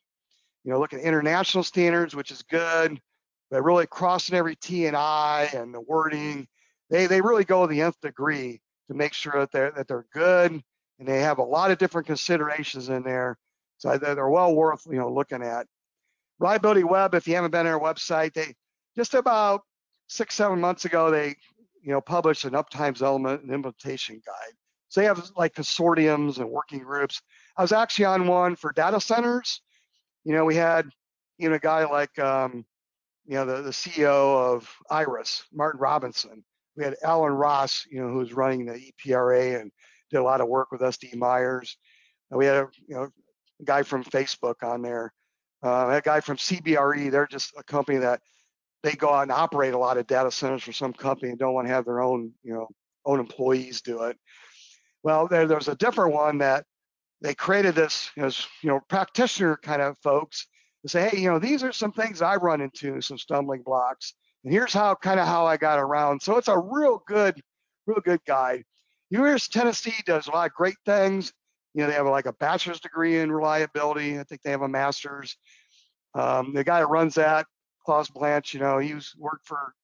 you 0.64 0.72
know, 0.72 0.78
looking 0.78 1.00
at 1.00 1.04
international 1.04 1.64
standards, 1.64 2.14
which 2.14 2.30
is 2.30 2.42
good, 2.42 3.00
but 3.50 3.62
really 3.62 3.86
crossing 3.86 4.36
every 4.36 4.56
T 4.56 4.86
and 4.86 4.96
I 4.96 5.50
and 5.54 5.74
the 5.74 5.80
wording. 5.80 6.46
They 6.90 7.06
they 7.06 7.20
really 7.20 7.44
go 7.44 7.66
the 7.66 7.82
nth 7.82 8.00
degree 8.00 8.60
to 8.88 8.94
make 8.94 9.12
sure 9.12 9.38
that 9.38 9.52
they're 9.52 9.70
that 9.72 9.88
they're 9.88 10.06
good 10.12 10.62
and 10.98 11.08
they 11.08 11.20
have 11.20 11.38
a 11.38 11.42
lot 11.42 11.70
of 11.70 11.78
different 11.78 12.06
considerations 12.06 12.88
in 12.88 13.02
there 13.02 13.38
so 13.80 13.96
they're 13.96 14.28
well 14.28 14.54
worth 14.54 14.82
you 14.86 14.98
know 14.98 15.10
looking 15.10 15.42
at. 15.42 15.66
Reliability 16.38 16.84
Web, 16.84 17.14
if 17.14 17.26
you 17.26 17.34
haven't 17.34 17.50
been 17.50 17.66
on 17.66 17.72
our 17.72 17.80
website, 17.80 18.34
they 18.34 18.54
just 18.96 19.14
about 19.14 19.62
six, 20.08 20.34
seven 20.34 20.60
months 20.60 20.84
ago, 20.84 21.10
they 21.10 21.28
you 21.82 21.90
know 21.92 22.00
published 22.00 22.44
an 22.44 22.52
uptimes 22.52 23.00
element 23.00 23.42
and 23.42 23.50
implementation 23.50 24.20
guide. 24.26 24.52
So 24.88 25.00
they 25.00 25.06
have 25.06 25.30
like 25.36 25.54
consortiums 25.54 26.38
and 26.38 26.50
working 26.50 26.80
groups. 26.80 27.22
I 27.56 27.62
was 27.62 27.72
actually 27.72 28.04
on 28.04 28.26
one 28.26 28.54
for 28.54 28.72
data 28.72 29.00
centers. 29.00 29.62
You 30.24 30.34
know, 30.34 30.44
we 30.44 30.54
had 30.54 30.88
you 31.38 31.48
know 31.48 31.56
a 31.56 31.60
guy 31.60 31.84
like 31.84 32.18
um, 32.18 32.64
you 33.26 33.34
know 33.34 33.46
the, 33.46 33.62
the 33.62 33.70
CEO 33.70 34.54
of 34.54 34.70
IRISS, 34.90 35.44
Martin 35.52 35.80
Robinson. 35.80 36.44
We 36.76 36.84
had 36.84 36.96
Alan 37.02 37.32
Ross, 37.32 37.86
you 37.90 38.00
know, 38.00 38.08
who 38.08 38.18
was 38.18 38.32
running 38.32 38.66
the 38.66 38.92
EPRI 39.06 39.60
and 39.60 39.70
did 40.10 40.18
a 40.18 40.22
lot 40.22 40.40
of 40.40 40.48
work 40.48 40.70
with 40.70 40.80
SD 40.80 41.16
Myers. 41.16 41.76
And 42.30 42.38
we 42.38 42.46
had 42.46 42.56
a 42.56 42.68
you 42.86 42.94
know 42.94 43.08
guy 43.64 43.82
from 43.82 44.04
Facebook 44.04 44.62
on 44.62 44.82
there. 44.82 45.12
Uh, 45.62 45.88
that 45.88 46.04
guy 46.04 46.20
from 46.20 46.36
CBRE, 46.36 47.10
they're 47.10 47.26
just 47.26 47.52
a 47.58 47.62
company 47.62 47.98
that 47.98 48.20
they 48.82 48.92
go 48.92 49.12
out 49.12 49.22
and 49.22 49.32
operate 49.32 49.74
a 49.74 49.78
lot 49.78 49.98
of 49.98 50.06
data 50.06 50.30
centers 50.30 50.62
for 50.62 50.72
some 50.72 50.92
company 50.92 51.30
and 51.30 51.38
don't 51.38 51.52
want 51.52 51.66
to 51.66 51.72
have 51.72 51.84
their 51.84 52.00
own, 52.00 52.32
you 52.42 52.54
know, 52.54 52.68
own 53.04 53.20
employees 53.20 53.82
do 53.82 54.02
it. 54.04 54.16
Well, 55.02 55.28
there, 55.28 55.46
there's 55.46 55.68
a 55.68 55.74
different 55.76 56.14
one 56.14 56.38
that 56.38 56.64
they 57.22 57.34
created 57.34 57.74
this 57.74 58.10
as, 58.16 58.46
you 58.62 58.68
know, 58.68 58.80
practitioner 58.88 59.56
kind 59.56 59.82
of 59.82 59.98
folks 59.98 60.46
to 60.82 60.88
say, 60.88 61.08
hey, 61.08 61.18
you 61.18 61.30
know, 61.30 61.38
these 61.38 61.62
are 61.62 61.72
some 61.72 61.92
things 61.92 62.22
I 62.22 62.36
run 62.36 62.60
into, 62.60 63.00
some 63.00 63.18
stumbling 63.18 63.62
blocks. 63.62 64.14
And 64.44 64.52
here's 64.52 64.72
how 64.72 64.94
kind 64.94 65.20
of 65.20 65.26
how 65.26 65.46
I 65.46 65.56
got 65.56 65.78
around. 65.78 66.22
So 66.22 66.36
it's 66.36 66.48
a 66.48 66.58
real 66.58 67.02
good, 67.06 67.40
real 67.86 68.00
good 68.02 68.20
guide. 68.26 68.64
University 69.10 69.58
of 69.58 69.62
Tennessee 69.62 70.02
does 70.06 70.28
a 70.28 70.30
lot 70.30 70.46
of 70.46 70.54
great 70.54 70.76
things. 70.86 71.32
You 71.74 71.82
know, 71.82 71.88
they 71.88 71.94
have 71.94 72.06
like 72.06 72.26
a 72.26 72.32
bachelor's 72.34 72.80
degree 72.80 73.18
in 73.18 73.30
reliability. 73.30 74.18
I 74.18 74.24
think 74.24 74.42
they 74.42 74.50
have 74.50 74.62
a 74.62 74.68
master's. 74.68 75.36
Um, 76.14 76.54
the 76.54 76.64
guy 76.64 76.80
that 76.80 76.86
runs 76.86 77.14
that, 77.16 77.46
Klaus 77.84 78.08
Blache, 78.08 78.54
you 78.54 78.60
know, 78.60 78.78
he 78.78 78.94
was 78.94 79.14
worked 79.18 79.46
for 79.46 79.74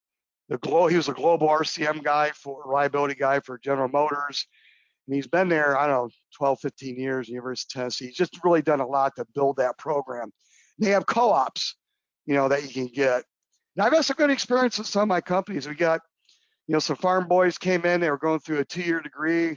the 0.49 0.59
glo- 0.59 0.87
he 0.87 0.97
was 0.97 1.09
a 1.09 1.13
global 1.13 1.49
RCM 1.49 2.03
guy 2.03 2.31
for 2.31 2.63
reliability 2.65 3.15
guy 3.15 3.41
for 3.41 3.59
General 3.59 3.89
Motors. 3.89 4.47
And 5.07 5.15
he's 5.15 5.27
been 5.27 5.49
there, 5.49 5.79
I 5.79 5.87
don't 5.87 6.07
know, 6.07 6.11
12, 6.37 6.61
15 6.61 6.97
years, 6.99 7.29
University 7.29 7.79
of 7.79 7.81
Tennessee. 7.81 8.07
He's 8.07 8.17
just 8.17 8.43
really 8.45 8.63
done 8.63 8.81
a 8.81 8.87
lot 8.87 9.15
to 9.17 9.27
build 9.35 9.57
that 9.57 9.79
program. 9.79 10.33
They 10.79 10.91
have 10.91 11.07
co-ops, 11.07 11.77
you 12.27 12.35
know, 12.35 12.49
that 12.49 12.63
you 12.63 12.69
can 12.69 12.89
get. 12.89 13.25
And 13.77 13.85
I've 13.85 13.93
had 13.93 14.05
some 14.05 14.17
good 14.17 14.31
experience 14.31 14.79
with 14.79 14.87
some 14.87 15.03
of 15.03 15.09
my 15.09 15.21
companies. 15.21 15.69
We 15.69 15.75
got, 15.75 16.01
you 16.67 16.73
know, 16.73 16.79
some 16.81 16.97
farm 16.97 17.29
boys 17.29 17.59
came 17.59 17.85
in, 17.85 18.01
they 18.01 18.11
were 18.11 18.19
going 18.19 18.41
through 18.41 18.59
a 18.59 18.65
two-year 18.65 19.01
degree, 19.01 19.49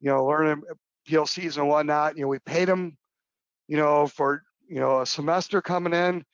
you 0.00 0.10
know, 0.10 0.24
learning 0.24 0.62
PLCs 1.08 1.58
and 1.58 1.68
whatnot. 1.68 2.16
You 2.16 2.22
know, 2.22 2.28
we 2.28 2.38
paid 2.40 2.68
them, 2.68 2.96
you 3.68 3.76
know, 3.76 4.06
for, 4.06 4.42
you 4.68 4.80
know, 4.80 5.02
a 5.02 5.06
semester 5.06 5.60
coming 5.60 5.92
in. 5.92 6.24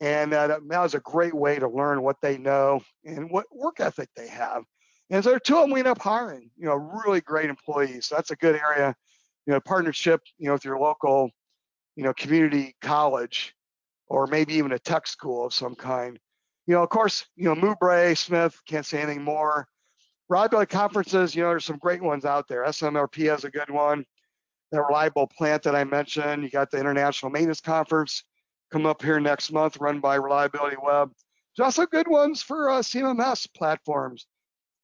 And 0.00 0.32
uh, 0.32 0.46
that 0.46 0.82
was 0.82 0.94
a 0.94 1.00
great 1.00 1.34
way 1.34 1.58
to 1.58 1.68
learn 1.68 2.02
what 2.02 2.16
they 2.22 2.38
know 2.38 2.82
and 3.04 3.30
what 3.30 3.46
work 3.52 3.80
ethic 3.80 4.08
they 4.14 4.28
have. 4.28 4.62
And 5.10 5.24
so 5.24 5.38
two 5.38 5.56
of 5.56 5.62
them 5.62 5.70
we 5.70 5.80
end 5.80 5.88
up 5.88 6.00
hiring, 6.00 6.50
you 6.56 6.66
know, 6.66 6.74
really 6.74 7.20
great 7.20 7.48
employees. 7.48 8.06
So 8.06 8.14
that's 8.14 8.30
a 8.30 8.36
good 8.36 8.56
area, 8.56 8.94
you 9.46 9.52
know, 9.52 9.60
partnership, 9.60 10.20
you 10.38 10.48
know, 10.48 10.54
with 10.54 10.64
your 10.64 10.78
local, 10.78 11.30
you 11.96 12.04
know, 12.04 12.12
community 12.14 12.76
college 12.82 13.54
or 14.08 14.26
maybe 14.26 14.54
even 14.54 14.72
a 14.72 14.78
tech 14.78 15.06
school 15.06 15.46
of 15.46 15.54
some 15.54 15.74
kind. 15.74 16.18
You 16.66 16.74
know, 16.74 16.82
of 16.82 16.90
course, 16.90 17.24
you 17.36 17.44
know, 17.44 17.54
Moubray, 17.54 18.16
Smith, 18.16 18.60
can't 18.66 18.84
say 18.84 19.00
anything 19.00 19.22
more. 19.22 19.66
Reliability 20.28 20.70
conferences, 20.70 21.34
you 21.34 21.42
know, 21.42 21.48
there's 21.50 21.64
some 21.64 21.78
great 21.78 22.02
ones 22.02 22.26
out 22.26 22.46
there. 22.48 22.64
SMRP 22.64 23.30
has 23.30 23.44
a 23.44 23.50
good 23.50 23.70
one. 23.70 24.04
The 24.70 24.82
reliable 24.82 25.26
plant 25.26 25.62
that 25.62 25.74
I 25.74 25.84
mentioned. 25.84 26.42
You 26.42 26.50
got 26.50 26.70
the 26.70 26.78
International 26.78 27.32
Maintenance 27.32 27.62
Conference 27.62 28.22
come 28.70 28.84
up 28.84 29.00
here 29.00 29.18
next 29.18 29.50
month, 29.50 29.78
run 29.78 30.00
by 30.00 30.16
Reliability 30.16 30.76
Web. 30.82 31.10
There's 31.56 31.64
also 31.64 31.86
good 31.86 32.06
ones 32.06 32.42
for 32.42 32.68
uh, 32.68 32.80
CMMS 32.80 33.48
platforms. 33.56 34.26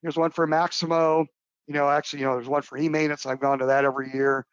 There's 0.05 0.18
one 0.18 0.30
for 0.30 0.46
Maximo. 0.46 1.24
You 1.66 1.72
know, 1.72 1.88
actually, 1.88 2.20
you 2.20 2.26
know, 2.26 2.34
there's 2.34 2.46
one 2.46 2.61
for 2.61 2.76
e-maintenance. 2.76 3.24
I've 3.24 3.40
gone 3.40 3.59
to 3.61 3.66
that 3.66 3.86
every 3.86 4.12
year. 4.12 4.44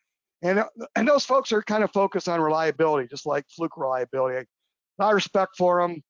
And, 0.42 0.64
and 0.96 1.06
those 1.06 1.26
folks 1.26 1.52
are 1.52 1.62
kind 1.62 1.84
of 1.84 1.92
focused 1.92 2.30
on 2.30 2.40
reliability, 2.40 3.10
just 3.10 3.26
like 3.26 3.44
Fluke 3.50 3.76
reliability. 3.76 4.38
A 4.38 5.04
lot 5.04 5.10
of 5.10 5.16
respect 5.16 5.58
for 5.58 5.82
them. 5.82 6.02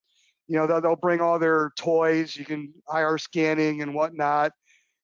You 0.48 0.58
know, 0.58 0.68
they'll, 0.68 0.80
they'll 0.80 0.96
bring 0.96 1.22
all 1.22 1.40
their 1.40 1.72
toys. 1.76 2.38
You 2.38 2.46
can 2.46 2.72
IR 2.94 3.18
scanning 3.18 3.82
and 3.82 3.96
whatnot. 3.96 4.52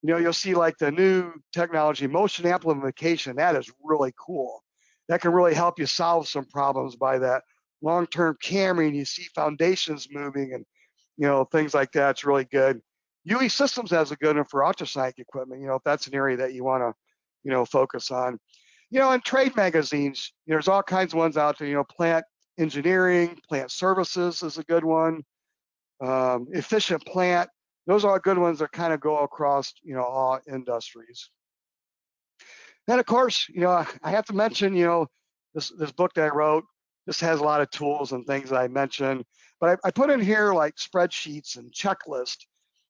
You 0.04 0.14
know, 0.14 0.18
you'll 0.18 0.34
see 0.34 0.54
like 0.54 0.78
the 0.78 0.92
new 0.92 1.32
technology, 1.52 2.06
motion 2.06 2.46
amplification. 2.46 3.38
That 3.38 3.56
is 3.56 3.72
really 3.84 4.14
cool. 4.24 4.62
That 5.10 5.22
can 5.22 5.32
really 5.32 5.56
help 5.56 5.80
you 5.80 5.88
solve 5.88 6.28
some 6.28 6.46
problems 6.46 6.96
by 6.96 7.18
that 7.18 7.42
long-term 7.82 8.38
camera 8.42 8.86
and 8.86 8.96
you 8.96 9.06
see 9.06 9.28
foundations 9.34 10.08
moving 10.12 10.54
and 10.54 10.64
you 11.18 11.28
know 11.28 11.46
things 11.46 11.74
like 11.74 11.92
that. 11.94 12.12
It's 12.12 12.24
really 12.24 12.46
good. 12.46 12.82
UE 13.28 13.50
Systems 13.50 13.92
has 13.92 14.12
a 14.12 14.16
good 14.16 14.38
one 14.38 14.46
for 14.46 14.66
ultrasonic 14.66 15.20
equipment. 15.20 15.62
You 15.62 15.68
know 15.68 15.76
if 15.76 15.84
that's 15.84 16.08
an 16.08 16.16
area 16.16 16.38
that 16.38 16.54
you 16.54 16.64
want 16.64 16.84
to 16.84 16.94
you 17.44 17.52
know 17.52 17.66
focus 17.66 18.12
on. 18.12 18.40
You 18.90 19.00
know, 19.00 19.12
in 19.12 19.20
trade 19.20 19.54
magazines, 19.56 20.32
you 20.46 20.52
know, 20.52 20.56
there's 20.56 20.70
all 20.70 20.82
kinds 20.82 21.14
of 21.14 21.18
ones 21.18 21.36
out 21.36 21.58
there. 21.58 21.68
You 21.68 21.76
know, 21.76 21.84
plant 21.84 22.24
engineering, 22.58 23.38
plant 23.48 23.70
services 23.70 24.44
is 24.44 24.58
a 24.58 24.64
good 24.64 24.86
one. 24.86 25.24
Um, 26.02 26.48
efficient 26.52 27.06
plant. 27.06 27.50
Those 27.86 28.06
are 28.06 28.12
all 28.12 28.20
good 28.20 28.38
ones 28.38 28.60
that 28.60 28.72
kind 28.72 28.94
of 28.94 29.02
go 29.02 29.20
across 29.20 29.74
you 29.84 29.96
know 29.96 30.04
all 30.04 30.40
industries. 30.48 31.30
Then 32.88 33.00
of 33.00 33.06
course, 33.06 33.48
you 33.50 33.62
know, 33.62 33.86
I 34.04 34.12
have 34.12 34.26
to 34.26 34.34
mention, 34.34 34.74
you 34.74 34.86
know, 34.86 35.08
this 35.54 35.70
this 35.78 35.92
book 35.92 36.14
that 36.14 36.26
I 36.26 36.36
wrote, 36.36 36.64
this 37.06 37.20
has 37.20 37.42
a 37.42 37.44
lot 37.44 37.62
of 37.62 37.70
tools 37.72 38.14
and 38.14 38.26
things 38.26 38.50
that 38.50 38.60
I 38.60 38.70
mentioned, 38.70 39.26
but 39.60 39.80
I, 39.84 39.88
I 39.88 39.92
put 39.92 40.10
in 40.10 40.22
here 40.22 40.54
like 40.54 40.76
spreadsheets 40.76 41.58
and 41.58 41.72
checklists, 41.74 42.46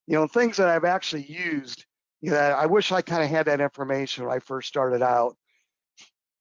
you 0.07 0.15
know, 0.15 0.25
things 0.25 0.57
that 0.57 0.69
I've 0.69 0.85
actually 0.85 1.23
used. 1.23 1.85
You 2.21 2.31
know, 2.31 2.37
I 2.37 2.65
wish 2.65 2.91
I 2.91 3.01
kind 3.01 3.23
of 3.23 3.29
had 3.29 3.45
that 3.45 3.61
information 3.61 4.25
when 4.25 4.35
I 4.35 4.39
first 4.39 4.67
started 4.67 5.03
out. 5.03 5.35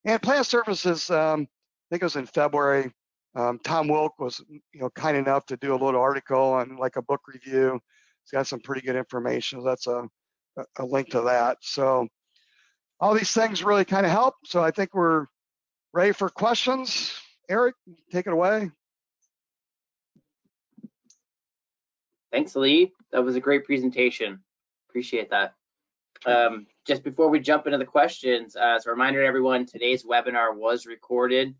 And 0.04 0.22
plant 0.22 0.46
services, 0.46 1.10
um, 1.10 1.42
I 1.42 1.86
think 1.90 2.02
it 2.02 2.06
was 2.06 2.16
in 2.16 2.26
February. 2.26 2.92
Um, 3.34 3.58
Tom 3.62 3.88
Wilk 3.88 4.18
was, 4.18 4.42
you 4.48 4.80
know, 4.80 4.88
kind 4.90 5.16
enough 5.16 5.44
to 5.46 5.56
do 5.58 5.74
a 5.74 5.76
little 5.76 6.00
article 6.00 6.40
on 6.40 6.76
like 6.76 6.96
a 6.96 7.02
book 7.02 7.20
review. 7.26 7.78
He's 8.22 8.30
got 8.32 8.46
some 8.46 8.60
pretty 8.60 8.80
good 8.80 8.96
information. 8.96 9.62
That's 9.62 9.86
a, 9.86 10.08
a 10.78 10.84
link 10.84 11.10
to 11.10 11.20
that. 11.22 11.58
So 11.60 12.08
all 12.98 13.14
these 13.14 13.32
things 13.32 13.62
really 13.62 13.84
kind 13.84 14.06
of 14.06 14.12
help. 14.12 14.34
So 14.44 14.62
I 14.62 14.70
think 14.70 14.94
we're 14.94 15.26
ready 15.92 16.12
for 16.12 16.30
questions. 16.30 17.12
Eric, 17.50 17.74
take 18.10 18.26
it 18.26 18.32
away. 18.32 18.70
Thanks, 22.36 22.54
Lee. 22.54 22.92
That 23.12 23.24
was 23.24 23.34
a 23.34 23.40
great 23.40 23.64
presentation. 23.64 24.40
Appreciate 24.90 25.30
that. 25.30 25.54
Um, 26.26 26.66
just 26.86 27.02
before 27.02 27.30
we 27.30 27.40
jump 27.40 27.64
into 27.64 27.78
the 27.78 27.86
questions, 27.86 28.56
uh, 28.56 28.74
as 28.76 28.84
a 28.84 28.90
reminder 28.90 29.22
to 29.22 29.26
everyone, 29.26 29.64
today's 29.64 30.04
webinar 30.04 30.54
was 30.54 30.84
recorded 30.84 31.54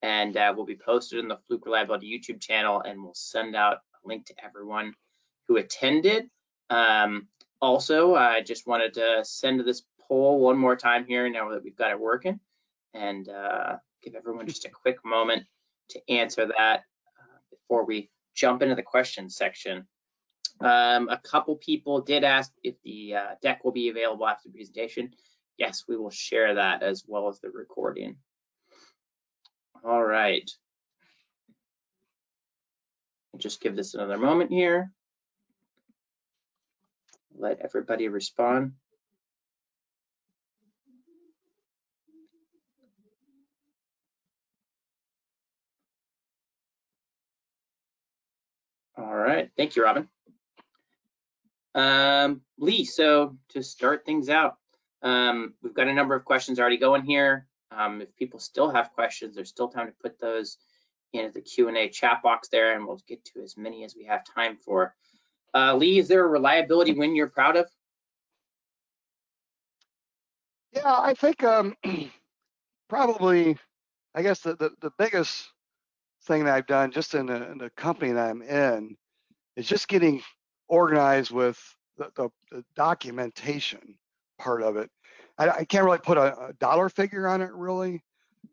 and 0.00 0.34
uh, 0.38 0.54
will 0.56 0.64
be 0.64 0.76
posted 0.76 1.18
in 1.18 1.28
the 1.28 1.36
Fluke 1.36 1.66
Reliability 1.66 2.06
YouTube 2.08 2.40
channel, 2.40 2.80
and 2.80 3.02
we'll 3.02 3.12
send 3.12 3.54
out 3.54 3.80
a 4.02 4.08
link 4.08 4.24
to 4.24 4.34
everyone 4.42 4.94
who 5.46 5.58
attended. 5.58 6.30
Um, 6.70 7.28
also, 7.60 8.14
I 8.14 8.40
just 8.40 8.66
wanted 8.66 8.94
to 8.94 9.26
send 9.26 9.60
this 9.60 9.82
poll 10.08 10.40
one 10.40 10.56
more 10.56 10.74
time 10.74 11.04
here 11.04 11.28
now 11.28 11.50
that 11.50 11.62
we've 11.62 11.76
got 11.76 11.90
it 11.90 12.00
working, 12.00 12.40
and 12.94 13.28
uh, 13.28 13.76
give 14.02 14.14
everyone 14.14 14.46
just 14.46 14.64
a 14.64 14.70
quick 14.70 15.04
moment 15.04 15.44
to 15.90 16.00
answer 16.10 16.46
that 16.46 16.84
uh, 17.20 17.38
before 17.50 17.84
we 17.84 18.08
jump 18.34 18.62
into 18.62 18.74
the 18.74 18.82
questions 18.82 19.36
section. 19.36 19.86
Um, 20.60 21.08
a 21.08 21.18
couple 21.18 21.56
people 21.56 22.00
did 22.00 22.24
ask 22.24 22.52
if 22.62 22.76
the 22.82 23.16
uh, 23.16 23.34
deck 23.42 23.64
will 23.64 23.72
be 23.72 23.88
available 23.88 24.26
after 24.26 24.48
the 24.48 24.54
presentation. 24.54 25.10
Yes, 25.58 25.84
we 25.88 25.96
will 25.96 26.10
share 26.10 26.54
that 26.54 26.82
as 26.82 27.04
well 27.06 27.28
as 27.28 27.40
the 27.40 27.50
recording. 27.50 28.16
All 29.84 30.02
right. 30.02 30.50
Just 33.36 33.60
give 33.60 33.76
this 33.76 33.94
another 33.94 34.16
moment 34.18 34.50
here. 34.50 34.92
Let 37.36 37.60
everybody 37.60 38.08
respond. 38.08 38.72
All 48.96 49.14
right, 49.14 49.50
thank 49.56 49.74
you, 49.74 49.82
Robin. 49.82 50.08
Um, 51.74 52.42
Lee, 52.58 52.84
so 52.84 53.36
to 53.50 53.62
start 53.62 54.04
things 54.04 54.28
out, 54.28 54.58
um, 55.02 55.54
we've 55.62 55.74
got 55.74 55.88
a 55.88 55.94
number 55.94 56.14
of 56.14 56.24
questions 56.24 56.58
already 56.58 56.78
going 56.78 57.02
here. 57.02 57.46
Um, 57.70 58.00
if 58.00 58.14
people 58.16 58.38
still 58.38 58.70
have 58.70 58.92
questions, 58.92 59.34
there's 59.34 59.48
still 59.48 59.68
time 59.68 59.86
to 59.86 59.94
put 60.02 60.18
those 60.20 60.58
into 61.12 61.32
the 61.32 61.40
Q&A 61.40 61.88
chat 61.88 62.22
box 62.22 62.48
there, 62.48 62.74
and 62.74 62.86
we'll 62.86 63.00
get 63.08 63.24
to 63.26 63.42
as 63.42 63.56
many 63.56 63.84
as 63.84 63.94
we 63.96 64.04
have 64.04 64.22
time 64.24 64.56
for. 64.56 64.94
Uh, 65.54 65.74
Lee, 65.76 65.98
is 65.98 66.08
there 66.08 66.24
a 66.24 66.28
reliability 66.28 66.92
win 66.92 67.14
you're 67.14 67.28
proud 67.28 67.56
of? 67.56 67.68
Yeah, 70.72 70.98
I 70.98 71.14
think 71.14 71.44
um, 71.44 71.76
probably, 72.88 73.56
I 74.14 74.22
guess 74.22 74.40
the, 74.40 74.56
the, 74.56 74.70
the 74.80 74.90
biggest 74.98 75.48
thing 76.24 76.44
that 76.44 76.54
I've 76.54 76.66
done 76.66 76.90
just 76.90 77.14
in 77.14 77.26
the, 77.26 77.50
in 77.50 77.58
the 77.58 77.70
company 77.70 78.12
that 78.12 78.30
I'm 78.30 78.42
in 78.42 78.96
is 79.56 79.68
just 79.68 79.86
getting 79.86 80.22
organized 80.74 81.30
with 81.30 81.58
the, 81.96 82.10
the, 82.16 82.28
the 82.50 82.64
documentation 82.74 83.96
part 84.38 84.62
of 84.62 84.76
it. 84.76 84.90
I, 85.38 85.48
I 85.48 85.64
can't 85.64 85.84
really 85.84 85.98
put 85.98 86.18
a, 86.18 86.48
a, 86.48 86.52
dollar 86.54 86.88
figure 86.88 87.28
on 87.28 87.42
it 87.42 87.52
really. 87.52 88.02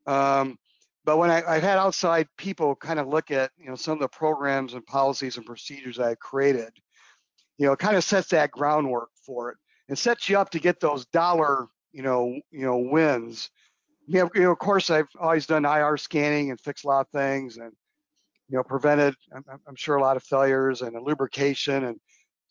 Um, 0.06 0.58
but 1.04 1.18
when 1.18 1.32
I, 1.32 1.42
have 1.42 1.64
had 1.64 1.78
outside 1.80 2.28
people 2.38 2.76
kind 2.76 3.00
of 3.00 3.08
look 3.08 3.32
at, 3.32 3.50
you 3.58 3.70
know, 3.70 3.76
some 3.76 3.94
of 3.94 4.00
the 4.00 4.08
programs 4.08 4.76
and 4.76 4.86
policies 4.86 5.38
and 5.38 5.46
procedures 5.46 6.00
I 6.00 6.14
created, 6.16 6.72
you 7.58 7.66
know, 7.66 7.74
it 7.74 7.80
kind 7.80 7.98
of 7.98 8.04
sets 8.04 8.30
that 8.30 8.52
groundwork 8.52 9.10
for 9.26 9.50
it 9.50 9.58
and 9.90 9.98
sets 9.98 10.30
you 10.30 10.38
up 10.38 10.52
to 10.52 10.60
get 10.60 10.80
those 10.80 11.06
dollar, 11.08 11.68
you 11.92 12.04
know, 12.04 12.40
you 12.52 12.66
know, 12.66 12.78
wins. 12.78 13.50
You 14.08 14.20
know, 14.20 14.30
you 14.36 14.42
know, 14.42 14.52
of 14.52 14.60
course, 14.60 14.90
I've 14.90 15.08
always 15.20 15.48
done 15.48 15.66
IR 15.66 15.98
scanning 15.98 16.52
and 16.52 16.60
fixed 16.60 16.86
a 16.86 16.88
lot 16.88 17.02
of 17.02 17.10
things, 17.10 17.58
and 17.58 17.72
you 18.50 18.58
know, 18.58 18.64
prevented, 18.64 19.16
I'm, 19.34 19.44
I'm 19.68 19.76
sure, 19.76 19.96
a 19.96 20.02
lot 20.02 20.18
of 20.18 20.24
failures 20.24 20.82
and 20.82 20.96
lubrication. 21.02 21.86
And 21.86 22.00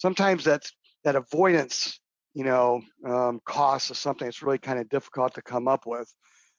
sometimes 0.01 0.45
that's 0.45 0.73
that 1.05 1.15
avoidance, 1.15 2.01
you 2.35 2.45
know, 2.45 2.83
um, 3.07 3.41
cost 3.45 3.91
is 3.91 3.99
something 3.99 4.27
that's 4.27 4.43
really 4.43 4.59
kind 4.59 4.79
of 4.79 4.89
difficult 4.89 5.35
to 5.35 5.43
come 5.43 5.69
up 5.69 5.87
with. 5.87 6.13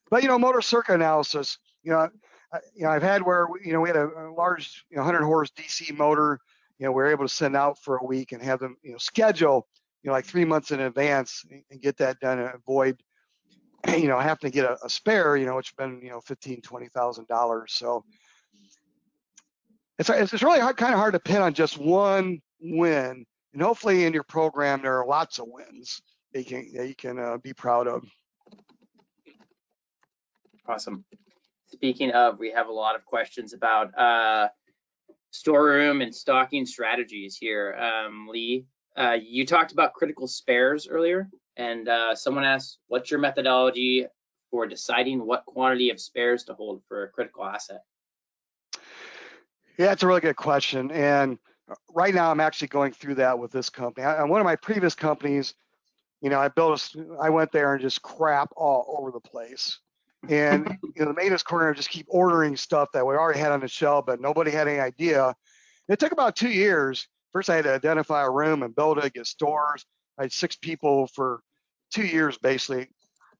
But, 0.10 0.24
you 0.24 0.30
know, 0.30 0.40
motor 0.40 0.62
circuit 0.62 0.96
analysis, 0.96 1.58
you 1.84 1.92
know, 1.92 2.10
I, 2.54 2.60
you 2.76 2.84
know, 2.84 2.90
I've 2.90 3.04
had 3.04 3.22
where, 3.24 3.48
you 3.64 3.74
know, 3.74 3.82
we 3.82 3.90
had 3.90 3.96
a, 3.96 4.08
a 4.08 4.34
large, 4.34 4.86
you 4.90 4.98
know, 4.98 5.04
100 5.04 5.24
horse 5.24 5.52
DC 5.52 5.98
motor, 5.98 6.40
you 6.80 6.86
know, 6.86 6.92
we 6.92 7.02
are 7.02 7.08
able 7.08 7.26
to 7.26 7.34
send 7.34 7.56
out 7.56 7.78
for 7.82 7.98
a 7.98 8.06
week 8.06 8.32
and 8.32 8.42
have 8.42 8.60
them, 8.60 8.76
you 8.84 8.92
know, 8.92 8.98
schedule, 8.98 9.68
you 10.04 10.10
know, 10.10 10.14
like 10.14 10.26
three 10.26 10.46
months 10.46 10.72
in 10.72 10.80
advance 10.82 11.44
and 11.70 11.82
get 11.82 11.98
that 11.98 12.20
done 12.20 12.40
and 12.40 12.54
avoid, 12.54 13.02
you 13.98 14.08
know, 14.08 14.20
having 14.20 14.42
to 14.42 14.50
get 14.50 14.66
a, 14.66 14.78
a 14.84 14.90
spare, 14.90 15.38
you 15.38 15.46
know, 15.46 15.56
which 15.56 15.70
has 15.70 15.88
been, 15.88 16.02
you 16.04 16.10
know, 16.10 16.22
15, 16.22 16.62
$20,000. 16.62 17.70
So, 17.70 18.04
it's, 20.00 20.10
it's 20.10 20.44
really 20.44 20.60
hard, 20.60 20.78
kind 20.78 20.94
of 20.94 21.00
hard 21.00 21.14
to 21.14 21.20
pin 21.20 21.42
on 21.42 21.54
just 21.54 21.78
one 21.78 22.40
win. 22.60 23.26
And 23.54 23.62
hopefully 23.62 24.06
in 24.06 24.14
your 24.14 24.24
program, 24.24 24.82
there 24.82 25.00
are 25.00 25.06
lots 25.06 25.40
of 25.40 25.48
wins 25.48 26.02
that 26.34 26.40
you 26.40 26.46
can, 26.46 26.74
that 26.74 26.88
you 26.88 26.96
can 26.96 27.20
uh, 27.20 27.38
be 27.38 27.54
proud 27.54 27.88
of. 27.88 28.04
Awesome. 30.68 31.04
Speaking 31.68 32.12
of, 32.12 32.40
we 32.40 32.52
have 32.52 32.68
a 32.68 32.72
lot 32.72 32.96
of 32.96 33.06
questions 33.06 33.54
about 33.54 33.98
uh, 33.98 34.50
storeroom 35.32 36.02
and 36.02 36.14
stocking 36.14 36.66
strategies 36.66 37.36
here. 37.38 37.74
Um, 37.74 38.28
Lee, 38.30 38.66
uh, 38.98 39.18
you 39.22 39.46
talked 39.46 39.72
about 39.72 39.94
critical 39.94 40.28
spares 40.28 40.88
earlier, 40.88 41.30
and 41.58 41.88
uh, 41.90 42.16
someone 42.16 42.44
asked, 42.44 42.78
what's 42.88 43.12
your 43.12 43.20
methodology 43.20 44.06
for 44.50 44.68
deciding 44.68 45.26
what 45.26 45.46
quantity 45.46 45.90
of 45.90 46.00
spares 46.00 46.44
to 46.46 46.54
hold 46.54 46.84
for 46.88 47.04
a 47.04 47.10
critical 47.10 47.46
asset? 47.46 47.82
Yeah, 49.78 49.94
it's 49.94 50.04
a 50.04 50.08
really 50.08 50.22
good 50.22 50.36
question. 50.36 50.92
And 50.92 51.40
right 51.94 52.14
now 52.14 52.32
I'm 52.32 52.40
actually 52.40 52.70
going 52.70 52.92
through 52.92 53.16
that 53.16 53.38
with 53.38 53.52
this 53.52 53.70
company. 53.70 54.06
I, 54.06 54.24
one 54.24 54.42
of 54.42 54.46
my 54.46 54.56
previous 54.56 54.96
companies, 54.96 55.54
you 56.22 56.30
know, 56.30 56.40
I 56.40 56.48
built, 56.50 56.96
a, 56.96 57.18
I 57.22 57.30
went 57.30 57.52
there 57.52 57.74
and 57.74 57.82
just 57.82 58.02
crap 58.02 58.50
all 58.56 58.98
over 59.00 59.12
the 59.12 59.20
place. 59.20 59.80
And 60.30 60.78
you 60.96 61.02
know, 61.02 61.06
the 61.06 61.14
maintenance 61.14 61.44
coordinator 61.44 61.76
just 61.76 61.90
keep 61.90 62.06
ordering 62.10 62.56
stuff 62.56 62.90
that 62.94 63.06
we 63.06 63.16
already 63.16 63.40
had 63.40 63.52
on 63.52 63.62
the 63.62 63.68
shelf, 63.68 64.06
but 64.06 64.22
nobody 64.22 64.52
had 64.52 64.68
any 64.68 64.80
idea. 64.80 65.36
It 65.88 66.00
took 66.00 66.12
about 66.12 66.36
two 66.36 66.50
years. 66.50 67.08
First, 67.34 67.50
I 67.50 67.56
had 67.56 67.66
to 67.66 67.74
identify 67.74 68.24
a 68.24 68.30
room 68.30 68.64
and 68.64 68.76
build 68.76 68.98
it, 68.98 69.14
get 69.14 69.26
stores. 69.26 69.86
I 70.18 70.24
had 70.24 70.32
six 70.32 70.56
people 70.56 71.08
for 71.08 71.42
two 71.92 72.06
years, 72.06 72.38
basically, 72.38 72.90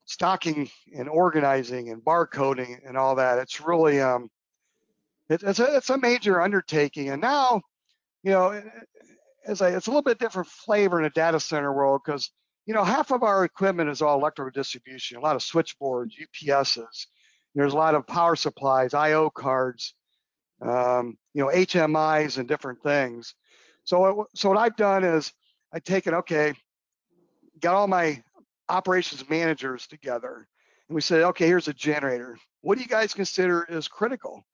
stocking 0.06 0.70
and 0.96 1.10
organizing 1.10 1.90
and 1.90 2.02
barcoding 2.02 2.80
and 2.88 2.98
all 2.98 3.16
that. 3.16 3.38
It's 3.38 3.62
really 3.62 4.00
um, 4.00 4.30
it's 5.30 5.60
a 5.60 5.76
it's 5.76 5.90
a 5.90 5.98
major 5.98 6.42
undertaking. 6.42 7.10
And 7.10 7.22
now, 7.22 7.62
you 8.24 8.32
know, 8.32 8.62
as 9.46 9.62
I, 9.62 9.70
it's 9.70 9.88
a 9.88 9.90
little 9.90 10.04
bit 10.04 10.20
different 10.20 10.48
flavor 10.48 10.98
in 11.00 11.04
the 11.04 11.10
data 11.10 11.40
center 11.40 11.74
world 11.74 12.02
because 12.06 12.32
you 12.66 12.74
know 12.74 12.84
half 12.84 13.12
of 13.12 13.24
our 13.24 13.44
equipment 13.44 13.90
is 13.90 14.02
all 14.02 14.18
electrical 14.20 14.52
distribution, 14.52 15.18
a 15.18 15.22
lot 15.22 15.36
of 15.36 15.44
switchboards, 15.44 16.16
UPSs. 16.16 17.08
There's 17.56 17.74
a 17.74 17.78
lot 17.78 17.96
of 17.96 18.08
power 18.08 18.36
supplies, 18.36 18.94
I/O 18.94 19.30
cards, 19.30 19.94
um, 20.62 21.18
you 21.34 21.44
know, 21.44 21.50
HMIs 21.50 22.38
and 22.38 22.48
different 22.48 22.82
things. 22.84 23.34
So 23.84 24.28
so 24.36 24.50
what 24.50 24.58
I've 24.58 24.76
done 24.76 25.04
is 25.04 25.34
I've 25.74 25.84
taken 25.84 26.14
okay, 26.16 26.54
got 27.60 27.76
all 27.76 27.88
my 27.88 28.24
operations 28.70 29.28
managers 29.30 29.88
together, 29.88 30.48
and 30.88 30.96
we 30.96 31.02
said, 31.02 31.24
okay, 31.24 31.48
here's 31.48 31.68
a 31.68 31.74
generator. 31.74 32.38
What 32.62 32.78
do 32.78 32.84
you 32.84 32.88
guys 32.88 33.14
consider 33.14 33.66
is 33.66 33.88
critical? 33.88 34.46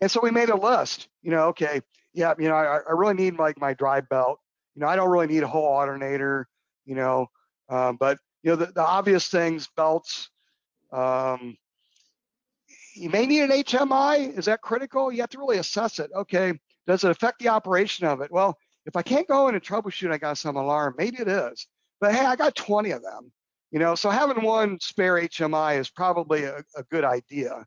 And 0.00 0.10
so 0.10 0.20
we 0.22 0.30
made 0.30 0.48
a 0.48 0.56
list, 0.56 1.08
you 1.22 1.30
know, 1.30 1.48
okay, 1.48 1.82
yeah, 2.12 2.34
you 2.38 2.48
know, 2.48 2.54
I, 2.54 2.78
I 2.78 2.92
really 2.92 3.14
need 3.14 3.38
like 3.38 3.58
my 3.60 3.74
dry 3.74 4.00
belt. 4.00 4.38
You 4.74 4.82
know, 4.82 4.88
I 4.88 4.96
don't 4.96 5.10
really 5.10 5.26
need 5.26 5.42
a 5.42 5.48
whole 5.48 5.66
alternator, 5.66 6.48
you 6.84 6.94
know, 6.94 7.26
um, 7.68 7.96
but 7.98 8.18
you 8.42 8.50
know, 8.50 8.56
the, 8.56 8.66
the 8.66 8.84
obvious 8.84 9.28
things, 9.28 9.68
belts, 9.76 10.30
um, 10.92 11.56
you 12.94 13.10
may 13.10 13.26
need 13.26 13.42
an 13.42 13.50
HMI. 13.50 14.36
Is 14.36 14.46
that 14.46 14.62
critical? 14.62 15.12
You 15.12 15.20
have 15.20 15.30
to 15.30 15.38
really 15.38 15.58
assess 15.58 15.98
it. 15.98 16.10
Okay, 16.14 16.52
does 16.86 17.04
it 17.04 17.10
affect 17.10 17.38
the 17.38 17.48
operation 17.48 18.06
of 18.06 18.20
it? 18.20 18.32
Well, 18.32 18.56
if 18.86 18.96
I 18.96 19.02
can't 19.02 19.28
go 19.28 19.48
in 19.48 19.54
and 19.54 19.62
troubleshoot, 19.62 20.12
I 20.12 20.18
got 20.18 20.38
some 20.38 20.56
alarm. 20.56 20.94
Maybe 20.98 21.18
it 21.18 21.28
is, 21.28 21.66
but 22.00 22.14
hey, 22.14 22.24
I 22.24 22.36
got 22.36 22.54
20 22.54 22.90
of 22.90 23.02
them. 23.02 23.32
You 23.70 23.78
know, 23.78 23.94
so 23.94 24.10
having 24.10 24.42
one 24.42 24.80
spare 24.80 25.14
HMI 25.14 25.78
is 25.78 25.88
probably 25.90 26.42
a, 26.42 26.64
a 26.76 26.82
good 26.90 27.04
idea 27.04 27.64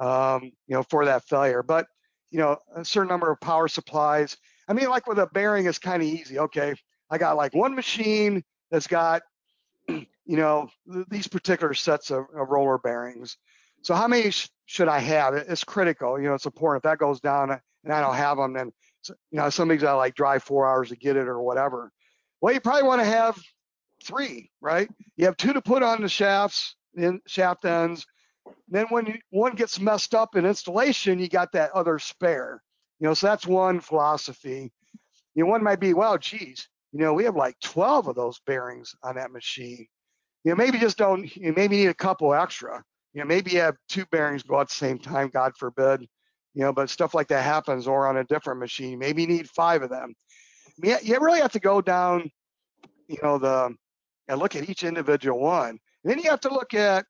um, 0.00 0.44
you 0.66 0.74
know, 0.74 0.82
for 0.84 1.04
that 1.04 1.24
failure. 1.24 1.62
But, 1.62 1.86
you 2.30 2.38
know, 2.38 2.58
a 2.74 2.84
certain 2.84 3.08
number 3.08 3.30
of 3.30 3.40
power 3.40 3.68
supplies. 3.68 4.36
I 4.68 4.72
mean, 4.72 4.88
like 4.88 5.06
with 5.06 5.18
a 5.18 5.26
bearing, 5.26 5.66
it's 5.66 5.78
kind 5.78 6.02
of 6.02 6.08
easy. 6.08 6.38
Okay, 6.38 6.74
I 7.10 7.18
got 7.18 7.36
like 7.36 7.54
one 7.54 7.74
machine 7.74 8.42
that's 8.70 8.86
got, 8.86 9.22
you 9.88 10.06
know, 10.26 10.68
these 11.08 11.28
particular 11.28 11.74
sets 11.74 12.10
of, 12.10 12.24
of 12.34 12.48
roller 12.48 12.78
bearings. 12.78 13.36
So 13.82 13.94
how 13.94 14.08
many 14.08 14.30
sh 14.30 14.48
should 14.66 14.88
I 14.88 14.98
have? 14.98 15.34
It's 15.34 15.62
critical. 15.62 16.20
You 16.20 16.28
know, 16.28 16.34
it's 16.34 16.46
important. 16.46 16.84
If 16.84 16.90
that 16.90 16.98
goes 16.98 17.20
down 17.20 17.52
uh, 17.52 17.58
and 17.84 17.92
I 17.92 18.00
don't 18.00 18.16
have 18.16 18.36
them, 18.36 18.52
then 18.52 18.72
you 19.08 19.38
know 19.38 19.48
somebody's 19.50 19.82
got 19.82 19.92
to 19.92 19.96
like 19.96 20.14
drive 20.14 20.42
four 20.42 20.66
hours 20.66 20.88
to 20.88 20.96
get 20.96 21.16
it 21.16 21.28
or 21.28 21.40
whatever. 21.40 21.92
Well, 22.40 22.52
you 22.52 22.60
probably 22.60 22.82
want 22.82 23.00
to 23.00 23.06
have 23.06 23.40
three, 24.04 24.50
right? 24.60 24.88
You 25.16 25.26
have 25.26 25.36
two 25.36 25.52
to 25.52 25.62
put 25.62 25.82
on 25.82 26.02
the 26.02 26.08
shafts, 26.08 26.74
in 26.96 27.20
shaft 27.26 27.64
ends, 27.64 28.06
then 28.68 28.86
when 28.90 29.06
you, 29.06 29.14
one 29.30 29.54
gets 29.54 29.80
messed 29.80 30.14
up 30.14 30.36
in 30.36 30.46
installation, 30.46 31.18
you 31.18 31.28
got 31.28 31.52
that 31.52 31.72
other 31.72 31.98
spare. 31.98 32.62
You 33.00 33.06
know, 33.08 33.14
so 33.14 33.26
that's 33.26 33.46
one 33.46 33.80
philosophy. 33.80 34.72
You 35.34 35.44
know, 35.44 35.50
one 35.50 35.62
might 35.62 35.80
be, 35.80 35.94
well, 35.94 36.18
geez, 36.18 36.68
you 36.92 37.00
know, 37.00 37.12
we 37.12 37.24
have 37.24 37.36
like 37.36 37.58
12 37.60 38.08
of 38.08 38.16
those 38.16 38.40
bearings 38.46 38.94
on 39.02 39.16
that 39.16 39.30
machine. 39.30 39.86
You 40.44 40.52
know, 40.52 40.56
maybe 40.56 40.78
just 40.78 40.96
don't, 40.96 41.34
you 41.36 41.48
know, 41.48 41.54
maybe 41.56 41.76
need 41.76 41.88
a 41.88 41.94
couple 41.94 42.34
extra. 42.34 42.82
You 43.12 43.20
know, 43.20 43.26
maybe 43.26 43.52
you 43.52 43.60
have 43.60 43.76
two 43.88 44.06
bearings 44.06 44.42
go 44.42 44.60
at 44.60 44.68
the 44.68 44.74
same 44.74 44.98
time, 44.98 45.28
God 45.28 45.52
forbid. 45.56 46.06
You 46.54 46.62
know, 46.62 46.72
but 46.72 46.88
stuff 46.88 47.12
like 47.12 47.28
that 47.28 47.44
happens, 47.44 47.86
or 47.86 48.06
on 48.06 48.16
a 48.16 48.24
different 48.24 48.60
machine, 48.60 48.98
maybe 48.98 49.22
you 49.22 49.28
need 49.28 49.50
five 49.50 49.82
of 49.82 49.90
them. 49.90 50.14
You 50.82 51.18
really 51.20 51.40
have 51.40 51.52
to 51.52 51.60
go 51.60 51.82
down, 51.82 52.30
you 53.08 53.18
know, 53.22 53.38
the 53.38 53.74
and 54.28 54.38
look 54.38 54.56
at 54.56 54.68
each 54.68 54.82
individual 54.82 55.38
one. 55.38 55.70
And 55.70 55.78
then 56.04 56.18
you 56.18 56.30
have 56.30 56.40
to 56.40 56.52
look 56.52 56.74
at 56.74 57.04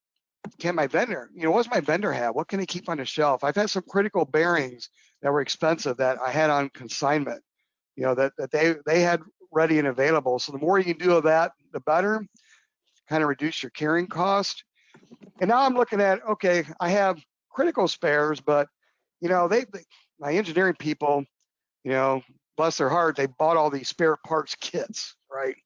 can 0.59 0.75
my 0.75 0.87
vendor, 0.87 1.31
you 1.35 1.45
know, 1.45 1.51
what's 1.51 1.71
my 1.71 1.81
vendor 1.81 2.13
have? 2.13 2.35
What 2.35 2.49
can 2.49 2.59
they 2.59 2.67
keep 2.67 2.89
on 2.89 2.99
the 2.99 3.05
shelf? 3.05 3.45
I've 3.45 3.57
had 3.57 3.71
some 3.71 3.85
critical 3.89 4.25
bearings 4.25 4.91
that 5.23 5.33
were 5.33 5.41
expensive 5.41 5.97
that 5.99 6.19
I 6.25 6.31
had 6.31 6.51
on 6.51 6.69
consignment, 6.71 7.43
you 7.97 8.05
know, 8.05 8.15
that, 8.15 8.33
that 8.39 8.51
they, 8.51 8.75
they 8.87 9.01
had 9.01 9.21
ready 9.53 9.79
and 9.79 9.89
available. 9.89 10.39
So 10.39 10.53
the 10.53 10.59
more 10.59 10.79
you 10.79 10.85
can 10.85 10.99
do 10.99 11.17
of 11.17 11.25
that, 11.25 11.53
the 11.73 11.81
better, 11.81 12.27
kind 13.09 13.23
of 13.23 13.29
reduce 13.29 13.63
your 13.63 13.71
carrying 13.71 14.07
cost. 14.07 14.65
And 15.41 15.49
now 15.49 15.63
I'm 15.63 15.75
looking 15.75 16.01
at, 16.01 16.21
okay, 16.29 16.65
I 16.81 16.91
have 16.91 17.19
critical 17.51 17.89
spares, 17.89 18.41
but, 18.41 18.69
you 19.21 19.29
know, 19.29 19.49
they, 19.49 19.65
they 19.73 19.81
my 20.19 20.33
engineering 20.33 20.75
people, 20.79 21.25
you 21.85 21.93
know, 21.93 22.23
bless 22.57 22.79
their 22.79 22.89
heart, 22.89 23.17
they 23.17 23.27
bought 23.27 23.57
all 23.57 23.71
these 23.71 23.89
spare 23.89 24.17
parts 24.27 24.55
kits, 24.61 25.15
right? 25.31 25.57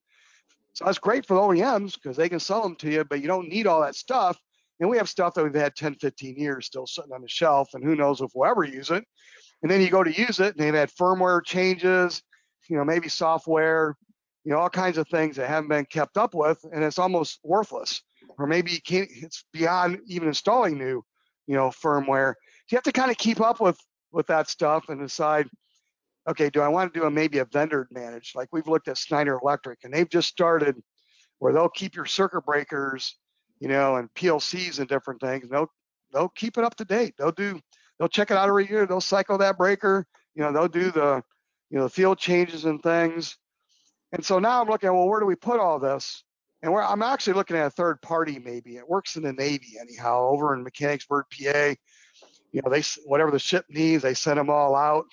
So 0.72 0.84
that's 0.84 0.98
great 0.98 1.26
for 1.26 1.34
the 1.34 1.40
OEMs 1.40 1.94
because 1.94 2.16
they 2.16 2.28
can 2.28 2.40
sell 2.40 2.62
them 2.62 2.76
to 2.76 2.90
you, 2.90 3.04
but 3.04 3.20
you 3.20 3.26
don't 3.26 3.48
need 3.48 3.66
all 3.66 3.80
that 3.82 3.94
stuff. 3.94 4.38
And 4.80 4.88
we 4.88 4.96
have 4.96 5.08
stuff 5.08 5.34
that 5.34 5.44
we've 5.44 5.54
had 5.54 5.76
10, 5.76 5.96
15 5.96 6.36
years 6.36 6.66
still 6.66 6.86
sitting 6.86 7.12
on 7.12 7.22
the 7.22 7.28
shelf, 7.28 7.70
and 7.74 7.84
who 7.84 7.94
knows 7.94 8.20
if 8.20 8.30
we'll 8.34 8.50
ever 8.50 8.64
use 8.64 8.90
it. 8.90 9.04
And 9.62 9.70
then 9.70 9.80
you 9.82 9.90
go 9.90 10.02
to 10.02 10.10
use 10.10 10.40
it, 10.40 10.56
and 10.56 10.64
they've 10.64 10.74
had 10.74 10.90
firmware 10.90 11.44
changes, 11.44 12.22
you 12.68 12.76
know, 12.76 12.84
maybe 12.84 13.08
software, 13.08 13.94
you 14.44 14.52
know, 14.52 14.58
all 14.58 14.70
kinds 14.70 14.96
of 14.96 15.06
things 15.08 15.36
that 15.36 15.48
haven't 15.48 15.68
been 15.68 15.84
kept 15.84 16.16
up 16.16 16.34
with, 16.34 16.58
and 16.72 16.82
it's 16.82 16.98
almost 16.98 17.40
worthless. 17.44 18.02
Or 18.38 18.46
maybe 18.46 18.72
you 18.72 18.80
can't, 18.80 19.08
it's 19.12 19.44
beyond 19.52 19.98
even 20.06 20.28
installing 20.28 20.78
new, 20.78 21.04
you 21.46 21.56
know, 21.56 21.68
firmware. 21.68 22.34
You 22.70 22.76
have 22.76 22.84
to 22.84 22.92
kind 22.92 23.10
of 23.10 23.18
keep 23.18 23.40
up 23.40 23.60
with 23.60 23.78
with 24.12 24.26
that 24.26 24.48
stuff 24.48 24.88
and 24.88 25.00
decide, 25.00 25.48
okay, 26.28 26.50
do 26.50 26.60
I 26.60 26.68
want 26.68 26.92
to 26.92 27.00
do 27.00 27.06
a 27.06 27.10
maybe 27.10 27.38
a 27.38 27.44
vendor 27.44 27.86
managed? 27.90 28.34
Like 28.34 28.48
we've 28.52 28.66
looked 28.66 28.88
at 28.88 28.98
Schneider 28.98 29.38
Electric, 29.42 29.80
and 29.84 29.92
they've 29.92 30.08
just 30.08 30.28
started 30.28 30.76
where 31.38 31.52
they'll 31.52 31.68
keep 31.68 31.94
your 31.94 32.06
circuit 32.06 32.44
breakers 32.44 33.16
you 33.60 33.68
know, 33.68 33.96
and 33.96 34.12
PLCs 34.14 34.78
and 34.78 34.88
different 34.88 35.20
things. 35.20 35.48
They'll 35.48 35.70
they'll 36.12 36.30
keep 36.30 36.58
it 36.58 36.64
up 36.64 36.74
to 36.76 36.84
date. 36.84 37.14
They'll 37.18 37.30
do 37.30 37.60
they'll 37.98 38.08
check 38.08 38.30
it 38.30 38.36
out 38.36 38.48
every 38.48 38.68
year. 38.68 38.86
They'll 38.86 39.00
cycle 39.00 39.38
that 39.38 39.58
breaker. 39.58 40.06
You 40.34 40.42
know, 40.42 40.52
they'll 40.52 40.68
do 40.68 40.90
the 40.90 41.22
you 41.70 41.78
know 41.78 41.84
the 41.84 41.90
field 41.90 42.18
changes 42.18 42.64
and 42.64 42.82
things. 42.82 43.36
And 44.12 44.24
so 44.24 44.40
now 44.40 44.60
I'm 44.60 44.68
looking, 44.68 44.88
at 44.88 44.92
well, 44.92 45.08
where 45.08 45.20
do 45.20 45.26
we 45.26 45.36
put 45.36 45.60
all 45.60 45.78
this? 45.78 46.24
And 46.62 46.72
where 46.72 46.82
I'm 46.82 47.02
actually 47.02 47.34
looking 47.34 47.56
at 47.56 47.66
a 47.66 47.70
third 47.70 48.02
party 48.02 48.38
maybe. 48.38 48.76
It 48.76 48.88
works 48.88 49.16
in 49.16 49.22
the 49.22 49.32
Navy 49.32 49.74
anyhow, 49.80 50.28
over 50.28 50.52
in 50.54 50.62
Mechanicsburg, 50.62 51.26
PA. 51.30 51.74
You 52.52 52.62
know, 52.62 52.70
they 52.70 52.82
whatever 53.04 53.30
the 53.30 53.38
ship 53.38 53.66
needs, 53.68 54.02
they 54.02 54.14
send 54.14 54.38
them 54.38 54.50
all 54.50 54.74
out. 54.74 55.04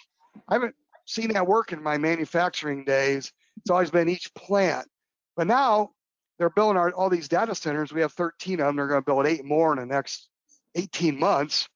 I 0.48 0.56
haven't 0.56 0.76
seen 1.06 1.32
that 1.34 1.48
work 1.48 1.72
in 1.72 1.82
my 1.82 1.98
manufacturing 1.98 2.84
days. 2.84 3.32
It's 3.58 3.70
always 3.70 3.92
been 3.92 4.10
each 4.10 4.34
plant. 4.34 4.88
But 5.36 5.48
now 5.48 5.92
they're 6.38 6.50
building 6.50 6.78
our, 6.78 6.92
all 6.92 7.10
these 7.10 7.28
data 7.28 7.56
centers. 7.56 7.92
We 7.92 8.02
have 8.02 8.14
13 8.14 8.60
of 8.60 8.68
them. 8.68 8.76
They're 8.76 8.88
going 8.88 9.02
to 9.02 9.06
build 9.06 9.26
eight 9.26 9.44
more 9.44 9.74
in 9.74 9.80
the 9.80 9.86
next 9.86 10.30
18 10.76 11.20
months. 11.20 11.68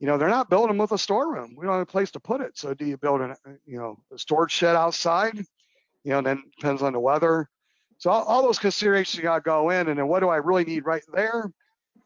you 0.00 0.06
know, 0.06 0.18
they're 0.18 0.28
not 0.28 0.50
building 0.50 0.68
them 0.68 0.78
with 0.78 0.92
a 0.92 0.98
storeroom. 0.98 1.54
We 1.56 1.64
don't 1.64 1.74
have 1.74 1.82
a 1.82 1.86
place 1.86 2.10
to 2.12 2.20
put 2.20 2.40
it. 2.40 2.58
So 2.58 2.74
do 2.74 2.84
you 2.84 2.96
build 2.96 3.20
a, 3.20 3.36
you 3.64 3.78
know, 3.78 3.98
a 4.12 4.18
storage 4.18 4.50
shed 4.50 4.74
outside? 4.74 5.38
You 6.04 6.10
know, 6.10 6.20
then 6.20 6.42
depends 6.58 6.82
on 6.82 6.92
the 6.92 7.00
weather. 7.00 7.48
So 7.98 8.10
all, 8.10 8.24
all 8.24 8.42
those 8.42 8.58
considerations 8.58 9.16
you 9.16 9.22
got 9.22 9.36
to 9.36 9.42
go 9.42 9.70
in. 9.70 9.88
And 9.88 9.98
then 9.98 10.08
what 10.08 10.20
do 10.20 10.28
I 10.28 10.38
really 10.38 10.64
need 10.64 10.84
right 10.84 11.04
there? 11.12 11.52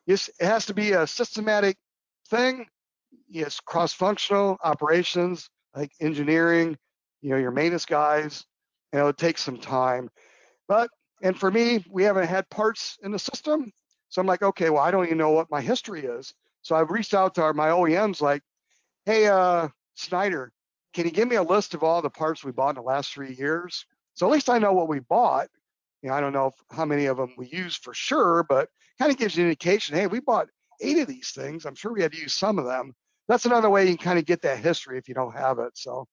Yes, 0.07 0.29
it 0.39 0.47
has 0.47 0.67
to 0.67 0.75
be 0.75 0.93
a 0.93 1.07
systematic 1.07 1.79
thing. 2.29 2.67
It's 3.31 3.61
cross-functional 3.61 4.59
operations 4.63 5.49
like 5.75 5.91
engineering, 6.01 6.77
you 7.23 7.31
know, 7.31 7.39
your 7.39 7.51
maintenance 7.51 7.87
guys. 7.87 8.45
And 8.93 9.01
it 9.01 9.05
would 9.05 9.19
take 9.19 9.39
some 9.39 9.57
time. 9.57 10.11
But 10.69 10.91
and 11.23 11.39
for 11.39 11.51
me, 11.51 11.85
we 11.91 12.05
haven't 12.05 12.27
had 12.27 12.49
parts 12.51 12.99
in 13.03 13.13
the 13.13 13.19
system. 13.19 13.73
So 14.09 14.21
I'm 14.21 14.27
like, 14.27 14.43
okay, 14.43 14.71
well, 14.71 14.83
I 14.83 14.91
don't 14.91 15.07
even 15.07 15.19
know 15.19 15.31
what 15.31 15.51
my 15.51 15.61
history 15.61 16.05
is. 16.05 16.35
So 16.63 16.75
I've 16.75 16.91
reached 16.91 17.15
out 17.15 17.35
to 17.37 17.43
our, 17.43 17.53
my 17.53 17.69
OEMs 17.69 18.21
like, 18.21 18.43
hey, 19.05 19.27
uh, 19.27 19.69
Schneider, 19.95 20.53
can 20.95 21.05
you 21.05 21.11
give 21.11 21.29
me 21.29 21.37
a 21.37 21.43
list 21.43 21.75
of 21.75 21.83
all 21.83 22.03
the 22.03 22.11
parts 22.11 22.45
we 22.45 22.53
bought 22.53 22.71
in 22.71 22.75
the 22.77 22.83
last 22.83 23.13
three 23.13 23.35
years? 23.35 23.87
So 24.15 24.27
at 24.27 24.33
least 24.33 24.51
I 24.51 24.59
know 24.59 24.73
what 24.73 24.89
we 24.89 25.01
bought. 25.01 25.49
You 26.03 26.11
know, 26.11 26.15
I 26.15 26.21
don't 26.21 26.33
know 26.33 26.47
if, 26.47 26.55
how 26.77 26.85
many 26.85 27.07
of 27.07 27.17
them 27.17 27.35
we 27.37 27.49
use 27.49 27.77
for 27.77 27.95
sure, 27.95 28.45
but 28.49 28.69
kind 28.99 29.11
of 29.11 29.19
gives 29.19 29.37
you 29.37 29.43
an 29.43 29.49
indication. 29.49 29.97
Hey, 29.97 30.07
we 30.07 30.21
bought 30.21 30.49
eight 30.81 30.99
of 30.99 31.09
these 31.09 31.31
things. 31.31 31.67
I'm 31.67 31.75
sure 31.75 31.93
we 31.93 32.03
had 32.03 32.13
to 32.13 32.19
use 32.19 32.33
some 32.33 32.59
of 32.59 32.65
them. 32.65 32.95
That's 33.29 33.47
another 33.47 33.71
way 33.71 33.83
you 33.83 33.97
can 33.97 34.05
kind 34.05 34.19
of 34.19 34.25
get 34.25 34.43
that 34.43 34.59
history 34.59 34.99
if 34.99 35.09
you 35.09 35.15
don't 35.15 35.35
have 35.35 35.59
it. 35.59 35.73
So 35.75 36.07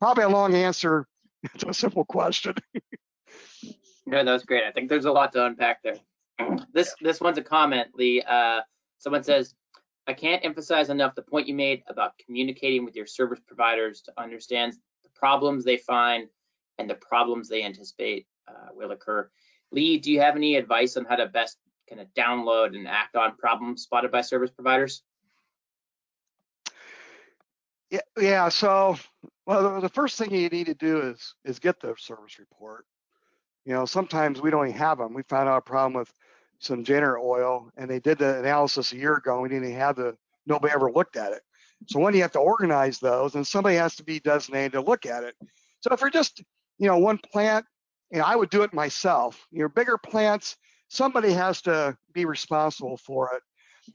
probably 0.00 0.24
a 0.24 0.28
long 0.28 0.54
answer 0.54 1.06
to 1.58 1.70
a 1.70 1.74
simple 1.74 2.04
question. 2.04 2.54
No, 4.08 4.24
that 4.24 4.32
was 4.32 4.44
great. 4.44 4.64
I 4.64 4.72
think 4.72 4.88
there's 4.88 5.04
a 5.04 5.12
lot 5.12 5.32
to 5.34 5.44
unpack 5.44 5.82
there. 5.82 5.96
This 6.72 6.94
this 7.00 7.20
one's 7.20 7.36
a 7.36 7.42
comment, 7.42 7.88
Lee. 7.94 8.22
Uh, 8.22 8.60
someone 8.98 9.22
says, 9.22 9.54
I 10.06 10.14
can't 10.14 10.44
emphasize 10.44 10.88
enough 10.88 11.14
the 11.14 11.22
point 11.22 11.46
you 11.46 11.54
made 11.54 11.82
about 11.88 12.12
communicating 12.24 12.84
with 12.84 12.96
your 12.96 13.06
service 13.06 13.40
providers 13.46 14.00
to 14.02 14.12
understand 14.16 14.74
the 15.02 15.10
problems 15.14 15.64
they 15.64 15.76
find 15.76 16.28
and 16.78 16.88
the 16.88 16.94
problems 16.94 17.48
they 17.48 17.62
anticipate 17.62 18.26
uh, 18.48 18.68
will 18.72 18.92
occur. 18.92 19.28
Lee, 19.72 19.98
do 19.98 20.10
you 20.10 20.20
have 20.20 20.36
any 20.36 20.56
advice 20.56 20.96
on 20.96 21.04
how 21.04 21.16
to 21.16 21.26
best 21.26 21.58
kind 21.88 22.00
of 22.00 22.06
download 22.14 22.74
and 22.74 22.88
act 22.88 23.14
on 23.14 23.36
problems 23.36 23.82
spotted 23.82 24.10
by 24.10 24.22
service 24.22 24.50
providers? 24.50 25.02
Yeah, 27.90 28.00
yeah. 28.18 28.48
So, 28.48 28.96
well, 29.46 29.82
the 29.82 29.88
first 29.90 30.16
thing 30.16 30.32
you 30.32 30.48
need 30.48 30.66
to 30.66 30.74
do 30.74 31.00
is 31.00 31.34
is 31.44 31.58
get 31.58 31.78
the 31.80 31.94
service 31.98 32.38
report. 32.38 32.86
You 33.68 33.74
know, 33.74 33.84
sometimes 33.84 34.40
we 34.40 34.50
don't 34.50 34.66
even 34.66 34.78
have 34.78 34.96
them. 34.96 35.12
We 35.12 35.22
found 35.24 35.46
out 35.46 35.58
a 35.58 35.60
problem 35.60 35.92
with 35.92 36.10
some 36.58 36.82
generator 36.82 37.18
oil, 37.18 37.70
and 37.76 37.88
they 37.88 38.00
did 38.00 38.16
the 38.16 38.38
analysis 38.38 38.92
a 38.92 38.96
year 38.96 39.16
ago. 39.16 39.34
And 39.34 39.42
we 39.42 39.50
didn't 39.50 39.74
have 39.74 39.94
the 39.94 40.16
nobody 40.46 40.72
ever 40.72 40.90
looked 40.90 41.16
at 41.16 41.32
it. 41.32 41.42
So 41.86 42.00
when 42.00 42.14
you 42.14 42.22
have 42.22 42.32
to 42.32 42.38
organize 42.38 42.98
those, 42.98 43.34
and 43.34 43.46
somebody 43.46 43.76
has 43.76 43.94
to 43.96 44.04
be 44.04 44.20
designated 44.20 44.72
to 44.72 44.80
look 44.80 45.04
at 45.04 45.22
it. 45.22 45.34
So 45.80 45.90
if 45.92 46.00
you're 46.00 46.08
just, 46.08 46.42
you 46.78 46.86
know, 46.86 46.96
one 46.96 47.18
plant, 47.18 47.66
know, 48.10 48.24
I 48.24 48.36
would 48.36 48.48
do 48.48 48.62
it 48.62 48.72
myself. 48.72 49.46
Your 49.50 49.68
bigger 49.68 49.98
plants, 49.98 50.56
somebody 50.88 51.30
has 51.32 51.60
to 51.62 51.94
be 52.14 52.24
responsible 52.24 52.96
for 52.96 53.34
it. 53.34 53.42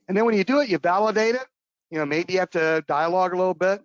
And 0.07 0.15
then 0.15 0.25
when 0.25 0.37
you 0.37 0.43
do 0.43 0.59
it, 0.59 0.69
you 0.69 0.77
validate 0.77 1.33
it. 1.33 1.47
You 1.89 1.97
know, 1.97 2.05
maybe 2.05 2.33
you 2.33 2.39
have 2.39 2.51
to 2.51 2.83
dialogue 2.87 3.33
a 3.33 3.37
little 3.37 3.55
bit. 3.55 3.81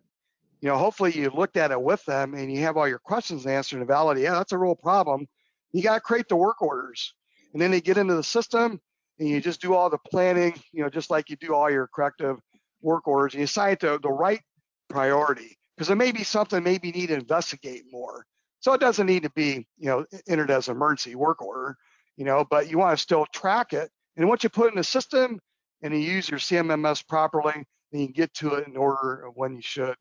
You 0.61 0.69
know, 0.69 0.77
hopefully 0.77 1.13
you 1.13 1.31
looked 1.31 1.57
at 1.57 1.71
it 1.71 1.81
with 1.81 2.05
them 2.05 2.35
and 2.35 2.53
you 2.53 2.61
have 2.61 2.77
all 2.77 2.87
your 2.87 2.99
questions 2.99 3.47
answered 3.47 3.79
and 3.79 3.89
validate. 3.89 4.25
Yeah, 4.25 4.33
that's 4.33 4.53
a 4.53 4.59
real 4.59 4.75
problem 4.75 5.27
you 5.73 5.83
got 5.83 5.95
to 5.95 6.01
create 6.01 6.29
the 6.29 6.37
work 6.37 6.63
orders. 6.63 7.15
And 7.53 7.63
then 7.63 7.71
they 7.71 7.81
get 7.81 7.99
into 7.99 8.15
the 8.15 8.23
system 8.23 8.81
and 9.19 9.29
you 9.29 9.41
just 9.41 9.61
do 9.61 9.75
all 9.75 9.91
the 9.91 9.99
planning, 9.99 10.55
you 10.73 10.83
know, 10.83 10.91
just 10.91 11.11
like 11.11 11.31
you 11.31 11.37
do 11.37 11.55
all 11.55 11.71
your 11.71 11.89
corrective 11.93 12.39
work 12.81 13.09
orders 13.09 13.35
and 13.35 13.41
you 13.41 13.45
assign 13.45 13.73
it 13.73 13.81
to 13.81 13.99
the 14.03 14.11
right 14.11 14.41
priority 14.89 15.57
because 15.77 15.89
there 15.89 15.97
may 15.97 16.13
be 16.13 16.25
something 16.25 16.63
maybe 16.63 16.89
you 16.89 16.95
need 16.95 17.09
to 17.09 17.15
investigate 17.15 17.85
more. 17.91 18.25
So 18.61 18.73
it 18.73 18.81
doesn't 18.81 19.07
need 19.07 19.23
to 19.23 19.31
be, 19.31 19.67
you 19.79 19.89
know, 19.89 20.05
entered 20.29 20.51
as 20.51 20.69
an 20.69 20.77
emergency 20.77 21.15
work 21.15 21.41
order, 21.41 21.77
you 22.17 22.25
know, 22.25 22.45
but 22.51 22.69
you 22.69 22.79
want 22.79 22.97
to 22.97 23.03
still 23.03 23.27
track 23.33 23.73
it. 23.73 23.89
And 24.17 24.29
once 24.29 24.43
you 24.43 24.51
put 24.51 24.67
it 24.67 24.73
in 24.73 24.79
the 24.79 24.85
system 24.85 25.39
and 25.83 25.95
you 25.95 26.01
use 26.01 26.29
your 26.29 26.41
CMMS 26.41 27.07
properly, 27.07 27.65
then 27.93 28.01
you 28.01 28.07
can 28.09 28.13
get 28.13 28.35
to 28.35 28.55
it 28.55 28.67
in 28.67 28.77
order 28.77 29.27
of 29.27 29.37
when 29.37 29.55
you 29.55 29.63
should. 29.63 29.95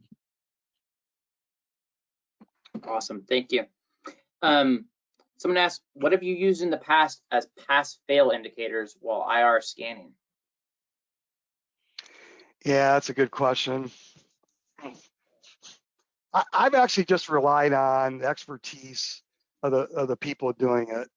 Awesome, 2.84 3.24
thank 3.28 3.52
you. 3.52 3.66
Um, 4.42 4.86
Someone 5.38 5.58
asked, 5.58 5.82
what 5.94 6.12
have 6.14 6.24
you 6.24 6.36
used 6.36 6.62
in 6.62 6.72
the 6.72 6.78
past 6.78 7.22
as 7.32 7.48
pass-fail 7.68 8.32
indicators 8.32 8.98
while 9.00 9.30
IR 9.30 9.62
scanning? 9.62 10.14
Yeah, 12.66 12.94
that's 12.94 13.10
a 13.10 13.14
good 13.14 13.32
question. 13.32 13.92
I, 16.34 16.44
have 16.54 16.74
actually 16.74 17.06
just 17.06 17.30
relied 17.30 17.72
on 17.72 18.20
the 18.20 18.28
expertise 18.28 19.22
of 19.64 19.72
the 19.72 19.80
of 19.96 20.08
the 20.08 20.18
people 20.18 20.52
doing 20.54 20.90
it. 20.90 21.08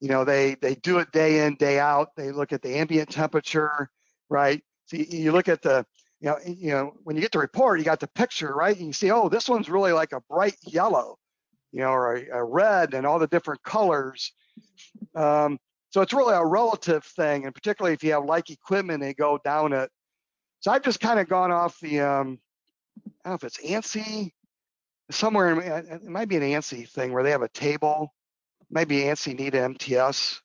You 0.00 0.08
know, 0.08 0.24
they 0.24 0.54
they 0.54 0.74
do 0.76 0.98
it 0.98 1.12
day 1.12 1.46
in 1.46 1.56
day 1.56 1.78
out. 1.78 2.16
They 2.16 2.32
look 2.32 2.52
at 2.52 2.62
the 2.62 2.76
ambient 2.76 3.10
temperature, 3.10 3.90
right? 4.28 4.62
So 4.86 4.96
you, 4.96 5.06
you 5.10 5.32
look 5.32 5.48
at 5.48 5.62
the 5.62 5.84
you 6.20 6.30
know 6.30 6.38
you 6.46 6.70
know 6.70 6.94
when 7.04 7.16
you 7.16 7.22
get 7.22 7.32
the 7.32 7.38
report, 7.38 7.78
you 7.78 7.84
got 7.84 8.00
the 8.00 8.08
picture, 8.08 8.54
right? 8.54 8.76
And 8.76 8.86
you 8.86 8.92
see, 8.92 9.10
oh, 9.10 9.28
this 9.28 9.48
one's 9.48 9.68
really 9.68 9.92
like 9.92 10.12
a 10.12 10.22
bright 10.22 10.56
yellow 10.62 11.18
you 11.72 11.80
know, 11.80 11.90
or 11.90 12.16
a, 12.16 12.38
a 12.38 12.44
red 12.44 12.94
and 12.94 13.06
all 13.06 13.18
the 13.18 13.26
different 13.26 13.62
colors. 13.62 14.32
Um, 15.14 15.58
so 15.90 16.00
it's 16.02 16.12
really 16.12 16.34
a 16.34 16.44
relative 16.44 17.04
thing, 17.04 17.44
and 17.44 17.54
particularly 17.54 17.94
if 17.94 18.04
you 18.04 18.12
have 18.12 18.24
like 18.24 18.50
equipment, 18.50 19.00
they 19.00 19.14
go 19.14 19.38
down 19.44 19.72
it. 19.72 19.90
So 20.60 20.70
I've 20.70 20.82
just 20.82 21.00
kind 21.00 21.20
of 21.20 21.28
gone 21.28 21.52
off 21.52 21.78
the, 21.80 22.00
um, 22.00 22.38
I 23.24 23.30
don't 23.30 23.32
know 23.32 23.34
if 23.34 23.44
it's 23.44 23.58
ANSI, 23.64 24.30
somewhere, 25.10 25.52
in, 25.52 25.92
it 25.92 26.04
might 26.04 26.28
be 26.28 26.36
an 26.36 26.42
ANSI 26.42 26.88
thing 26.88 27.12
where 27.12 27.22
they 27.22 27.30
have 27.30 27.42
a 27.42 27.48
table, 27.48 28.12
maybe 28.70 29.02
ANSI 29.02 29.38
NETA 29.38 29.62
MTS, 29.62 30.40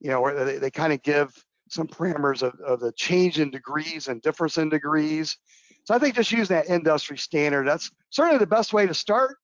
you 0.00 0.10
know, 0.10 0.20
where 0.20 0.44
they, 0.44 0.58
they 0.58 0.70
kind 0.70 0.92
of 0.92 1.02
give 1.02 1.32
some 1.68 1.86
parameters 1.86 2.42
of, 2.42 2.58
of 2.60 2.80
the 2.80 2.92
change 2.92 3.38
in 3.38 3.50
degrees 3.50 4.08
and 4.08 4.20
difference 4.22 4.58
in 4.58 4.68
degrees. 4.68 5.36
So 5.84 5.94
I 5.94 5.98
think 5.98 6.16
just 6.16 6.32
using 6.32 6.56
that 6.56 6.68
industry 6.68 7.16
standard, 7.16 7.66
that's 7.66 7.90
certainly 8.10 8.38
the 8.38 8.46
best 8.46 8.72
way 8.72 8.86
to 8.86 8.94
start 8.94 9.36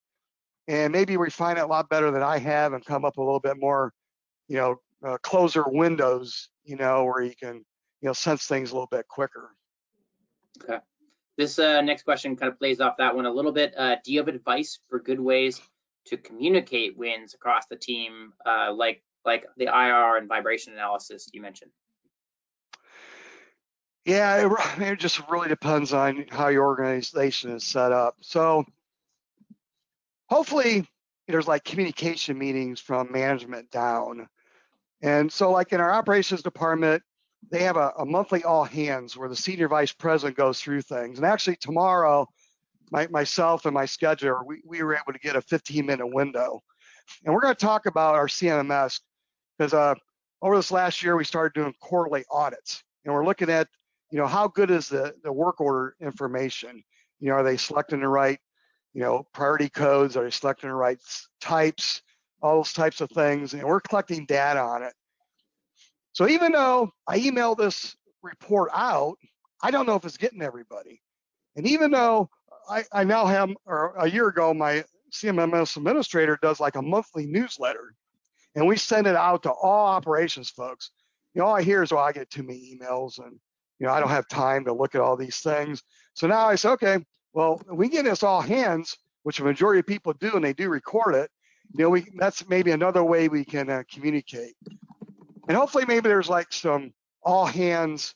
and 0.68 0.92
maybe 0.92 1.16
refine 1.16 1.56
it 1.56 1.60
a 1.60 1.66
lot 1.66 1.88
better 1.88 2.10
than 2.10 2.22
I 2.22 2.38
have 2.38 2.72
and 2.72 2.84
come 2.84 3.04
up 3.04 3.16
a 3.16 3.22
little 3.22 3.40
bit 3.40 3.58
more, 3.58 3.92
you 4.48 4.56
know, 4.56 4.76
uh, 5.04 5.18
closer 5.18 5.64
windows, 5.66 6.48
you 6.64 6.76
know, 6.76 7.04
where 7.04 7.22
you 7.22 7.34
can, 7.40 7.56
you 7.56 8.08
know, 8.08 8.12
sense 8.12 8.46
things 8.46 8.70
a 8.70 8.74
little 8.74 8.88
bit 8.90 9.06
quicker. 9.08 9.50
Okay. 10.62 10.78
This 11.36 11.58
uh, 11.58 11.82
next 11.82 12.04
question 12.04 12.34
kind 12.36 12.50
of 12.50 12.58
plays 12.58 12.80
off 12.80 12.96
that 12.98 13.14
one 13.14 13.26
a 13.26 13.30
little 13.30 13.52
bit. 13.52 13.74
Uh, 13.76 13.96
do 14.02 14.12
you 14.12 14.18
have 14.18 14.28
advice 14.28 14.78
for 14.88 14.98
good 14.98 15.20
ways 15.20 15.60
to 16.06 16.16
communicate 16.16 16.96
wins 16.96 17.34
across 17.34 17.66
the 17.66 17.76
team, 17.76 18.32
uh, 18.46 18.72
like 18.72 19.02
like 19.24 19.44
the 19.56 19.66
IR 19.66 20.16
and 20.16 20.28
vibration 20.28 20.72
analysis 20.72 21.28
you 21.32 21.42
mentioned? 21.42 21.70
Yeah, 24.06 24.46
it, 24.46 24.80
it 24.80 24.98
just 25.00 25.20
really 25.28 25.48
depends 25.48 25.92
on 25.92 26.26
how 26.30 26.48
your 26.48 26.64
organization 26.64 27.50
is 27.50 27.64
set 27.64 27.92
up. 27.92 28.16
So 28.20 28.64
hopefully 30.28 30.86
there's 31.28 31.48
like 31.48 31.64
communication 31.64 32.38
meetings 32.38 32.80
from 32.80 33.10
management 33.10 33.70
down. 33.70 34.28
And 35.02 35.30
so 35.30 35.50
like 35.50 35.72
in 35.72 35.80
our 35.80 35.92
operations 35.92 36.42
department, 36.42 37.02
they 37.50 37.62
have 37.62 37.76
a, 37.76 37.92
a, 37.98 38.04
monthly 38.04 38.42
all 38.44 38.64
hands 38.64 39.16
where 39.16 39.28
the 39.28 39.36
senior 39.36 39.68
vice 39.68 39.92
president 39.92 40.36
goes 40.36 40.60
through 40.60 40.82
things. 40.82 41.18
And 41.18 41.26
actually 41.26 41.56
tomorrow, 41.56 42.26
my, 42.90 43.06
myself 43.08 43.66
and 43.66 43.74
my 43.74 43.84
scheduler, 43.84 44.44
we, 44.44 44.62
we 44.64 44.82
were 44.82 44.94
able 44.94 45.12
to 45.12 45.18
get 45.18 45.36
a 45.36 45.40
15 45.40 45.86
minute 45.86 46.06
window. 46.06 46.60
And 47.24 47.34
we're 47.34 47.40
gonna 47.40 47.54
talk 47.54 47.86
about 47.86 48.14
our 48.14 48.26
CMMS 48.26 49.00
because 49.58 49.74
uh, 49.74 49.94
over 50.42 50.56
this 50.56 50.70
last 50.70 51.02
year, 51.02 51.16
we 51.16 51.24
started 51.24 51.58
doing 51.58 51.74
quarterly 51.80 52.24
audits. 52.30 52.82
And 53.04 53.14
we're 53.14 53.24
looking 53.24 53.50
at, 53.50 53.68
you 54.10 54.18
know, 54.18 54.26
how 54.26 54.48
good 54.48 54.70
is 54.70 54.88
the, 54.88 55.14
the 55.22 55.32
work 55.32 55.60
order 55.60 55.94
information? 56.00 56.82
You 57.20 57.28
know, 57.28 57.34
are 57.36 57.44
they 57.44 57.56
selecting 57.56 58.00
the 58.00 58.08
right 58.08 58.38
you 58.96 59.02
know, 59.02 59.26
priority 59.34 59.68
codes, 59.68 60.16
are 60.16 60.24
you 60.24 60.30
selecting 60.30 60.70
the 60.70 60.74
right 60.74 60.98
types, 61.38 62.00
all 62.40 62.56
those 62.56 62.72
types 62.72 63.02
of 63.02 63.10
things, 63.10 63.52
and 63.52 63.62
we're 63.62 63.78
collecting 63.78 64.24
data 64.24 64.58
on 64.58 64.82
it. 64.82 64.94
So 66.12 66.26
even 66.26 66.52
though 66.52 66.90
I 67.06 67.18
email 67.18 67.54
this 67.54 67.94
report 68.22 68.70
out, 68.74 69.18
I 69.62 69.70
don't 69.70 69.84
know 69.84 69.96
if 69.96 70.06
it's 70.06 70.16
getting 70.16 70.40
everybody. 70.40 71.02
And 71.56 71.66
even 71.66 71.90
though 71.90 72.30
I, 72.70 72.84
I 72.90 73.04
now 73.04 73.26
have, 73.26 73.50
or 73.66 73.94
a 73.98 74.08
year 74.08 74.28
ago, 74.28 74.54
my 74.54 74.82
CMMS 75.12 75.76
administrator 75.76 76.38
does 76.40 76.58
like 76.58 76.76
a 76.76 76.82
monthly 76.82 77.26
newsletter, 77.26 77.92
and 78.54 78.66
we 78.66 78.78
send 78.78 79.06
it 79.06 79.14
out 79.14 79.42
to 79.42 79.50
all 79.50 79.88
operations 79.88 80.48
folks. 80.48 80.90
You 81.34 81.42
know, 81.42 81.48
all 81.48 81.56
I 81.56 81.62
hear 81.62 81.82
is, 81.82 81.92
"Oh, 81.92 81.98
I 81.98 82.12
get 82.12 82.30
too 82.30 82.44
many 82.44 82.74
emails, 82.74 83.18
and 83.18 83.38
you 83.78 83.86
know, 83.86 83.92
I 83.92 84.00
don't 84.00 84.08
have 84.08 84.26
time 84.28 84.64
to 84.64 84.72
look 84.72 84.94
at 84.94 85.02
all 85.02 85.18
these 85.18 85.40
things." 85.40 85.82
So 86.14 86.26
now 86.26 86.46
I 86.46 86.54
say, 86.54 86.70
okay, 86.70 86.98
well, 87.36 87.60
we 87.70 87.90
get 87.90 88.06
this 88.06 88.22
all 88.22 88.40
hands, 88.40 88.96
which 89.22 89.40
a 89.40 89.44
majority 89.44 89.80
of 89.80 89.86
people 89.86 90.14
do, 90.14 90.32
and 90.36 90.42
they 90.42 90.54
do 90.54 90.70
record 90.70 91.14
it. 91.14 91.30
You 91.74 91.84
know, 91.84 91.90
we 91.90 92.06
that's 92.16 92.48
maybe 92.48 92.70
another 92.70 93.04
way 93.04 93.28
we 93.28 93.44
can 93.44 93.68
uh, 93.68 93.82
communicate. 93.92 94.54
And 95.46 95.54
hopefully, 95.54 95.84
maybe 95.86 96.08
there's 96.08 96.30
like 96.30 96.50
some 96.50 96.94
all 97.22 97.44
hands 97.44 98.14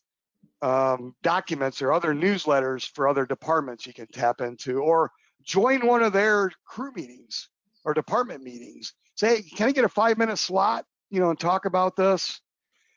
um, 0.63 1.15
documents 1.23 1.83
or 1.83 1.93
other 1.93 2.15
newsletters 2.15 2.91
for 2.95 3.09
other 3.09 3.27
departments 3.27 3.87
you 3.87 3.93
can 3.93 4.07
tap 4.07 4.41
into, 4.41 4.79
or 4.79 5.11
join 5.45 5.87
one 5.87 6.03
of 6.03 6.15
their 6.15 6.51
crew 6.65 6.91
meetings 6.97 7.51
or 7.85 7.93
department 7.93 8.43
meetings. 8.43 8.95
Say, 9.17 9.43
can 9.43 9.69
I 9.69 9.73
get 9.73 9.85
a 9.85 9.89
five 9.91 10.17
minute 10.17 10.39
slot, 10.39 10.87
you 11.11 11.21
know, 11.21 11.29
and 11.29 11.39
talk 11.39 11.67
about 11.67 11.95
this? 11.95 12.41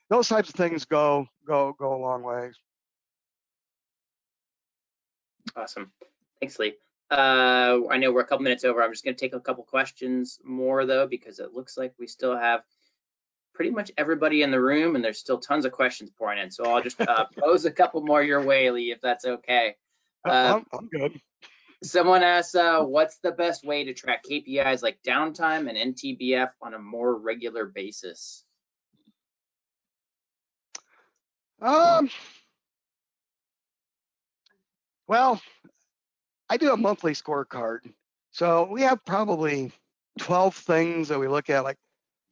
Those 0.08 0.28
types 0.28 0.48
of 0.48 0.54
things 0.54 0.86
go 0.86 1.26
go 1.46 1.74
go 1.78 1.94
a 1.94 2.00
long 2.00 2.22
way. 2.22 2.50
Awesome. 5.54 5.92
Thanks, 6.40 6.58
Lee. 6.58 6.74
Uh, 7.10 7.80
I 7.90 7.98
know 7.98 8.12
we're 8.12 8.22
a 8.22 8.26
couple 8.26 8.44
minutes 8.44 8.64
over. 8.64 8.82
I'm 8.82 8.92
just 8.92 9.04
going 9.04 9.14
to 9.14 9.20
take 9.20 9.34
a 9.34 9.40
couple 9.40 9.64
questions 9.64 10.38
more 10.44 10.86
though, 10.86 11.06
because 11.06 11.38
it 11.38 11.52
looks 11.52 11.76
like 11.76 11.94
we 11.98 12.06
still 12.06 12.36
have 12.36 12.62
pretty 13.54 13.70
much 13.70 13.92
everybody 13.96 14.42
in 14.42 14.50
the 14.50 14.60
room 14.60 14.96
and 14.96 15.04
there's 15.04 15.18
still 15.18 15.38
tons 15.38 15.64
of 15.64 15.72
questions 15.72 16.10
pouring 16.18 16.40
in. 16.40 16.50
So 16.50 16.64
I'll 16.64 16.82
just 16.82 17.00
uh, 17.00 17.26
pose 17.38 17.64
a 17.64 17.70
couple 17.70 18.02
more 18.02 18.22
your 18.22 18.42
way, 18.42 18.70
Lee, 18.70 18.90
if 18.90 19.00
that's 19.00 19.24
okay. 19.24 19.76
Uh, 20.26 20.60
I'm, 20.72 20.78
I'm 20.78 20.88
good. 20.88 21.20
Someone 21.82 22.22
asks, 22.22 22.54
uh, 22.54 22.80
what's 22.80 23.18
the 23.18 23.32
best 23.32 23.64
way 23.64 23.84
to 23.84 23.94
track 23.94 24.24
KPIs 24.28 24.82
like 24.82 24.98
downtime 25.06 25.68
and 25.68 25.94
MTBF 25.94 26.50
on 26.62 26.74
a 26.74 26.78
more 26.78 27.14
regular 27.14 27.66
basis? 27.66 28.42
Um, 31.60 32.10
well, 35.06 35.40
I 36.48 36.56
do 36.56 36.72
a 36.72 36.76
monthly 36.76 37.12
scorecard. 37.12 37.80
So 38.30 38.68
we 38.70 38.82
have 38.82 39.04
probably 39.04 39.72
12 40.18 40.54
things 40.54 41.08
that 41.08 41.18
we 41.18 41.28
look 41.28 41.50
at, 41.50 41.64
like 41.64 41.78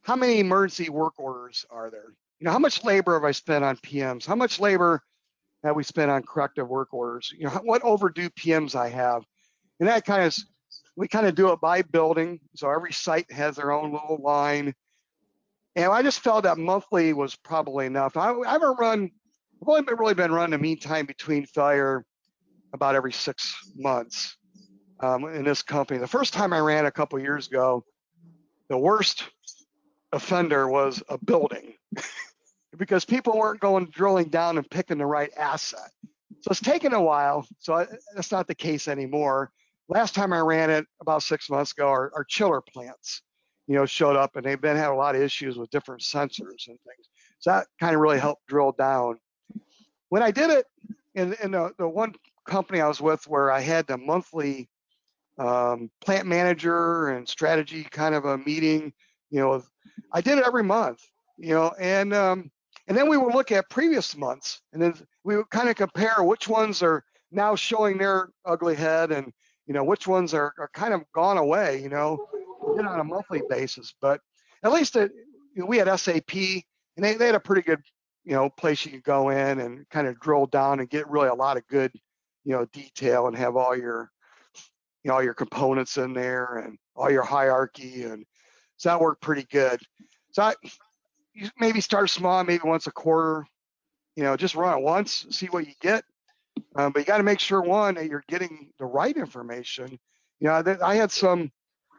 how 0.02 0.16
many 0.16 0.40
emergency 0.40 0.90
work 0.90 1.14
orders 1.18 1.64
are 1.70 1.90
there? 1.90 2.14
You 2.38 2.46
know, 2.46 2.50
how 2.50 2.58
much 2.58 2.84
labor 2.84 3.14
have 3.14 3.24
I 3.24 3.30
spent 3.30 3.64
on 3.64 3.76
PMs? 3.78 4.26
How 4.26 4.34
much 4.34 4.60
labor 4.60 5.02
have 5.64 5.76
we 5.76 5.84
spent 5.84 6.10
on 6.10 6.22
corrective 6.24 6.68
work 6.68 6.92
orders? 6.92 7.32
You 7.36 7.46
know, 7.46 7.60
what 7.62 7.82
overdue 7.82 8.30
PMs 8.30 8.74
I 8.74 8.88
have? 8.88 9.24
And 9.80 9.88
that 9.88 10.04
kind 10.04 10.24
of, 10.24 10.36
we 10.96 11.08
kind 11.08 11.26
of 11.26 11.34
do 11.34 11.52
it 11.52 11.60
by 11.60 11.82
building. 11.82 12.40
So 12.56 12.70
every 12.70 12.92
site 12.92 13.30
has 13.30 13.56
their 13.56 13.72
own 13.72 13.92
little 13.92 14.20
line. 14.20 14.74
And 15.76 15.86
I 15.90 16.02
just 16.02 16.20
felt 16.20 16.44
that 16.44 16.58
monthly 16.58 17.12
was 17.12 17.34
probably 17.36 17.86
enough. 17.86 18.16
I, 18.16 18.32
I 18.32 18.52
haven't 18.52 18.78
run, 18.78 19.10
I've 19.62 19.68
only 19.68 19.82
been, 19.82 19.96
really 19.96 20.14
been 20.14 20.32
running 20.32 20.54
a 20.54 20.58
mean 20.58 20.78
time 20.78 21.06
between 21.06 21.46
failure 21.46 22.04
about 22.72 22.94
every 22.94 23.12
six 23.12 23.54
months 23.76 24.36
um, 25.00 25.24
in 25.24 25.44
this 25.44 25.62
company. 25.62 25.98
The 25.98 26.06
first 26.06 26.32
time 26.32 26.52
I 26.52 26.60
ran 26.60 26.86
a 26.86 26.90
couple 26.90 27.18
years 27.18 27.48
ago, 27.48 27.84
the 28.68 28.78
worst 28.78 29.24
offender 30.12 30.68
was 30.68 31.02
a 31.08 31.18
building 31.18 31.74
because 32.76 33.04
people 33.04 33.36
weren't 33.36 33.60
going 33.60 33.86
drilling 33.86 34.28
down 34.28 34.56
and 34.58 34.68
picking 34.70 34.98
the 34.98 35.06
right 35.06 35.30
asset. 35.36 35.90
So 36.40 36.50
it's 36.50 36.60
taken 36.60 36.92
a 36.92 37.02
while. 37.02 37.46
So 37.58 37.74
I, 37.74 37.86
that's 38.14 38.32
not 38.32 38.46
the 38.46 38.54
case 38.54 38.88
anymore. 38.88 39.50
Last 39.88 40.14
time 40.14 40.32
I 40.32 40.40
ran 40.40 40.70
it 40.70 40.86
about 41.00 41.22
six 41.22 41.50
months 41.50 41.72
ago, 41.72 41.88
our, 41.88 42.12
our 42.14 42.24
chiller 42.24 42.60
plants, 42.60 43.22
you 43.66 43.74
know, 43.74 43.86
showed 43.86 44.16
up 44.16 44.36
and 44.36 44.44
they've 44.44 44.60
been 44.60 44.76
having 44.76 44.94
a 44.94 44.98
lot 44.98 45.14
of 45.14 45.22
issues 45.22 45.56
with 45.56 45.70
different 45.70 46.02
sensors 46.02 46.68
and 46.68 46.78
things. 46.80 47.08
So 47.40 47.50
that 47.50 47.66
kind 47.78 47.94
of 47.94 48.00
really 48.00 48.18
helped 48.18 48.46
drill 48.46 48.72
down. 48.72 49.18
When 50.08 50.22
I 50.22 50.30
did 50.30 50.50
it 50.50 50.66
in, 51.14 51.34
in 51.42 51.52
the, 51.52 51.72
the 51.78 51.88
one 51.88 52.14
company 52.46 52.80
I 52.80 52.88
was 52.88 53.00
with 53.00 53.26
where 53.26 53.50
I 53.50 53.60
had 53.60 53.86
the 53.86 53.98
monthly 53.98 54.68
um, 55.38 55.90
plant 56.00 56.26
manager 56.26 57.08
and 57.08 57.28
strategy 57.28 57.84
kind 57.84 58.14
of 58.14 58.24
a 58.24 58.38
meeting, 58.38 58.92
you 59.30 59.40
know, 59.40 59.62
I 60.12 60.20
did 60.20 60.38
it 60.38 60.44
every 60.46 60.62
month, 60.62 61.00
you 61.38 61.54
know, 61.54 61.72
and 61.80 62.12
um, 62.12 62.50
and 62.88 62.96
then 62.96 63.08
we 63.08 63.16
would 63.16 63.34
look 63.34 63.52
at 63.52 63.70
previous 63.70 64.16
months, 64.16 64.60
and 64.72 64.82
then 64.82 64.94
we 65.24 65.36
would 65.36 65.50
kind 65.50 65.68
of 65.68 65.76
compare 65.76 66.22
which 66.22 66.48
ones 66.48 66.82
are 66.82 67.04
now 67.30 67.54
showing 67.54 67.96
their 67.96 68.30
ugly 68.44 68.74
head, 68.74 69.12
and 69.12 69.32
you 69.66 69.74
know 69.74 69.84
which 69.84 70.06
ones 70.06 70.34
are, 70.34 70.52
are 70.58 70.70
kind 70.74 70.92
of 70.92 71.02
gone 71.14 71.38
away, 71.38 71.80
you 71.80 71.88
know, 71.88 72.26
did 72.76 72.86
on 72.86 73.00
a 73.00 73.04
monthly 73.04 73.42
basis. 73.48 73.94
But 74.00 74.20
at 74.62 74.72
least 74.72 74.96
it, 74.96 75.12
you 75.54 75.62
know, 75.62 75.66
we 75.66 75.78
had 75.78 75.98
SAP, 75.98 76.34
and 76.34 77.04
they, 77.04 77.14
they 77.14 77.26
had 77.26 77.34
a 77.34 77.40
pretty 77.40 77.62
good, 77.62 77.80
you 78.24 78.32
know, 78.32 78.50
place 78.50 78.84
you 78.84 78.92
could 78.92 79.04
go 79.04 79.30
in 79.30 79.60
and 79.60 79.88
kind 79.90 80.06
of 80.06 80.20
drill 80.20 80.46
down 80.46 80.80
and 80.80 80.90
get 80.90 81.08
really 81.08 81.28
a 81.28 81.34
lot 81.34 81.56
of 81.56 81.66
good, 81.68 81.92
you 82.44 82.52
know, 82.52 82.64
detail 82.72 83.26
and 83.26 83.36
have 83.36 83.56
all 83.56 83.76
your, 83.76 84.10
you 85.02 85.08
know, 85.08 85.14
all 85.14 85.22
your 85.22 85.34
components 85.34 85.96
in 85.96 86.12
there 86.12 86.58
and 86.58 86.78
all 86.96 87.10
your 87.10 87.22
hierarchy 87.22 88.02
and 88.04 88.24
so 88.76 88.88
that 88.88 89.00
worked 89.00 89.22
pretty 89.22 89.46
good. 89.50 89.80
So 90.32 90.42
I, 90.42 90.54
maybe 91.58 91.80
start 91.80 92.10
small, 92.10 92.42
maybe 92.44 92.62
once 92.64 92.86
a 92.86 92.92
quarter, 92.92 93.46
you 94.16 94.24
know, 94.24 94.36
just 94.36 94.54
run 94.54 94.78
it 94.78 94.82
once, 94.82 95.26
see 95.30 95.46
what 95.46 95.66
you 95.66 95.72
get. 95.80 96.04
Um, 96.76 96.92
but 96.92 97.00
you 97.00 97.06
got 97.06 97.18
to 97.18 97.22
make 97.22 97.38
sure 97.38 97.62
one 97.62 97.94
that 97.94 98.06
you're 98.06 98.24
getting 98.28 98.70
the 98.78 98.84
right 98.84 99.16
information. 99.16 99.98
You 100.40 100.48
know, 100.48 100.76
I 100.82 100.96
had 100.96 101.10
some 101.10 101.50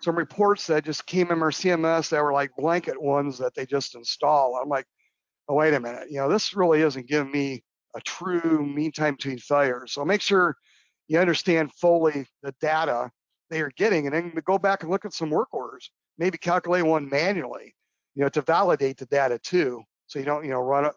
some 0.02 0.18
reports 0.18 0.68
that 0.68 0.84
just 0.84 1.06
came 1.06 1.32
in 1.32 1.42
our 1.42 1.50
CMS 1.52 2.10
that 2.10 2.22
were 2.22 2.34
like 2.34 2.52
blanket 2.58 3.02
ones 3.02 3.38
that 3.38 3.56
they 3.56 3.66
just 3.66 3.96
install. 3.96 4.60
I'm 4.62 4.68
like, 4.68 4.86
oh 5.48 5.56
wait 5.56 5.74
a 5.74 5.80
minute, 5.80 6.12
you 6.12 6.18
know, 6.18 6.30
this 6.30 6.54
really 6.54 6.82
isn't 6.82 7.08
giving 7.08 7.32
me 7.32 7.64
a 7.96 8.02
true 8.02 8.66
mean 8.66 8.92
time 8.92 9.16
between 9.16 9.38
failures. 9.38 9.92
So 9.92 10.04
make 10.06 10.22
sure 10.22 10.56
you 11.08 11.20
understand 11.20 11.72
fully 11.74 12.26
the 12.42 12.54
data 12.60 13.12
they 13.50 13.62
are 13.62 13.72
getting, 13.78 14.08
and 14.08 14.16
then 14.16 14.34
go 14.46 14.58
back 14.58 14.82
and 14.82 14.92
look 14.92 15.06
at 15.06 15.14
some 15.14 15.30
work 15.30 15.54
orders 15.54 15.92
maybe 16.18 16.38
calculate 16.38 16.86
one 16.86 17.10
manually, 17.10 17.76
you 18.16 18.24
know, 18.24 18.30
to 18.30 18.42
validate 18.42 18.98
the 18.98 19.06
data 19.08 19.40
too. 19.40 19.84
So 20.08 20.20
you 20.20 20.26
don't, 20.26 20.44
you 20.44 20.52
know, 20.52 20.60
run 20.60 20.92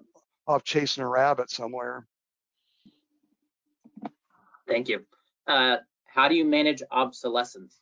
off 0.47 0.65
chasing 0.65 1.03
a 1.03 1.09
rabbit 1.09 1.51
somewhere. 1.51 2.07
Thank 4.69 4.89
you. 4.89 5.05
Uh, 5.47 5.79
how 6.07 6.29
do 6.29 6.35
you 6.35 6.45
manage 6.45 6.83
obsolescence? 6.91 7.81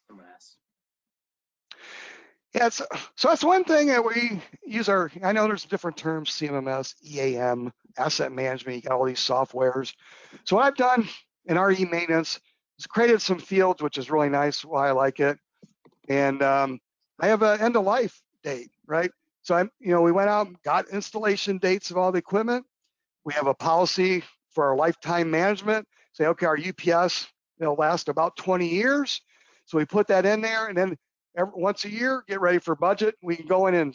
Yeah, 2.55 2.68
so 2.68 2.86
that's 3.22 3.42
one 3.42 3.64
thing 3.64 3.88
that 3.88 4.05
we 4.05 4.40
use 4.64 4.88
our, 4.88 5.11
I 5.24 5.32
know 5.32 5.48
there's 5.48 5.64
different 5.64 5.96
terms, 5.96 6.30
CMMS, 6.30 6.94
EAM, 7.05 7.72
asset 7.98 8.30
management, 8.30 8.76
you 8.76 8.82
got 8.82 8.96
all 8.96 9.05
these 9.05 9.18
softwares. 9.18 9.92
So 10.44 10.57
what 10.57 10.64
I've 10.64 10.76
done 10.76 11.09
in 11.46 11.59
RE 11.59 11.84
maintenance 11.84 12.38
is 12.78 12.86
created 12.86 13.20
some 13.20 13.40
fields, 13.40 13.82
which 13.82 13.98
is 13.98 14.09
really 14.09 14.28
nice, 14.28 14.64
why 14.64 14.88
I 14.88 14.92
like 14.92 15.18
it. 15.18 15.36
And 16.09 16.42
um, 16.42 16.78
I 17.20 17.26
have 17.26 17.42
an 17.42 17.61
end 17.61 17.76
of 17.76 17.84
life 17.84 18.22
date, 18.44 18.70
right? 18.86 19.11
So 19.42 19.57
I'm, 19.57 19.70
you 19.80 19.90
know, 19.90 20.02
we 20.02 20.12
went 20.12 20.30
out, 20.30 20.46
and 20.46 20.62
got 20.62 20.88
installation 20.90 21.59
dates 21.59 21.90
of 21.90 21.96
all 21.96 22.12
the 22.12 22.18
equipment. 22.18 22.64
We 23.24 23.32
have 23.34 23.48
a 23.48 23.55
policy 23.55 24.22
for 24.50 24.64
our 24.64 24.76
lifetime 24.76 25.28
management. 25.28 25.88
Say, 26.12 26.26
okay, 26.26 26.46
our 26.46 26.59
UPS 26.59 27.26
it'll 27.61 27.74
last 27.74 28.09
about 28.09 28.36
20 28.36 28.68
years. 28.68 29.20
So 29.66 29.78
we 29.78 29.84
put 29.84 30.07
that 30.09 30.24
in 30.24 30.40
there, 30.40 30.66
and 30.66 30.76
then 30.76 30.96
every, 31.37 31.53
once 31.57 31.85
a 31.85 31.91
year, 31.91 32.24
get 32.28 32.41
ready 32.41 32.59
for 32.59 32.74
budget. 32.74 33.14
We 33.22 33.37
can 33.37 33.47
go 33.47 33.66
in 33.66 33.74
and 33.74 33.95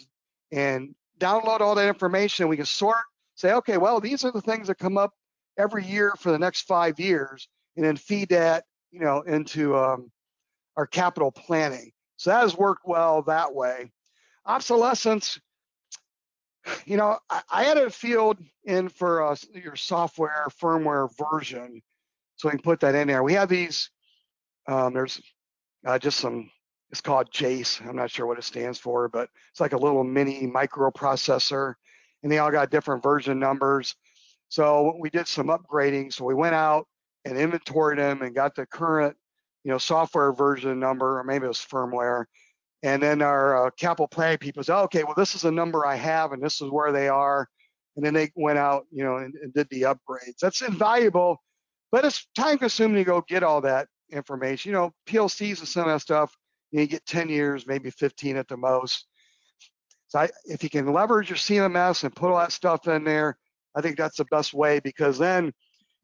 and 0.51 0.95
download 1.19 1.59
all 1.59 1.75
that 1.75 1.87
information. 1.87 2.47
We 2.47 2.57
can 2.57 2.65
sort, 2.65 2.97
say, 3.35 3.53
okay, 3.53 3.77
well, 3.77 3.99
these 3.99 4.23
are 4.25 4.31
the 4.31 4.41
things 4.41 4.67
that 4.67 4.77
come 4.79 4.97
up 4.97 5.13
every 5.57 5.85
year 5.85 6.13
for 6.17 6.31
the 6.31 6.39
next 6.39 6.61
five 6.61 6.99
years, 6.99 7.47
and 7.75 7.85
then 7.85 7.97
feed 7.97 8.29
that, 8.29 8.63
you 8.91 9.01
know, 9.01 9.21
into 9.21 9.77
um, 9.77 10.11
our 10.77 10.87
capital 10.87 11.31
planning. 11.31 11.91
So 12.17 12.29
that 12.29 12.41
has 12.41 12.57
worked 12.57 12.83
well 12.85 13.21
that 13.23 13.53
way. 13.53 13.91
Obsolescence, 14.45 15.39
you 16.85 16.97
know, 16.97 17.19
I, 17.29 17.41
I 17.51 17.63
had 17.63 17.77
a 17.77 17.89
field 17.89 18.37
in 18.63 18.89
for 18.89 19.23
uh, 19.23 19.35
your 19.53 19.75
software 19.75 20.47
firmware 20.61 21.09
version, 21.31 21.81
so 22.37 22.47
we 22.47 22.51
can 22.51 22.61
put 22.61 22.79
that 22.79 22.95
in 22.95 23.07
there. 23.07 23.23
We 23.23 23.33
have 23.33 23.49
these, 23.49 23.89
um, 24.67 24.93
there's 24.93 25.21
uh, 25.85 25.99
just 25.99 26.17
some, 26.17 26.49
it's 26.91 27.01
called 27.01 27.31
JACE. 27.31 27.81
I'm 27.81 27.95
not 27.95 28.11
sure 28.11 28.25
what 28.25 28.37
it 28.37 28.43
stands 28.43 28.79
for, 28.79 29.09
but 29.09 29.29
it's 29.51 29.59
like 29.59 29.73
a 29.73 29.77
little 29.77 30.03
mini 30.03 30.47
microprocessor, 30.47 31.75
and 32.23 32.31
they 32.31 32.39
all 32.39 32.51
got 32.51 32.71
different 32.71 33.03
version 33.03 33.39
numbers. 33.39 33.95
So 34.49 34.95
we 34.99 35.09
did 35.09 35.27
some 35.27 35.47
upgrading. 35.47 36.13
So 36.13 36.25
we 36.25 36.33
went 36.33 36.55
out 36.55 36.87
and 37.25 37.37
inventoried 37.37 37.99
them 37.99 38.21
and 38.23 38.33
got 38.33 38.55
the 38.55 38.65
current 38.65 39.15
you 39.63 39.71
know, 39.71 39.77
software 39.77 40.33
version 40.33 40.79
number, 40.79 41.19
or 41.19 41.23
maybe 41.23 41.45
it 41.45 41.49
was 41.49 41.59
firmware. 41.59 42.25
And 42.81 43.03
then 43.03 43.21
our 43.21 43.67
uh, 43.67 43.71
capital 43.71 44.07
planning 44.07 44.37
people 44.37 44.63
said, 44.63 44.81
okay, 44.83 45.03
well, 45.03 45.15
this 45.15 45.35
is 45.35 45.43
a 45.43 45.51
number 45.51 45.85
I 45.85 45.95
have, 45.95 46.31
and 46.31 46.41
this 46.41 46.61
is 46.61 46.69
where 46.69 46.91
they 46.91 47.09
are. 47.09 47.47
And 47.95 48.05
then 48.05 48.13
they 48.13 48.31
went 48.35 48.57
out, 48.57 48.85
you 48.91 49.03
know, 49.03 49.17
and, 49.17 49.35
and 49.35 49.53
did 49.53 49.67
the 49.69 49.81
upgrades. 49.81 50.37
That's 50.41 50.61
invaluable, 50.61 51.43
but 51.91 52.05
it's 52.05 52.27
time 52.35 52.57
consuming 52.57 52.97
to 52.97 53.03
go 53.03 53.23
get 53.27 53.43
all 53.43 53.61
that 53.61 53.87
information. 54.11 54.69
You 54.69 54.77
know, 54.77 54.93
PLCs 55.07 55.59
and 55.59 55.67
some 55.67 55.87
of 55.87 55.93
that 55.93 56.01
stuff, 56.01 56.33
you, 56.71 56.87
get 56.87 57.05
10 57.05 57.29
years, 57.29 57.67
maybe 57.67 57.89
15 57.89 58.37
at 58.37 58.47
the 58.47 58.57
most. 58.57 59.07
So 60.07 60.19
I, 60.19 60.29
if 60.45 60.63
you 60.63 60.69
can 60.69 60.91
leverage 60.91 61.29
your 61.29 61.37
CMMS 61.37 62.03
and 62.03 62.15
put 62.15 62.31
all 62.31 62.39
that 62.39 62.51
stuff 62.51 62.87
in 62.87 63.03
there, 63.03 63.37
I 63.75 63.81
think 63.81 63.97
that's 63.97 64.17
the 64.17 64.25
best 64.25 64.53
way 64.53 64.79
because 64.79 65.17
then 65.17 65.53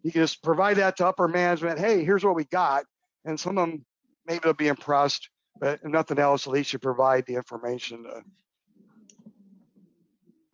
you 0.03 0.11
can 0.11 0.21
just 0.21 0.43
provide 0.43 0.77
that 0.77 0.97
to 0.97 1.07
upper 1.07 1.27
management. 1.27 1.79
Hey, 1.79 2.03
here's 2.03 2.23
what 2.23 2.35
we 2.35 2.45
got 2.45 2.85
and 3.25 3.39
some 3.39 3.57
of 3.57 3.67
them 3.67 3.85
maybe 4.25 4.39
they'll 4.43 4.53
be 4.53 4.67
impressed, 4.67 5.29
but 5.59 5.83
nothing 5.83 6.19
else, 6.19 6.47
at 6.47 6.53
least 6.53 6.73
you 6.73 6.79
provide 6.79 7.25
the 7.25 7.35
information. 7.35 8.03
To... 8.03 8.23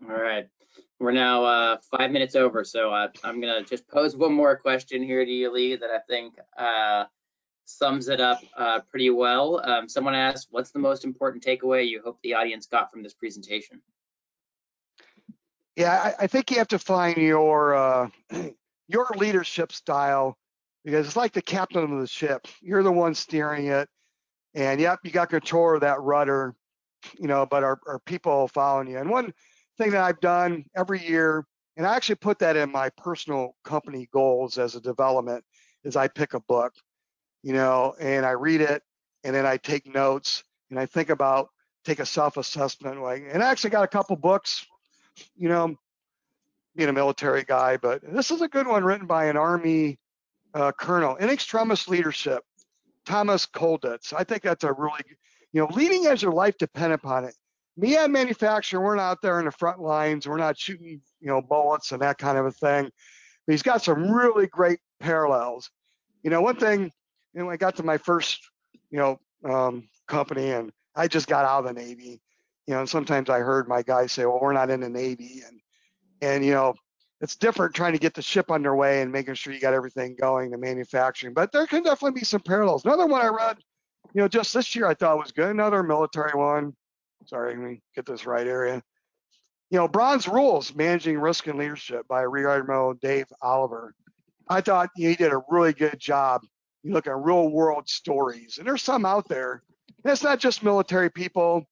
All 0.10 0.22
right. 0.22 0.48
We're 1.00 1.12
now 1.12 1.44
uh, 1.44 1.78
five 1.98 2.12
minutes 2.12 2.36
over, 2.36 2.64
so 2.64 2.94
uh, 2.94 3.08
I'm 3.24 3.42
gonna 3.42 3.64
just 3.64 3.88
pose 3.88 4.16
one 4.16 4.34
more 4.34 4.56
question 4.56 5.02
here 5.02 5.26
to 5.26 5.32
you, 5.32 5.52
Lee, 5.52 5.76
that 5.76 5.90
I 5.90 6.00
think 6.08 6.36
uh, 6.58 7.06
sums 7.66 8.10
it 8.10 8.20
up 8.20 8.40
uh, 8.58 8.80
pretty 8.90 9.10
well. 9.10 9.62
Um, 9.64 9.88
someone 9.88 10.16
asked, 10.16 10.48
"What's 10.52 10.72
the 10.72 10.80
most 10.80 11.06
important 11.06 11.44
takeaway 11.44 11.88
you 11.88 12.02
hope 12.04 12.20
the 12.22 12.34
audience 12.34 12.66
got 12.66 12.92
from 12.92 13.04
this 13.04 13.14
presentation?" 13.14 13.82
Yeah, 15.76 16.14
I, 16.20 16.24
I 16.24 16.28
think 16.28 16.52
you 16.52 16.58
have 16.58 16.68
to 16.70 16.80
find 16.80 17.18
your 17.18 17.76
uh, 17.76 18.10
your 18.88 19.08
leadership 19.16 19.72
style 19.72 20.38
because 20.84 21.08
it's 21.08 21.16
like 21.16 21.34
the 21.34 21.42
captain 21.42 21.84
of 21.84 22.00
the 22.00 22.08
ship. 22.08 22.48
You're 22.62 22.84
the 22.84 22.92
one 22.92 23.16
steering 23.16 23.68
it, 23.68 23.90
and 24.54 24.80
yep, 24.80 25.00
you 25.04 25.12
got 25.12 25.30
control 25.30 25.76
of 25.76 25.82
that 25.82 26.02
rudder, 26.02 26.56
you 27.18 27.28
know. 27.28 27.46
But 27.46 27.64
our, 27.64 27.80
our 27.88 28.00
people 28.00 28.48
following 28.50 28.90
you. 28.90 28.98
And 28.98 29.10
one 29.10 29.34
thing 29.78 29.92
that 29.92 30.04
I've 30.04 30.20
done 30.20 30.66
every 30.76 31.06
year, 31.06 31.46
and 31.78 31.88
I 31.88 31.96
actually 31.96 32.16
put 32.16 32.40
that 32.40 32.58
in 32.58 32.72
my 32.72 32.90
personal 32.98 33.56
company 33.64 34.10
goals 34.12 34.58
as 34.58 34.76
a 34.76 34.82
development, 34.82 35.44
is 35.84 35.96
I 35.96 36.08
pick 36.08 36.34
a 36.34 36.42
book, 36.42 36.74
you 37.44 37.54
know, 37.54 37.96
and 38.00 38.26
I 38.26 38.32
read 38.32 38.62
it, 38.62 38.84
and 39.24 39.36
then 39.36 39.46
I 39.46 39.58
take 39.58 39.86
notes, 39.94 40.44
and 40.70 40.80
I 40.80 40.86
think 40.86 41.10
about 41.10 41.50
take 41.84 42.00
a 42.00 42.06
self-assessment. 42.06 43.02
Like, 43.02 43.24
and 43.32 43.44
I 43.44 43.50
actually 43.50 43.72
got 43.72 43.84
a 43.84 43.88
couple 43.88 44.16
books 44.16 44.66
you 45.36 45.50
know, 45.50 45.76
being 46.76 46.90
a 46.90 46.94
military 46.94 47.44
guy, 47.44 47.78
but 47.78 48.02
this 48.14 48.32
is 48.32 48.42
a 48.42 48.48
good 48.48 48.68
one 48.68 48.84
written 48.84 49.08
by 49.08 49.26
an 49.26 49.38
Army 49.38 50.00
uh, 50.54 50.72
colonel 50.72 51.16
in 51.18 51.30
extremis 51.30 51.88
leadership, 51.88 52.44
Thomas 53.06 53.46
Kolditz. 53.46 54.14
I 54.14 54.24
think 54.24 54.42
that's 54.42 54.64
a 54.64 54.74
really, 54.74 55.02
you 55.54 55.62
know, 55.62 55.68
leading 55.74 56.06
as 56.08 56.22
your 56.22 56.32
life 56.32 56.58
depend 56.58 56.94
upon 56.94 57.26
it. 57.26 57.36
Me 57.78 57.98
and 57.98 58.12
manufacturer, 58.12 58.82
we're 58.82 58.96
not 58.96 59.22
there 59.22 59.40
in 59.40 59.46
the 59.46 59.52
front 59.52 59.80
lines. 59.80 60.28
We're 60.28 60.38
not 60.38 60.58
shooting, 60.58 61.02
you 61.20 61.28
know, 61.28 61.42
bullets 61.42 61.92
and 61.92 62.02
that 62.02 62.18
kind 62.18 62.38
of 62.38 62.46
a 62.46 62.52
thing. 62.52 62.92
But 63.46 63.54
he's 63.54 63.64
got 63.64 63.82
some 63.82 64.12
really 64.12 64.48
great 64.48 64.80
parallels. 65.00 65.70
You 66.22 66.30
know, 66.30 66.42
one 66.42 66.58
thing, 66.58 66.92
you 67.34 67.44
know, 67.44 67.50
I 67.50 67.58
got 67.58 67.76
to 67.78 67.84
my 67.84 67.98
first, 67.98 68.40
you 68.90 69.00
know, 69.00 69.20
um, 69.44 69.88
company 70.08 70.52
and 70.52 70.72
I 70.96 71.08
just 71.08 71.28
got 71.28 71.46
out 71.46 71.66
of 71.66 71.74
the 71.76 71.82
Navy 71.82 72.22
you 72.68 72.74
know, 72.74 72.80
and 72.80 72.90
sometimes 72.90 73.30
I 73.30 73.40
heard 73.40 73.68
my 73.68 73.82
guys 73.82 74.12
say, 74.12 74.26
well, 74.26 74.40
we're 74.42 74.54
not 74.54 74.70
in 74.70 74.80
the 74.80 74.90
Navy. 74.90 75.42
And, 75.46 75.60
and, 76.22 76.46
you 76.46 76.54
know, 76.54 76.74
it's 77.20 77.36
different 77.36 77.76
trying 77.76 77.94
to 77.94 78.00
get 78.00 78.14
the 78.14 78.22
ship 78.22 78.52
underway 78.52 79.02
and 79.02 79.12
making 79.12 79.34
sure 79.34 79.54
you 79.54 79.60
got 79.60 79.74
everything 79.74 80.16
going, 80.20 80.52
the 80.52 80.58
manufacturing, 80.58 81.34
but 81.34 81.52
there 81.52 81.68
can 81.68 81.84
definitely 81.84 82.20
be 82.20 82.26
some 82.26 82.42
parallels. 82.42 82.86
Another 82.86 83.06
one 83.06 83.22
I 83.22 83.28
read, 83.28 83.58
you 84.14 84.22
know, 84.22 84.28
just 84.28 84.54
this 84.54 84.76
year 84.76 84.88
I 84.88 84.94
thought 84.94 85.18
was 85.18 85.32
good. 85.32 85.50
Another 85.50 85.84
military 85.84 86.32
one. 86.32 86.74
Sorry, 87.26 87.56
let 87.56 87.60
me 87.60 87.82
get 87.96 88.06
this 88.06 88.26
right 88.26 88.48
area. 88.48 88.82
You 89.70 89.78
know, 89.78 89.88
Bronze 89.88 90.28
Rules, 90.28 90.74
Managing 90.74 91.20
Risk 91.20 91.48
and 91.48 91.60
Leadership 91.60 92.08
by 92.08 92.22
Rear 92.22 92.50
Admiral 92.50 92.96
Dave 92.96 93.28
Oliver. 93.42 93.94
I 94.50 94.62
thought 94.62 94.90
he 94.96 95.16
did 95.16 95.32
a 95.32 95.42
really 95.50 95.74
good 95.74 96.00
job. 96.00 96.42
You 96.84 96.94
look 96.94 97.08
at 97.08 97.18
real 97.18 97.50
world 97.50 97.88
stories, 97.88 98.58
and 98.58 98.68
there's 98.68 98.82
some 98.82 99.06
out 99.06 99.28
there. 99.28 99.64
And 100.04 100.12
it's 100.12 100.24
not 100.24 100.40
just 100.40 100.64
military 100.64 101.10
people 101.12 101.68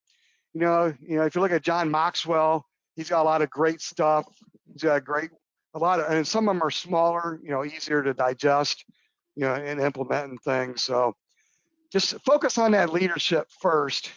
you 0.54 0.62
know, 0.62 0.94
you 1.00 1.18
know, 1.18 1.24
if 1.24 1.36
you 1.36 1.42
look 1.42 1.52
at 1.52 1.64
John 1.64 1.92
Maxwell, 1.92 2.66
he's 2.96 3.10
got 3.10 3.22
a 3.22 3.24
lot 3.24 3.42
of 3.42 3.50
great 3.50 3.82
stuff. 3.82 4.26
He's 4.72 4.84
got 4.84 5.04
great, 5.06 5.30
a 5.74 5.80
lot 5.80 6.00
of, 6.00 6.12
and 6.12 6.28
some 6.28 6.48
of 6.48 6.56
them 6.56 6.64
are 6.64 6.72
smaller, 6.72 7.40
you 7.44 7.52
know, 7.52 7.64
easier 7.64 8.04
to 8.04 8.14
digest, 8.14 8.86
you 9.36 9.46
know, 9.46 9.54
and 9.54 9.80
implement 9.80 10.32
and 10.32 10.42
things. 10.42 10.84
So 10.84 11.16
just 11.92 12.16
focus 12.26 12.58
on 12.58 12.72
that 12.72 12.94
leadership 12.94 13.48
first 13.62 14.12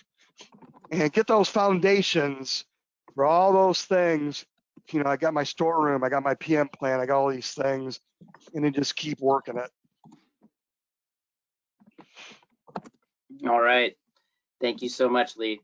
and 0.91 1.13
get 1.13 1.27
those 1.27 1.49
foundations 1.49 2.65
for 3.15 3.25
all 3.25 3.53
those 3.53 3.83
things. 3.83 4.45
You 4.91 5.03
know, 5.03 5.11
I 5.11 5.17
got 5.17 5.33
my 5.33 5.45
storeroom, 5.45 6.03
I 6.05 6.09
got 6.09 6.23
my 6.23 6.35
PM 6.35 6.69
plan, 6.69 7.01
I 7.01 7.07
got 7.07 7.19
all 7.19 7.31
these 7.31 7.53
things, 7.53 8.01
and 8.55 8.65
then 8.65 8.73
just 8.73 8.97
keep 8.97 9.21
working 9.21 9.57
it. 9.57 9.71
All 13.49 13.61
right. 13.61 13.97
Thank 14.61 14.83
you 14.83 14.89
so 14.89 15.09
much, 15.09 15.37
Lee. 15.37 15.61